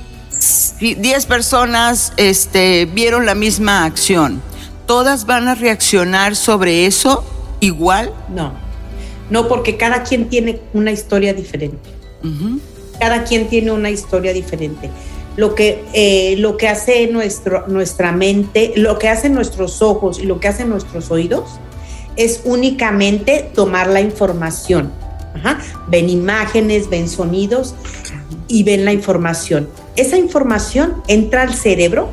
10 0.79 1.25
personas 1.25 2.13
este, 2.17 2.85
vieron 2.85 3.25
la 3.25 3.35
misma 3.35 3.85
acción, 3.85 4.41
¿todas 4.85 5.25
van 5.25 5.47
a 5.47 5.55
reaccionar 5.55 6.35
sobre 6.35 6.85
eso 6.85 7.23
igual? 7.59 8.13
No, 8.29 8.53
no, 9.29 9.47
porque 9.47 9.77
cada 9.77 10.03
quien 10.03 10.29
tiene 10.29 10.61
una 10.73 10.91
historia 10.91 11.33
diferente. 11.33 11.89
Cada 12.99 13.25
quien 13.25 13.49
tiene 13.49 13.71
una 13.71 13.89
historia 13.89 14.31
diferente 14.31 14.89
lo 15.35 15.55
que, 15.55 15.83
eh, 15.93 16.35
lo 16.37 16.57
que 16.57 16.67
hace 16.67 17.07
nuestro, 17.07 17.67
nuestra 17.67 18.11
mente, 18.11 18.73
lo 18.75 18.99
que 18.99 19.09
hacen 19.09 19.33
nuestros 19.33 19.81
ojos 19.81 20.19
y 20.19 20.25
lo 20.25 20.39
que 20.39 20.47
hacen 20.47 20.69
nuestros 20.69 21.11
oídos 21.11 21.59
es 22.15 22.41
únicamente 22.45 23.49
tomar 23.53 23.87
la 23.87 24.01
información. 24.01 24.91
ven 25.87 26.09
imágenes, 26.09 26.89
ven 26.89 27.09
sonidos 27.09 27.75
y 28.47 28.63
ven 28.63 28.85
la 28.85 28.93
información. 28.93 29.67
Esa 29.95 30.17
información 30.17 31.01
entra 31.07 31.41
al 31.41 31.53
cerebro 31.53 32.09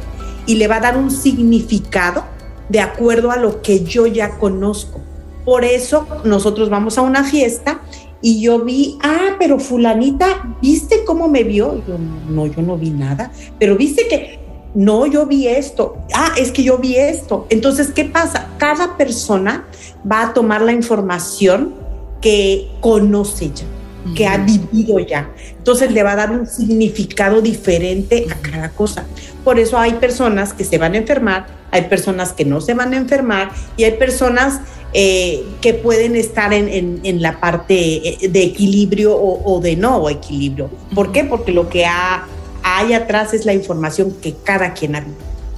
y 0.47 0.55
le 0.57 0.67
va 0.67 0.77
a 0.77 0.81
dar 0.81 0.97
un 0.97 1.11
significado 1.11 2.25
de 2.69 2.81
acuerdo 2.81 3.31
a 3.31 3.37
lo 3.37 3.63
que 3.63 3.85
yo 3.85 4.07
ya 4.07 4.39
conozco. 4.39 5.01
Por 5.45 5.65
eso 5.65 6.07
nosotros 6.25 6.71
vamos 6.71 6.99
a 6.99 7.03
una 7.03 7.25
fiesta 7.25 7.81
y 8.23 8.41
yo 8.41 8.65
vi, 8.65 8.99
ah, 9.03 9.37
pero 9.39 9.59
fulanita, 9.59 10.57
¿viste 10.61 11.05
cómo 11.05 11.29
me 11.29 11.45
vio? 11.45 11.83
Yo, 11.87 11.97
no, 12.29 12.47
yo 12.47 12.63
no 12.63 12.77
vi 12.77 12.91
nada, 12.91 13.31
pero 13.59 13.77
viste 13.77 14.07
que, 14.09 14.41
no, 14.75 15.07
yo 15.07 15.27
vi 15.27 15.49
esto, 15.49 15.97
ah, 16.15 16.33
es 16.37 16.53
que 16.53 16.63
yo 16.63 16.79
vi 16.79 16.97
esto. 16.97 17.47
Entonces, 17.51 17.91
¿qué 17.91 18.05
pasa? 18.05 18.49
Cada 18.59 18.97
persona 18.97 19.67
va 20.11 20.29
a 20.29 20.35
tomar 20.35 20.63
la 20.63 20.73
información 20.73 21.75
que 22.21 22.71
conoce 22.81 23.51
ya, 23.55 24.15
que 24.15 24.27
ha 24.27 24.37
vivido 24.39 24.99
ya. 24.99 25.31
Entonces 25.57 25.91
le 25.93 26.03
va 26.03 26.13
a 26.13 26.17
dar 26.17 26.31
un 26.31 26.47
significado 26.47 27.41
diferente 27.41 28.27
a 28.31 28.35
cada 28.35 28.71
cosa. 28.71 29.05
Por 29.45 29.59
eso 29.59 29.79
hay 29.79 29.95
personas 29.95 30.53
que 30.53 30.65
se 30.65 30.79
van 30.79 30.95
a 30.95 30.99
enfermar, 30.99 31.47
hay 31.71 31.83
personas 31.83 32.33
que 32.33 32.45
no 32.45 32.61
se 32.61 32.75
van 32.75 32.93
a 32.93 32.97
enfermar 32.97 33.51
y 33.77 33.85
hay 33.85 33.93
personas 33.93 34.61
eh, 34.93 35.45
que 35.61 35.73
pueden 35.73 36.17
estar 36.17 36.53
en, 36.53 37.23
la 37.23 37.39
parte 37.39 38.25
eh, 38.25 38.29
de 38.29 38.43
equilibrio 38.43 39.17
o, 39.17 39.61
de 39.61 39.77
no 39.77 40.09
equilibrio. 40.09 40.69
¿Por 40.95 41.13
qué? 41.13 41.23
Porque 41.23 41.53
lo 41.53 41.69
que 41.69 41.87
hay 41.87 42.93
atrás 42.93 43.33
es 43.33 43.45
la 43.45 43.53
información 43.53 44.13
que 44.21 44.35
cada 44.43 44.75
quien 44.75 44.97
ha. 44.97 45.05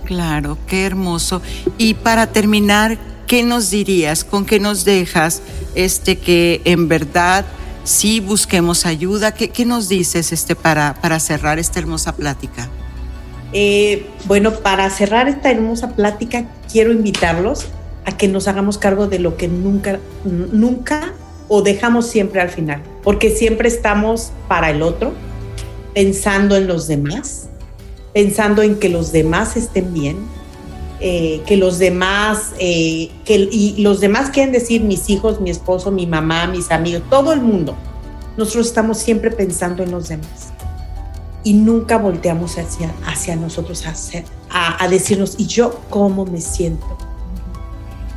Claro, 0.04 0.58
qué 0.66 0.84
hermoso. 0.84 1.40
Y 1.78 1.94
para 1.94 2.26
terminar, 2.26 2.98
¿qué 3.26 3.42
nos 3.42 3.70
dirías? 3.70 4.22
¿Con 4.22 4.44
qué 4.44 4.60
nos 4.60 4.84
dejas 4.84 5.40
este 5.74 6.18
que 6.18 6.60
en 6.66 6.88
verdad 6.88 7.46
sí 7.84 8.20
busquemos 8.20 8.84
ayuda? 8.84 9.32
¿Qué, 9.32 9.64
nos 9.64 9.88
dices 9.88 10.30
este 10.32 10.54
para, 10.54 10.92
para 11.00 11.18
cerrar 11.18 11.58
esta 11.58 11.80
hermosa 11.80 12.14
plática? 12.14 12.68
Eh, 13.54 14.06
bueno, 14.26 14.52
para 14.56 14.90
cerrar 14.90 15.28
esta 15.28 15.50
hermosa 15.50 15.96
plática, 15.96 16.44
quiero 16.70 16.92
invitarlos 16.92 17.68
a 18.04 18.16
que 18.16 18.28
nos 18.28 18.48
hagamos 18.48 18.78
cargo 18.78 19.06
de 19.06 19.18
lo 19.18 19.36
que 19.36 19.48
nunca, 19.48 20.00
nunca 20.24 21.12
o 21.48 21.62
dejamos 21.62 22.06
siempre 22.06 22.40
al 22.40 22.48
final, 22.48 22.82
porque 23.02 23.30
siempre 23.30 23.68
estamos 23.68 24.32
para 24.48 24.70
el 24.70 24.82
otro, 24.82 25.12
pensando 25.94 26.56
en 26.56 26.66
los 26.66 26.88
demás, 26.88 27.48
pensando 28.14 28.62
en 28.62 28.78
que 28.78 28.88
los 28.88 29.12
demás 29.12 29.56
estén 29.56 29.92
bien, 29.92 30.16
eh, 31.00 31.42
que 31.46 31.56
los 31.56 31.78
demás, 31.78 32.52
eh, 32.58 33.10
que, 33.24 33.48
y 33.50 33.82
los 33.82 34.00
demás 34.00 34.30
quieren 34.30 34.52
decir 34.52 34.82
mis 34.82 35.10
hijos, 35.10 35.40
mi 35.40 35.50
esposo, 35.50 35.90
mi 35.90 36.06
mamá, 36.06 36.46
mis 36.46 36.70
amigos, 36.70 37.02
todo 37.10 37.32
el 37.32 37.40
mundo. 37.40 37.76
Nosotros 38.36 38.68
estamos 38.68 38.98
siempre 38.98 39.30
pensando 39.30 39.82
en 39.82 39.90
los 39.90 40.08
demás 40.08 40.52
y 41.44 41.54
nunca 41.54 41.98
volteamos 41.98 42.56
hacia, 42.56 42.94
hacia 43.04 43.36
nosotros 43.36 43.84
a, 44.48 44.82
a 44.82 44.88
decirnos, 44.88 45.34
¿y 45.38 45.46
yo 45.46 45.80
cómo 45.90 46.24
me 46.24 46.40
siento? 46.40 46.96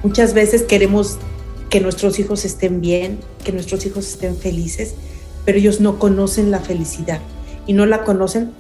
Muchas 0.06 0.36
veces 0.36 0.62
queremos 0.62 1.18
que 1.68 1.82
nuestros 1.82 2.20
hijos 2.20 2.46
estén 2.46 2.80
bien, 2.80 3.18
que 3.44 3.52
nuestros 3.52 3.88
hijos 3.88 4.08
estén 4.08 4.38
felices, 4.38 4.94
pero 5.46 5.58
ellos 5.58 5.82
no 5.82 5.98
conocen 5.98 6.52
la 6.52 6.60
felicidad 6.60 7.22
y 7.66 7.74
no 7.74 7.88
la 7.88 8.04
conocen 8.04 8.52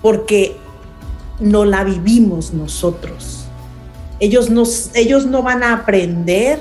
porque 0.00 0.54
no 1.40 1.64
la 1.64 1.82
vivimos 1.82 2.54
nosotros. 2.54 3.46
Ellos, 4.20 4.48
nos, 4.48 4.92
ellos 4.94 5.26
no 5.26 5.42
van 5.42 5.64
a 5.64 5.72
aprender 5.72 6.60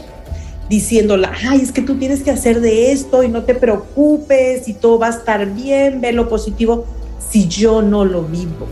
diciéndola, 0.69 1.33
ay, 1.47 1.61
es 1.61 1.71
que 1.71 1.83
tú 1.83 1.97
tienes 1.97 2.23
que 2.23 2.31
hacer 2.31 2.61
de 2.61 2.91
esto 2.91 3.21
y 3.21 3.27
no 3.27 3.43
te 3.43 3.53
preocupes 3.53 4.67
y 4.67 4.73
todo 4.73 4.97
va 4.97 5.05
a 5.05 5.11
estar 5.11 5.53
bien, 5.53 6.01
ve 6.01 6.13
lo 6.13 6.27
positivo, 6.27 6.87
si 7.29 7.47
yo 7.47 7.83
no 7.83 8.05
lo 8.05 8.23
vivo. 8.23 8.67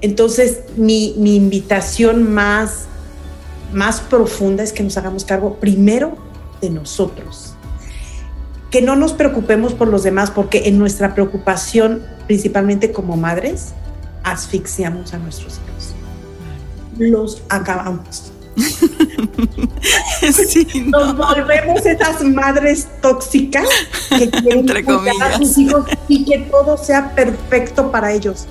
Entonces, 0.00 0.60
mi, 0.76 1.16
mi 1.18 1.34
invitación 1.34 2.32
más 2.32 2.86
más 3.72 4.00
profunda 4.00 4.62
es 4.62 4.72
que 4.72 4.82
nos 4.82 4.96
hagamos 4.96 5.24
cargo 5.24 5.56
primero 5.56 6.16
de 6.60 6.70
nosotros. 6.70 7.54
Que 8.70 8.82
no 8.82 8.96
nos 8.96 9.12
preocupemos 9.12 9.74
por 9.74 9.88
los 9.88 10.02
demás, 10.02 10.30
porque 10.30 10.68
en 10.68 10.78
nuestra 10.78 11.14
preocupación, 11.14 12.02
principalmente 12.26 12.92
como 12.92 13.16
madres, 13.16 13.74
asfixiamos 14.22 15.12
a 15.12 15.18
nuestros 15.18 15.60
hijos. 15.68 15.94
Los 16.98 17.42
acabamos. 17.48 18.32
Nos 20.86 21.16
volvemos 21.16 21.86
esas 21.86 22.22
madres 22.22 22.86
tóxicas 23.00 23.66
que 24.10 24.30
quieren 24.42 24.66
cuidar 24.66 25.32
a 25.32 25.38
sus 25.38 25.56
hijos 25.56 25.86
y 26.08 26.24
que 26.24 26.38
todo 26.50 26.76
sea 26.76 27.14
perfecto 27.14 27.90
para 27.90 28.12
ellos. 28.12 28.46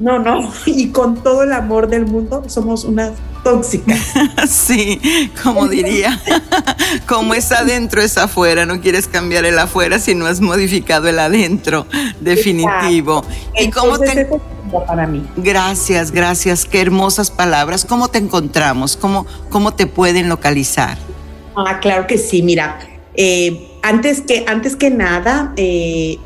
No, 0.00 0.18
no, 0.18 0.50
y 0.66 0.88
con 0.88 1.22
todo 1.22 1.44
el 1.44 1.52
amor 1.52 1.88
del 1.88 2.06
mundo 2.06 2.42
somos 2.48 2.84
unas 2.84 3.12
tóxica. 3.44 3.94
sí, 4.48 5.00
como 5.42 5.68
diría, 5.68 6.20
como 7.06 7.34
es 7.34 7.52
adentro 7.52 8.02
es 8.02 8.18
afuera, 8.18 8.66
no 8.66 8.80
quieres 8.80 9.06
cambiar 9.06 9.44
el 9.44 9.58
afuera 9.58 9.98
si 9.98 10.14
no 10.14 10.26
has 10.26 10.40
modificado 10.40 11.08
el 11.08 11.18
adentro, 11.18 11.86
definitivo. 12.20 13.24
¿Y 13.58 13.70
cómo 13.70 13.98
te 13.98 14.26
para 14.86 15.06
mí. 15.06 15.26
Gracias, 15.36 16.12
gracias, 16.12 16.64
qué 16.64 16.80
hermosas 16.80 17.30
palabras. 17.30 17.84
¿Cómo 17.84 18.08
te 18.08 18.18
encontramos? 18.18 18.96
¿Cómo, 18.96 19.26
cómo 19.48 19.74
te 19.74 19.86
pueden 19.86 20.28
localizar? 20.28 20.96
Ah, 21.56 21.80
claro 21.80 22.06
que 22.06 22.18
sí, 22.18 22.42
mira, 22.42 22.78
eh, 23.14 23.68
antes, 23.82 24.20
que, 24.20 24.44
antes 24.46 24.76
que 24.76 24.90
nada, 24.90 25.52
eh, 25.56 26.18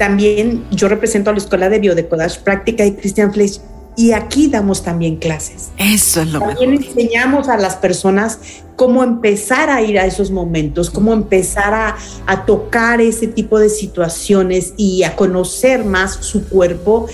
también 0.00 0.64
yo 0.70 0.88
represento 0.88 1.28
a 1.28 1.34
la 1.34 1.40
Escuela 1.40 1.68
de 1.68 1.78
Biodecodage 1.78 2.40
Práctica 2.40 2.86
y 2.86 2.94
Christian 2.94 3.34
Fleisch 3.34 3.60
y 3.96 4.12
aquí 4.12 4.48
damos 4.48 4.82
también 4.82 5.16
clases. 5.16 5.68
Eso 5.76 6.22
es 6.22 6.28
lo 6.28 6.40
También 6.40 6.72
enseñamos 6.72 7.50
a 7.50 7.58
las 7.58 7.76
personas 7.76 8.38
cómo 8.76 9.04
empezar 9.04 9.68
a 9.68 9.82
ir 9.82 9.98
a 9.98 10.06
esos 10.06 10.30
momentos, 10.30 10.88
cómo 10.88 11.12
empezar 11.12 11.74
a, 11.74 11.96
a, 12.26 12.46
tocar 12.46 13.02
ese 13.02 13.26
tipo 13.26 13.58
de 13.58 13.68
situaciones 13.68 14.72
y 14.78 15.02
a 15.02 15.16
conocer 15.16 15.84
más 15.84 16.14
su 16.14 16.48
cuerpo 16.48 17.06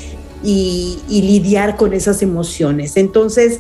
y, 0.45 0.99
lidiar 1.09 1.75
con 1.75 1.93
esas 1.93 2.23
emociones. 2.23 2.97
Entonces, 2.97 3.59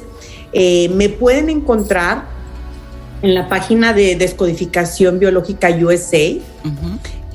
eh, 0.52 0.88
me 0.90 1.08
pueden 1.08 1.50
encontrar 1.50 2.26
en 3.22 3.34
la 3.34 3.48
página 3.48 3.92
de 3.92 4.14
Descodificación 4.14 5.18
Biológica 5.18 5.68
USA. 5.70 6.38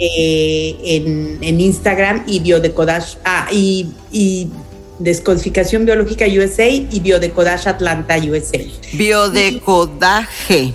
Eh, 0.04 0.78
en, 0.84 1.38
en, 1.42 1.62
Instagram 1.62 2.24
y 2.26 2.40
Biodecodage, 2.40 3.20
ah, 3.24 3.48
y, 3.52 3.92
y 4.12 4.50
Descodificación 4.98 5.86
Biológica 5.86 6.26
USA 6.26 6.68
y 6.68 7.00
Biodecodage 7.00 7.70
Atlanta 7.70 8.18
USA. 8.18 8.58
Biodecodaje. 8.94 10.74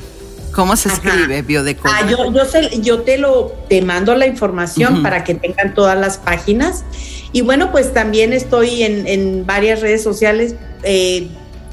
¿Cómo 0.52 0.76
se 0.76 0.90
escribe 0.90 1.42
biodecodaje? 1.42 2.04
Ah, 2.04 2.08
yo, 2.08 2.32
yo, 2.32 2.60
yo, 2.80 3.00
te 3.02 3.18
lo 3.18 3.52
te 3.68 3.82
mando 3.82 4.14
la 4.14 4.28
información 4.28 5.02
para 5.02 5.24
que 5.24 5.34
tengan 5.34 5.74
todas 5.74 5.98
las 5.98 6.18
páginas. 6.18 6.84
Y 7.32 7.40
bueno, 7.40 7.72
pues 7.72 7.92
también 7.92 8.32
estoy 8.32 8.84
en, 8.84 9.08
en 9.08 9.44
varias 9.44 9.80
redes 9.80 10.04
sociales 10.04 10.54
eh, 10.84 11.26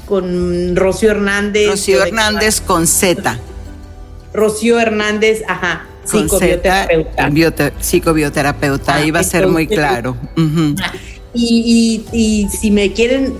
con 0.06 0.74
Rocío 0.74 1.12
Hernández. 1.12 1.70
Rocío 1.70 2.04
Hernández 2.04 2.60
con 2.60 2.88
Z. 2.88 3.38
Rocío 4.32 4.80
Hernández, 4.80 5.42
ajá, 5.46 5.86
psicobioterapeuta. 6.04 7.72
psicobioterapeuta, 7.80 8.94
ahí 8.94 9.10
va 9.10 9.20
a 9.20 9.24
ser 9.24 9.48
muy 9.48 9.66
claro. 9.66 10.16
Y, 11.34 12.48
si 12.50 12.70
me 12.70 12.92
quieren 12.92 13.34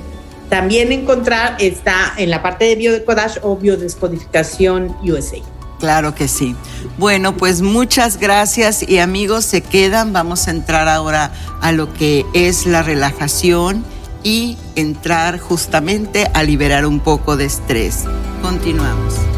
también 0.48 0.92
encontrar, 0.92 1.56
está 1.58 2.14
en 2.16 2.30
la 2.30 2.42
parte 2.42 2.64
de 2.64 2.76
biodecodage 2.76 3.40
o 3.42 3.56
biodescodificación 3.56 4.96
USA. 5.02 5.38
Claro 5.78 6.14
que 6.14 6.28
sí. 6.28 6.54
Bueno, 6.98 7.36
pues 7.36 7.60
muchas 7.60 8.18
gracias 8.18 8.88
y 8.88 8.98
amigos 8.98 9.44
se 9.44 9.60
quedan. 9.60 10.12
Vamos 10.12 10.48
a 10.48 10.50
entrar 10.50 10.88
ahora 10.88 11.32
a 11.60 11.72
lo 11.72 11.92
que 11.92 12.24
es 12.32 12.66
la 12.66 12.82
relajación 12.82 13.84
y 14.22 14.56
entrar 14.76 15.38
justamente 15.38 16.26
a 16.32 16.42
liberar 16.42 16.86
un 16.86 17.00
poco 17.00 17.36
de 17.36 17.44
estrés. 17.44 18.04
Continuamos. 18.40 19.34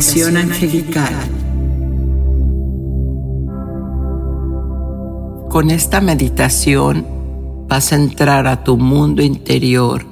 Meditación 0.00 0.36
angelical. 0.38 1.14
Con 5.50 5.70
esta 5.70 6.00
meditación 6.00 7.06
vas 7.68 7.92
a 7.92 7.96
entrar 7.96 8.46
a 8.46 8.64
tu 8.64 8.78
mundo 8.78 9.22
interior 9.22 10.06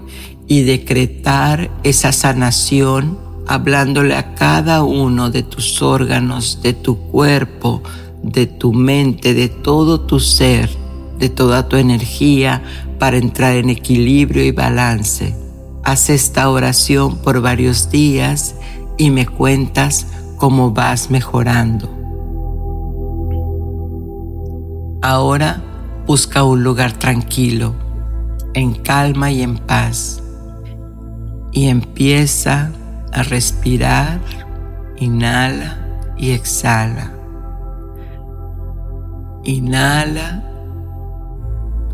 y 0.46 0.60
decretar 0.60 1.70
esa 1.84 2.12
sanación 2.12 3.18
hablándole 3.46 4.14
a 4.14 4.34
cada 4.34 4.82
uno 4.82 5.30
de 5.30 5.42
tus 5.42 5.80
órganos, 5.80 6.60
de 6.62 6.74
tu 6.74 6.98
cuerpo, 6.98 7.82
de 8.22 8.46
tu 8.46 8.74
mente, 8.74 9.32
de 9.32 9.48
todo 9.48 10.02
tu 10.02 10.20
ser, 10.20 10.68
de 11.18 11.30
toda 11.30 11.66
tu 11.66 11.76
energía 11.76 12.62
para 12.98 13.16
entrar 13.16 13.56
en 13.56 13.70
equilibrio 13.70 14.44
y 14.44 14.50
balance. 14.50 15.34
Haz 15.82 16.10
esta 16.10 16.50
oración 16.50 17.16
por 17.16 17.40
varios 17.40 17.90
días 17.90 18.54
y 18.98 19.10
me 19.10 19.26
cuentas 19.26 20.06
cómo 20.36 20.72
vas 20.72 21.10
mejorando. 21.10 21.88
Ahora 25.00 25.62
busca 26.06 26.42
un 26.42 26.64
lugar 26.64 26.92
tranquilo, 26.92 27.74
en 28.54 28.74
calma 28.74 29.30
y 29.30 29.42
en 29.42 29.56
paz. 29.58 30.22
Y 31.52 31.68
empieza 31.68 32.72
a 33.12 33.22
respirar, 33.22 34.20
inhala 34.98 35.78
y 36.16 36.32
exhala. 36.32 37.12
Inhala, 39.44 40.42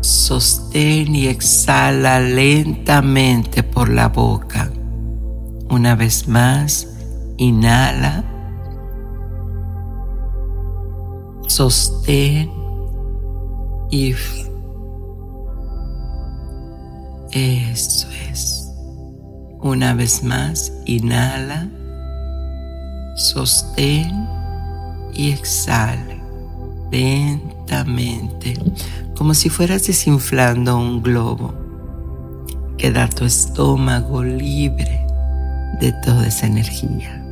sostén 0.01 1.15
y 1.15 1.27
exhala 1.27 2.19
lentamente 2.19 3.63
por 3.63 3.89
la 3.89 4.09
boca. 4.09 4.69
Una 5.69 5.95
vez 5.95 6.27
más, 6.27 6.94
inhala, 7.37 8.23
sostén 11.47 12.51
y 13.91 14.13
eso 17.31 18.07
es. 18.31 18.71
Una 19.61 19.93
vez 19.93 20.23
más, 20.23 20.71
inhala, 20.85 21.69
sostén 23.15 24.27
y 25.13 25.31
exhala 25.31 26.15
lentamente, 26.91 28.53
como 29.17 29.33
si 29.33 29.49
fueras 29.49 29.87
desinflando 29.87 30.77
un 30.77 31.01
globo. 31.01 31.53
Queda 32.77 33.09
tu 33.09 33.25
estómago 33.25 34.23
libre 34.23 35.05
de 35.81 35.93
toda 36.03 36.27
esa 36.27 36.47
energía. 36.47 37.24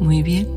Muy 0.00 0.22
bien. 0.22 0.48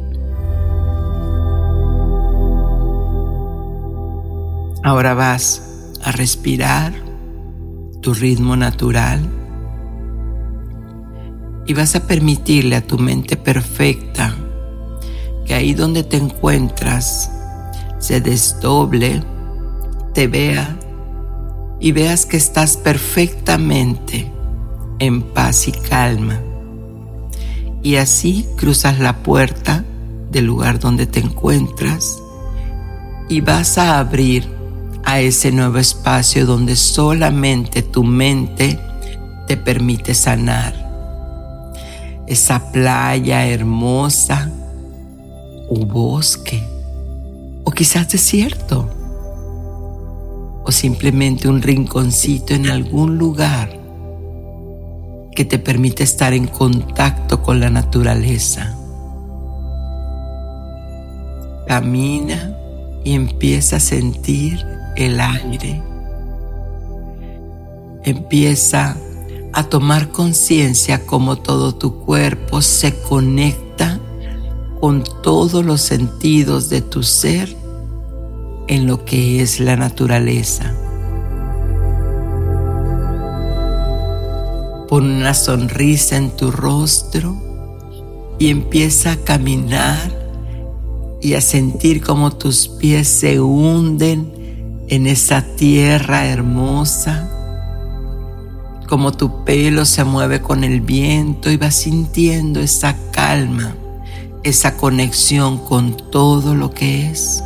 Ahora 4.83 5.13
vas 5.13 5.95
a 6.03 6.11
respirar 6.11 6.93
tu 8.01 8.13
ritmo 8.13 8.55
natural 8.55 9.19
y 11.67 11.73
vas 11.73 11.95
a 11.95 12.07
permitirle 12.07 12.75
a 12.75 12.85
tu 12.85 12.97
mente 12.97 13.37
perfecta 13.37 14.35
que 15.45 15.53
ahí 15.53 15.73
donde 15.73 16.03
te 16.03 16.17
encuentras 16.17 17.31
se 17.99 18.19
desdoble, 18.21 19.23
te 20.13 20.27
vea 20.27 20.77
y 21.79 21.91
veas 21.91 22.25
que 22.25 22.37
estás 22.37 22.77
perfectamente 22.77 24.31
en 24.99 25.21
paz 25.21 25.67
y 25.67 25.71
calma. 25.71 26.51
Y 27.84 27.95
así 27.95 28.45
cruzas 28.57 28.99
la 28.99 29.17
puerta 29.23 29.84
del 30.32 30.45
lugar 30.45 30.79
donde 30.79 31.07
te 31.07 31.19
encuentras 31.19 32.21
y 33.27 33.41
vas 33.41 33.77
a 33.77 33.99
abrir 33.99 34.47
a 35.03 35.19
ese 35.19 35.51
nuevo 35.51 35.77
espacio 35.77 36.45
donde 36.45 36.75
solamente 36.75 37.82
tu 37.82 38.03
mente 38.03 38.79
te 39.47 39.57
permite 39.57 40.13
sanar. 40.13 40.75
Esa 42.27 42.71
playa 42.71 43.45
hermosa 43.47 44.49
o 45.69 45.86
bosque 45.86 46.63
o 47.63 47.71
quizás 47.71 48.09
desierto 48.09 48.89
o 50.63 50.71
simplemente 50.71 51.47
un 51.47 51.61
rinconcito 51.61 52.53
en 52.53 52.69
algún 52.69 53.17
lugar 53.17 53.80
que 55.36 55.45
te 55.45 55.59
permite 55.59 56.03
estar 56.03 56.34
en 56.34 56.47
contacto 56.47 57.41
con 57.41 57.59
la 57.59 57.69
naturaleza. 57.69 58.75
Camina 61.67 62.55
y 63.03 63.13
empieza 63.13 63.77
a 63.77 63.79
sentir 63.79 64.65
el 64.95 65.19
aire. 65.19 65.82
Empieza 68.03 68.97
a 69.53 69.63
tomar 69.63 70.09
conciencia 70.09 71.05
cómo 71.05 71.38
todo 71.38 71.75
tu 71.75 71.99
cuerpo 71.99 72.61
se 72.61 73.01
conecta 73.01 73.99
con 74.79 75.03
todos 75.21 75.63
los 75.63 75.82
sentidos 75.82 76.69
de 76.69 76.82
tu 76.82 77.03
ser 77.03 77.55
en 78.67 78.88
lo 78.88 79.05
que 79.05 79.41
es 79.41 79.59
la 79.59 79.75
naturaleza. 79.75 80.73
Pon 84.91 85.09
una 85.09 85.33
sonrisa 85.33 86.17
en 86.17 86.35
tu 86.35 86.51
rostro 86.51 87.41
y 88.39 88.49
empieza 88.49 89.13
a 89.13 89.15
caminar 89.15 90.11
y 91.21 91.35
a 91.35 91.39
sentir 91.39 92.01
cómo 92.01 92.35
tus 92.35 92.67
pies 92.67 93.07
se 93.07 93.39
hunden 93.39 94.83
en 94.89 95.07
esa 95.07 95.43
tierra 95.55 96.25
hermosa, 96.25 97.31
como 98.89 99.13
tu 99.13 99.45
pelo 99.45 99.85
se 99.85 100.03
mueve 100.03 100.41
con 100.41 100.65
el 100.65 100.81
viento 100.81 101.49
y 101.49 101.55
vas 101.55 101.75
sintiendo 101.75 102.59
esa 102.59 102.97
calma, 103.11 103.77
esa 104.43 104.75
conexión 104.75 105.59
con 105.59 105.95
todo 106.11 106.53
lo 106.53 106.71
que 106.71 107.09
es. 107.09 107.41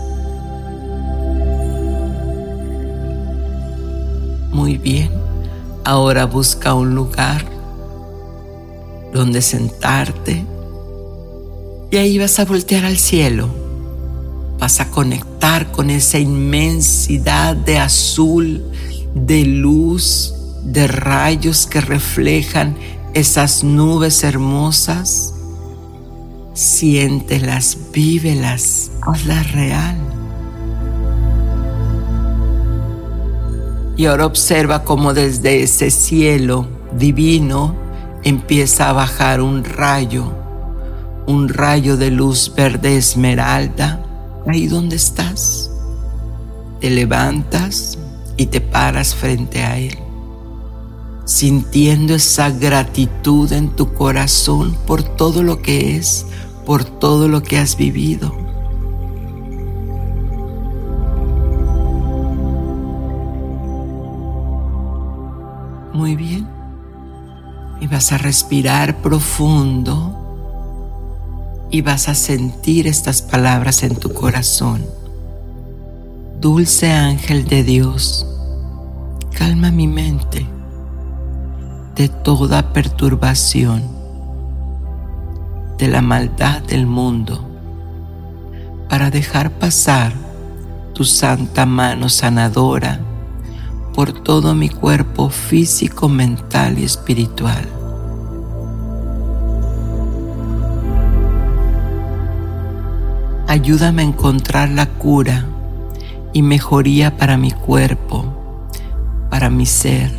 Muy 4.52 4.80
bien, 4.80 5.25
ahora 5.86 6.26
busca 6.26 6.74
un 6.74 6.94
lugar 6.94 7.46
donde 9.14 9.42
sentarte 9.42 10.44
y 11.92 11.98
ahí 11.98 12.18
vas 12.18 12.40
a 12.40 12.46
voltear 12.46 12.84
al 12.84 12.98
cielo 12.98 13.66
vas 14.60 14.80
a 14.80 14.90
conectar 14.90 15.72
con 15.72 15.90
esa 15.90 16.20
inmensidad 16.20 17.56
de 17.56 17.78
azul, 17.78 18.64
de 19.14 19.46
luz, 19.46 20.34
de 20.64 20.88
rayos 20.88 21.68
que 21.68 21.82
reflejan 21.82 22.76
esas 23.14 23.64
nubes 23.64 24.24
hermosas. 24.24 25.34
Siéntelas, 26.54 27.78
vívelas, 27.92 28.92
hazlas 29.02 29.52
real. 29.52 30.15
Y 33.98 34.06
ahora 34.08 34.26
observa 34.26 34.84
cómo 34.84 35.14
desde 35.14 35.64
ese 35.64 35.90
cielo 35.90 36.68
divino 36.98 37.76
empieza 38.24 38.90
a 38.90 38.94
bajar 38.94 39.42
un 39.42 39.64
rayo, 39.64 40.34
un 41.28 41.48
rayo 41.48 41.96
de 41.96 42.12
luz 42.12 42.52
verde 42.56 42.98
esmeralda 42.98 44.02
ahí 44.48 44.68
donde 44.68 44.96
estás, 44.96 45.72
te 46.80 46.90
levantas 46.90 47.98
y 48.38 48.48
te 48.48 48.62
paras 48.62 49.16
frente 49.16 49.64
a 49.64 49.78
Él, 49.78 49.98
sintiendo 51.26 52.16
esa 52.16 52.50
gratitud 52.50 53.52
en 53.52 53.70
tu 53.70 53.94
corazón 53.94 54.76
por 54.86 55.04
todo 55.04 55.42
lo 55.42 55.62
que 55.62 55.96
es, 55.98 56.26
por 56.66 56.84
todo 56.84 57.28
lo 57.28 57.44
que 57.44 57.58
has 57.58 57.78
vivido. 57.78 58.45
Y 67.86 67.88
vas 67.88 68.12
a 68.12 68.18
respirar 68.18 69.00
profundo 69.04 70.18
y 71.70 71.84
vas 71.84 72.10
a 72.10 72.16
sentir 72.16 72.88
estas 72.88 73.22
palabras 73.22 73.84
en 73.84 73.96
tu 73.96 74.12
corazón. 74.12 74.84
Dulce 76.42 76.92
ángel 76.92 77.46
de 77.46 77.64
Dios, 77.64 78.26
calma 79.38 79.70
mi 79.70 79.88
mente 79.88 80.48
de 81.94 82.10
toda 82.10 82.74
perturbación, 82.74 83.84
de 85.78 85.88
la 85.88 86.02
maldad 86.02 86.64
del 86.64 86.88
mundo, 86.88 87.48
para 88.90 89.12
dejar 89.12 89.52
pasar 89.60 90.12
tu 90.96 91.04
santa 91.04 91.68
mano 91.68 92.10
sanadora 92.10 93.00
por 93.96 94.12
todo 94.12 94.54
mi 94.56 94.68
cuerpo 94.68 95.30
físico, 95.30 96.10
mental 96.10 96.78
y 96.78 96.84
espiritual. 96.84 97.66
Ayúdame 103.48 104.02
a 104.02 104.06
encontrar 104.06 104.70
la 104.70 104.88
cura 104.88 105.46
y 106.34 106.42
mejoría 106.42 107.16
para 107.16 107.38
mi 107.38 107.52
cuerpo, 107.52 108.26
para 109.30 109.50
mi 109.50 109.66
ser. 109.66 110.12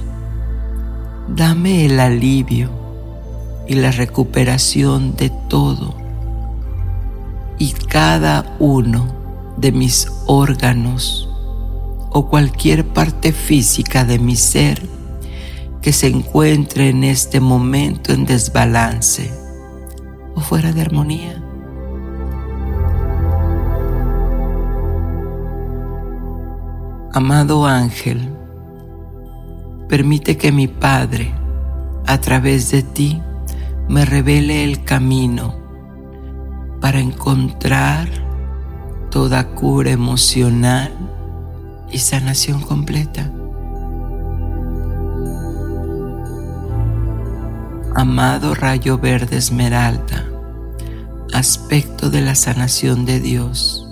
Dame 1.29 1.85
el 1.85 2.01
alivio 2.01 2.71
y 3.69 3.75
la 3.75 3.91
recuperación 3.91 5.17
de 5.17 5.29
todo 5.49 5.95
y 7.59 7.73
cada 7.73 8.57
uno 8.59 9.07
de 9.59 9.73
mis 9.73 10.11
órganos 10.27 11.26
o 12.19 12.29
cualquier 12.29 12.87
parte 12.95 13.31
física 13.31 14.07
de 14.07 14.19
mi 14.19 14.37
ser 14.37 14.81
que 15.83 15.93
se 15.93 16.07
encuentre 16.07 16.89
en 16.89 17.05
este 17.05 17.41
momento 17.41 18.11
en 18.11 18.25
desbalance 18.25 19.31
o 20.35 20.41
fuera 20.41 20.73
de 20.73 20.81
armonía. 20.81 21.43
Amado 27.13 27.67
ángel, 27.67 28.31
permite 29.87 30.39
que 30.39 30.53
mi 30.53 30.69
Padre, 30.69 31.35
a 32.07 32.19
través 32.19 32.71
de 32.71 32.83
ti, 32.83 33.21
me 33.91 34.07
revele 34.07 34.65
el 34.65 34.85
camino 34.85 35.55
para 36.81 36.99
encontrar 36.99 38.09
toda 39.11 39.55
cura 39.55 39.91
emocional 39.91 41.06
y 41.91 41.99
sanación 41.99 42.61
completa. 42.61 43.31
Amado 47.95 48.55
rayo 48.55 48.99
verde 48.99 49.39
esmeralda, 49.39 50.27
aspecto 51.33 52.11
de 52.11 52.21
la 52.21 52.35
sanación 52.35 53.05
de 53.07 53.21
Dios 53.21 53.87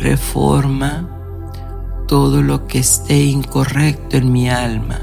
reforma 0.00 1.06
todo 2.08 2.42
lo 2.42 2.66
que 2.66 2.78
esté 2.78 3.22
incorrecto 3.24 4.16
en 4.16 4.32
mi 4.32 4.48
alma. 4.48 4.98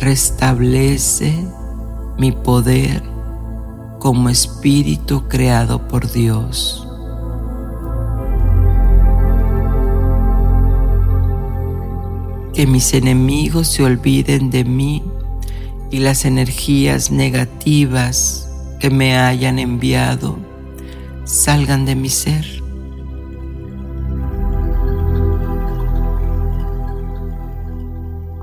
Restablece 0.00 1.34
mi 2.16 2.32
poder 2.32 3.02
como 3.98 4.30
espíritu 4.30 5.28
creado 5.28 5.86
por 5.88 6.10
Dios. 6.10 6.86
Que 12.60 12.66
mis 12.66 12.92
enemigos 12.92 13.68
se 13.68 13.82
olviden 13.82 14.50
de 14.50 14.64
mí 14.64 15.02
y 15.90 16.00
las 16.00 16.26
energías 16.26 17.10
negativas 17.10 18.50
que 18.78 18.90
me 18.90 19.16
hayan 19.16 19.58
enviado 19.58 20.36
salgan 21.24 21.86
de 21.86 21.94
mi 21.94 22.10
ser. 22.10 22.44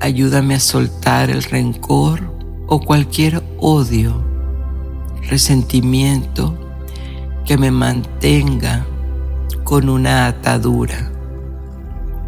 Ayúdame 0.02 0.56
a 0.56 0.60
soltar 0.62 1.30
el 1.30 1.44
rencor 1.44 2.34
o 2.66 2.80
cualquier 2.80 3.44
odio, 3.60 4.20
resentimiento 5.30 6.58
que 7.46 7.56
me 7.56 7.70
mantenga 7.70 8.84
con 9.64 9.90
una 9.90 10.26
atadura 10.26 11.12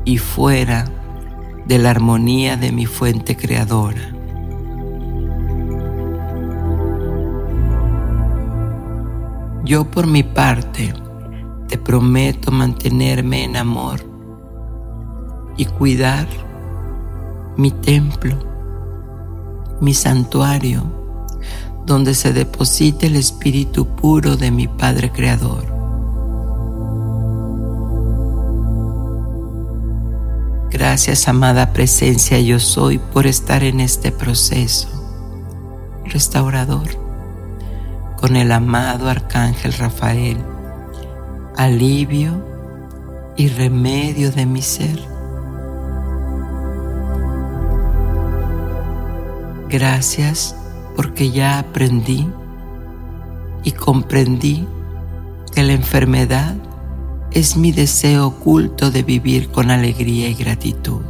y 0.05 0.19
fuera 0.19 0.85
de 1.69 1.77
la 1.77 1.91
armonía 1.91 2.57
de 2.57 2.71
mi 2.71 2.87
fuente 2.87 3.37
creadora. 3.37 4.01
Yo 9.63 9.85
por 9.91 10.07
mi 10.07 10.23
parte 10.23 10.91
te 11.67 11.77
prometo 11.77 12.49
mantenerme 12.49 13.43
en 13.43 13.55
amor 13.55 13.99
y 15.57 15.65
cuidar 15.65 16.27
mi 17.55 17.69
templo, 17.69 18.35
mi 19.79 19.93
santuario, 19.93 20.81
donde 21.85 22.15
se 22.15 22.33
deposite 22.33 23.05
el 23.05 23.15
Espíritu 23.15 23.85
puro 23.85 24.37
de 24.37 24.49
mi 24.49 24.67
Padre 24.67 25.11
Creador. 25.11 25.78
Gracias, 30.71 31.27
amada 31.27 31.73
presencia 31.73 32.39
yo 32.39 32.59
soy, 32.59 32.99
por 32.99 33.25
estar 33.25 33.63
en 33.63 33.79
este 33.79 34.11
proceso 34.11 34.87
restaurador 36.05 36.89
con 38.17 38.35
el 38.35 38.51
amado 38.51 39.09
Arcángel 39.09 39.73
Rafael, 39.73 40.37
alivio 41.55 42.45
y 43.37 43.47
remedio 43.47 44.31
de 44.31 44.45
mi 44.45 44.61
ser. 44.61 44.99
Gracias 49.69 50.55
porque 50.95 51.31
ya 51.31 51.59
aprendí 51.59 52.27
y 53.63 53.71
comprendí 53.71 54.67
que 55.53 55.63
la 55.63 55.73
enfermedad 55.73 56.55
es 57.31 57.55
mi 57.55 57.71
deseo 57.71 58.27
oculto 58.27 58.89
de 58.89 59.03
vivir 59.03 59.49
con 59.51 59.69
alegría 59.69 60.29
y 60.29 60.33
gratitud. 60.33 61.01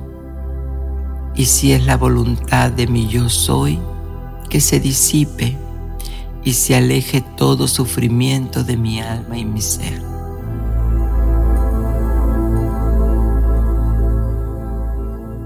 Y 1.34 1.46
si 1.46 1.72
es 1.72 1.86
la 1.86 1.96
voluntad 1.96 2.72
de 2.72 2.88
mi 2.88 3.08
yo 3.08 3.30
soy, 3.30 3.80
que 4.50 4.60
se 4.60 4.80
disipe 4.80 5.58
y 6.44 6.54
se 6.54 6.76
aleje 6.76 7.22
todo 7.22 7.68
sufrimiento 7.68 8.64
de 8.64 8.76
mi 8.76 9.00
alma 9.00 9.38
y 9.38 9.46
mi 9.46 9.62
ser. 9.62 10.02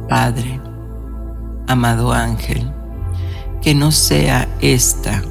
Padre, 0.09 0.59
amado 1.67 2.11
ángel, 2.11 2.71
que 3.61 3.75
no 3.75 3.91
sea 3.91 4.47
esta 4.59 5.21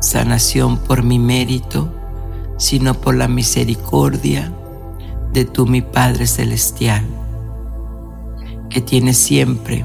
sanación 0.00 0.78
por 0.78 1.02
mi 1.02 1.18
mérito, 1.18 1.92
sino 2.56 2.94
por 2.94 3.16
la 3.16 3.28
misericordia 3.28 4.52
de 5.36 5.44
tu 5.44 5.66
mi 5.66 5.82
Padre 5.82 6.26
Celestial, 6.26 7.04
que 8.70 8.80
tiene 8.80 9.12
siempre 9.12 9.84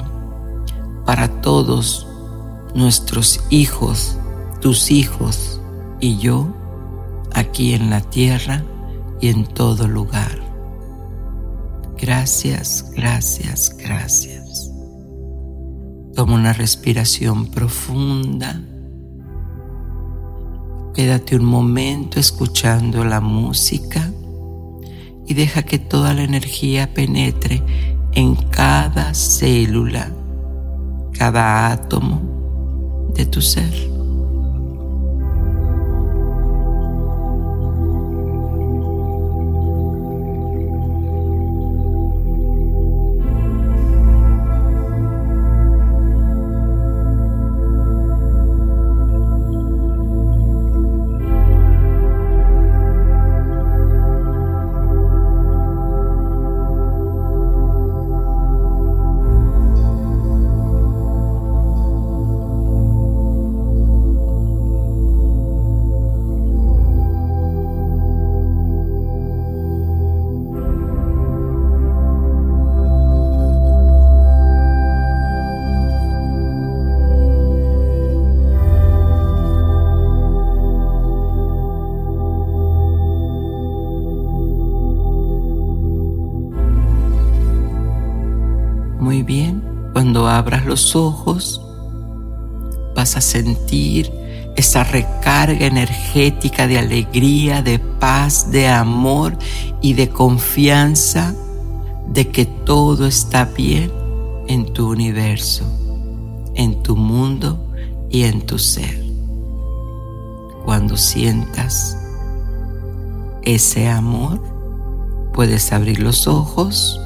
para 1.04 1.28
todos 1.42 2.06
nuestros 2.74 3.44
hijos, 3.50 4.16
tus 4.62 4.90
hijos 4.90 5.60
y 6.00 6.16
yo, 6.16 6.48
aquí 7.34 7.74
en 7.74 7.90
la 7.90 8.00
tierra 8.00 8.64
y 9.20 9.28
en 9.28 9.44
todo 9.44 9.86
lugar. 9.88 10.40
Gracias, 11.98 12.90
gracias, 12.96 13.76
gracias. 13.76 14.70
Toma 16.14 16.34
una 16.34 16.54
respiración 16.54 17.48
profunda. 17.48 18.58
Quédate 20.94 21.36
un 21.36 21.44
momento 21.44 22.18
escuchando 22.18 23.04
la 23.04 23.20
música 23.20 24.10
y 25.32 25.34
deja 25.34 25.62
que 25.62 25.78
toda 25.78 26.12
la 26.12 26.24
energía 26.24 26.92
penetre 26.92 27.62
en 28.12 28.34
cada 28.34 29.14
célula, 29.14 30.12
cada 31.18 31.72
átomo 31.72 33.10
de 33.14 33.24
tu 33.24 33.40
ser. 33.40 33.91
Los 90.72 90.96
ojos, 90.96 91.60
vas 92.96 93.18
a 93.18 93.20
sentir 93.20 94.10
esa 94.56 94.84
recarga 94.84 95.66
energética 95.66 96.66
de 96.66 96.78
alegría, 96.78 97.60
de 97.60 97.78
paz, 97.78 98.50
de 98.50 98.68
amor 98.68 99.36
y 99.82 99.92
de 99.92 100.08
confianza 100.08 101.34
de 102.08 102.30
que 102.30 102.46
todo 102.46 103.06
está 103.06 103.44
bien 103.44 103.92
en 104.48 104.72
tu 104.72 104.90
universo, 104.90 105.66
en 106.54 106.82
tu 106.82 106.96
mundo 106.96 107.62
y 108.08 108.22
en 108.22 108.40
tu 108.46 108.58
ser. 108.58 108.98
Cuando 110.64 110.96
sientas 110.96 111.98
ese 113.42 113.90
amor, 113.90 114.40
puedes 115.34 115.70
abrir 115.70 115.98
los 115.98 116.26
ojos. 116.26 116.98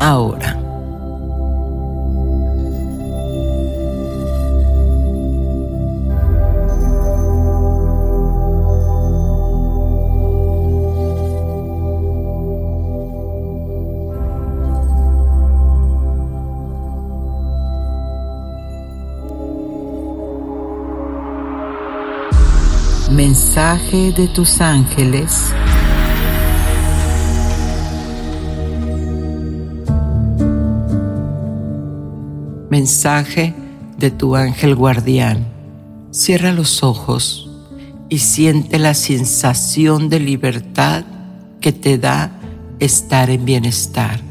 Ahora. 0.00 0.56
Mensaje 23.10 24.12
de 24.12 24.28
tus 24.28 24.62
ángeles. 24.62 25.52
Mensaje 32.80 33.52
de 33.98 34.10
tu 34.10 34.36
ángel 34.36 34.74
guardián. 34.74 35.46
Cierra 36.12 36.50
los 36.52 36.82
ojos 36.82 37.50
y 38.08 38.20
siente 38.20 38.78
la 38.78 38.94
sensación 38.94 40.08
de 40.08 40.18
libertad 40.18 41.04
que 41.60 41.72
te 41.72 41.98
da 41.98 42.40
estar 42.78 43.28
en 43.28 43.44
bienestar. 43.44 44.22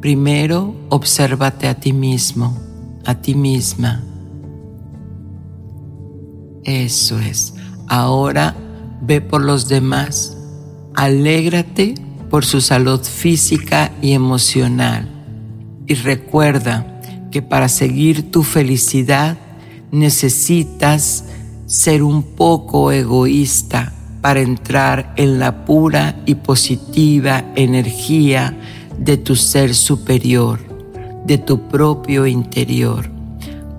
Primero, 0.00 0.74
obsérvate 0.88 1.68
a 1.68 1.74
ti 1.74 1.92
mismo, 1.92 2.58
a 3.04 3.14
ti 3.14 3.36
misma 3.36 4.02
eso 6.64 7.20
es. 7.20 7.54
Ahora 7.86 8.56
ve 9.00 9.20
por 9.20 9.42
los 9.42 9.68
demás. 9.68 10.36
Alégrate 10.96 11.94
por 12.30 12.44
su 12.44 12.60
salud 12.60 13.02
física 13.02 13.92
y 14.02 14.12
emocional. 14.12 15.08
Y 15.86 15.94
recuerda 15.94 17.00
que 17.30 17.42
para 17.42 17.68
seguir 17.68 18.30
tu 18.30 18.42
felicidad 18.42 19.36
necesitas 19.90 21.24
ser 21.66 22.02
un 22.02 22.22
poco 22.22 22.92
egoísta 22.92 23.92
para 24.20 24.40
entrar 24.40 25.12
en 25.16 25.38
la 25.38 25.64
pura 25.64 26.20
y 26.26 26.36
positiva 26.36 27.44
energía 27.54 28.56
de 28.98 29.16
tu 29.16 29.36
ser 29.36 29.74
superior, 29.74 30.60
de 31.26 31.38
tu 31.38 31.68
propio 31.68 32.26
interior. 32.26 33.10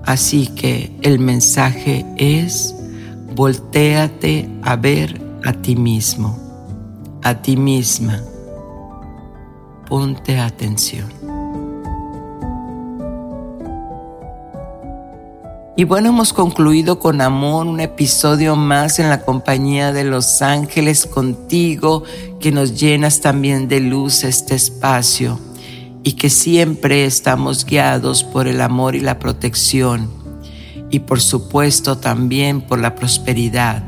Así 0.04 0.46
que 0.46 0.90
el 1.02 1.18
mensaje 1.18 2.06
es 2.16 2.74
voltéate 3.34 4.48
a 4.62 4.76
ver 4.76 5.20
a 5.44 5.52
ti 5.52 5.76
mismo, 5.76 6.38
a 7.22 7.34
ti 7.42 7.56
misma. 7.56 8.22
Ponte 9.88 10.38
atención. 10.38 11.08
Y 15.76 15.84
bueno, 15.84 16.08
hemos 16.08 16.32
concluido 16.32 16.98
con 16.98 17.20
amor 17.20 17.66
un 17.66 17.80
episodio 17.80 18.56
más 18.56 18.98
en 18.98 19.08
la 19.08 19.22
compañía 19.22 19.92
de 19.92 20.04
los 20.04 20.42
ángeles 20.42 21.06
contigo, 21.06 22.02
que 22.40 22.52
nos 22.52 22.78
llenas 22.78 23.20
también 23.20 23.68
de 23.68 23.80
luz 23.80 24.24
este 24.24 24.56
espacio 24.56 25.38
y 26.02 26.14
que 26.14 26.30
siempre 26.30 27.04
estamos 27.04 27.64
guiados 27.64 28.24
por 28.24 28.48
el 28.48 28.60
amor 28.60 28.94
y 28.94 29.00
la 29.00 29.18
protección 29.18 30.10
y 30.90 31.00
por 31.00 31.20
supuesto 31.20 31.96
también 31.98 32.60
por 32.60 32.78
la 32.78 32.94
prosperidad. 32.94 33.84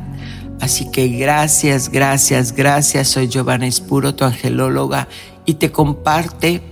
Así 0.61 0.91
que 0.91 1.09
gracias, 1.09 1.89
gracias, 1.91 2.53
gracias. 2.53 3.09
Soy 3.09 3.29
Giovanna 3.29 3.67
Espuro, 3.67 4.15
tu 4.15 4.25
angelóloga, 4.25 5.09
y 5.47 5.55
te 5.55 5.71
comparte 5.71 6.63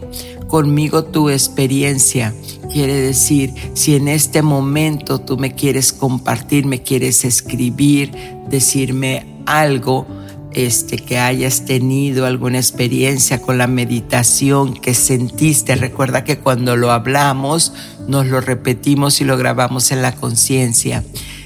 conmigo 0.47 1.05
tu 1.05 1.31
experiencia. 1.31 2.35
Quiere 2.73 2.95
decir, 2.95 3.55
si 3.75 3.95
en 3.95 4.09
este 4.09 4.43
momento 4.43 5.21
tú 5.21 5.39
me 5.39 5.55
quieres 5.55 5.93
compartir, 5.93 6.67
me 6.67 6.83
quieres 6.83 7.25
escribir, 7.25 8.13
decirme 8.49 9.27
algo, 9.47 10.07
este, 10.53 10.97
que 10.97 11.19
hayas 11.19 11.67
tenido 11.67 12.27
alguna 12.27 12.59
experiencia 12.59 13.41
con 13.41 13.59
la 13.59 13.67
meditación, 13.67 14.75
que 14.75 14.95
sentiste. 14.95 15.77
Recuerda 15.77 16.25
que 16.25 16.39
cuando 16.39 16.77
lo 16.77 16.91
hablamos, 16.91 17.73
nos 18.07 18.27
lo 18.27 18.41
repetimos 18.41 19.21
y 19.21 19.25
lo 19.25 19.37
grabamos 19.37 19.93
en 19.93 20.03
la 20.03 20.15
conciencia. 20.17 21.05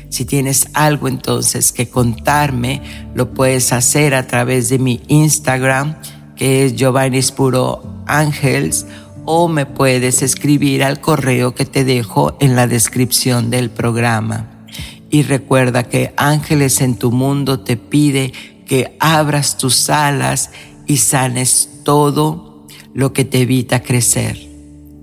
Si 0.08 0.24
tienes 0.24 0.68
algo 0.74 1.08
entonces 1.08 1.72
que 1.72 1.88
contarme, 1.88 2.82
lo 3.14 3.32
puedes 3.32 3.72
hacer 3.72 4.14
a 4.14 4.26
través 4.26 4.68
de 4.68 4.78
mi 4.78 5.00
Instagram, 5.08 5.96
es 6.42 6.74
Giovanni 6.74 7.22
Puro 7.36 8.02
Ángels, 8.06 8.84
o 9.24 9.46
me 9.46 9.64
puedes 9.64 10.22
escribir 10.22 10.82
al 10.82 11.00
correo 11.00 11.54
que 11.54 11.64
te 11.64 11.84
dejo 11.84 12.36
en 12.40 12.56
la 12.56 12.66
descripción 12.66 13.48
del 13.50 13.70
programa. 13.70 14.66
Y 15.08 15.22
recuerda 15.22 15.84
que 15.84 16.12
Ángeles 16.16 16.80
en 16.80 16.96
tu 16.96 17.12
mundo 17.12 17.60
te 17.60 17.76
pide 17.76 18.32
que 18.66 18.96
abras 18.98 19.56
tus 19.56 19.88
alas 19.88 20.50
y 20.86 20.96
sanes 20.96 21.68
todo 21.84 22.66
lo 22.92 23.12
que 23.12 23.24
te 23.24 23.42
evita 23.42 23.80
crecer. 23.80 24.36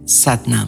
Satnam. 0.06 0.68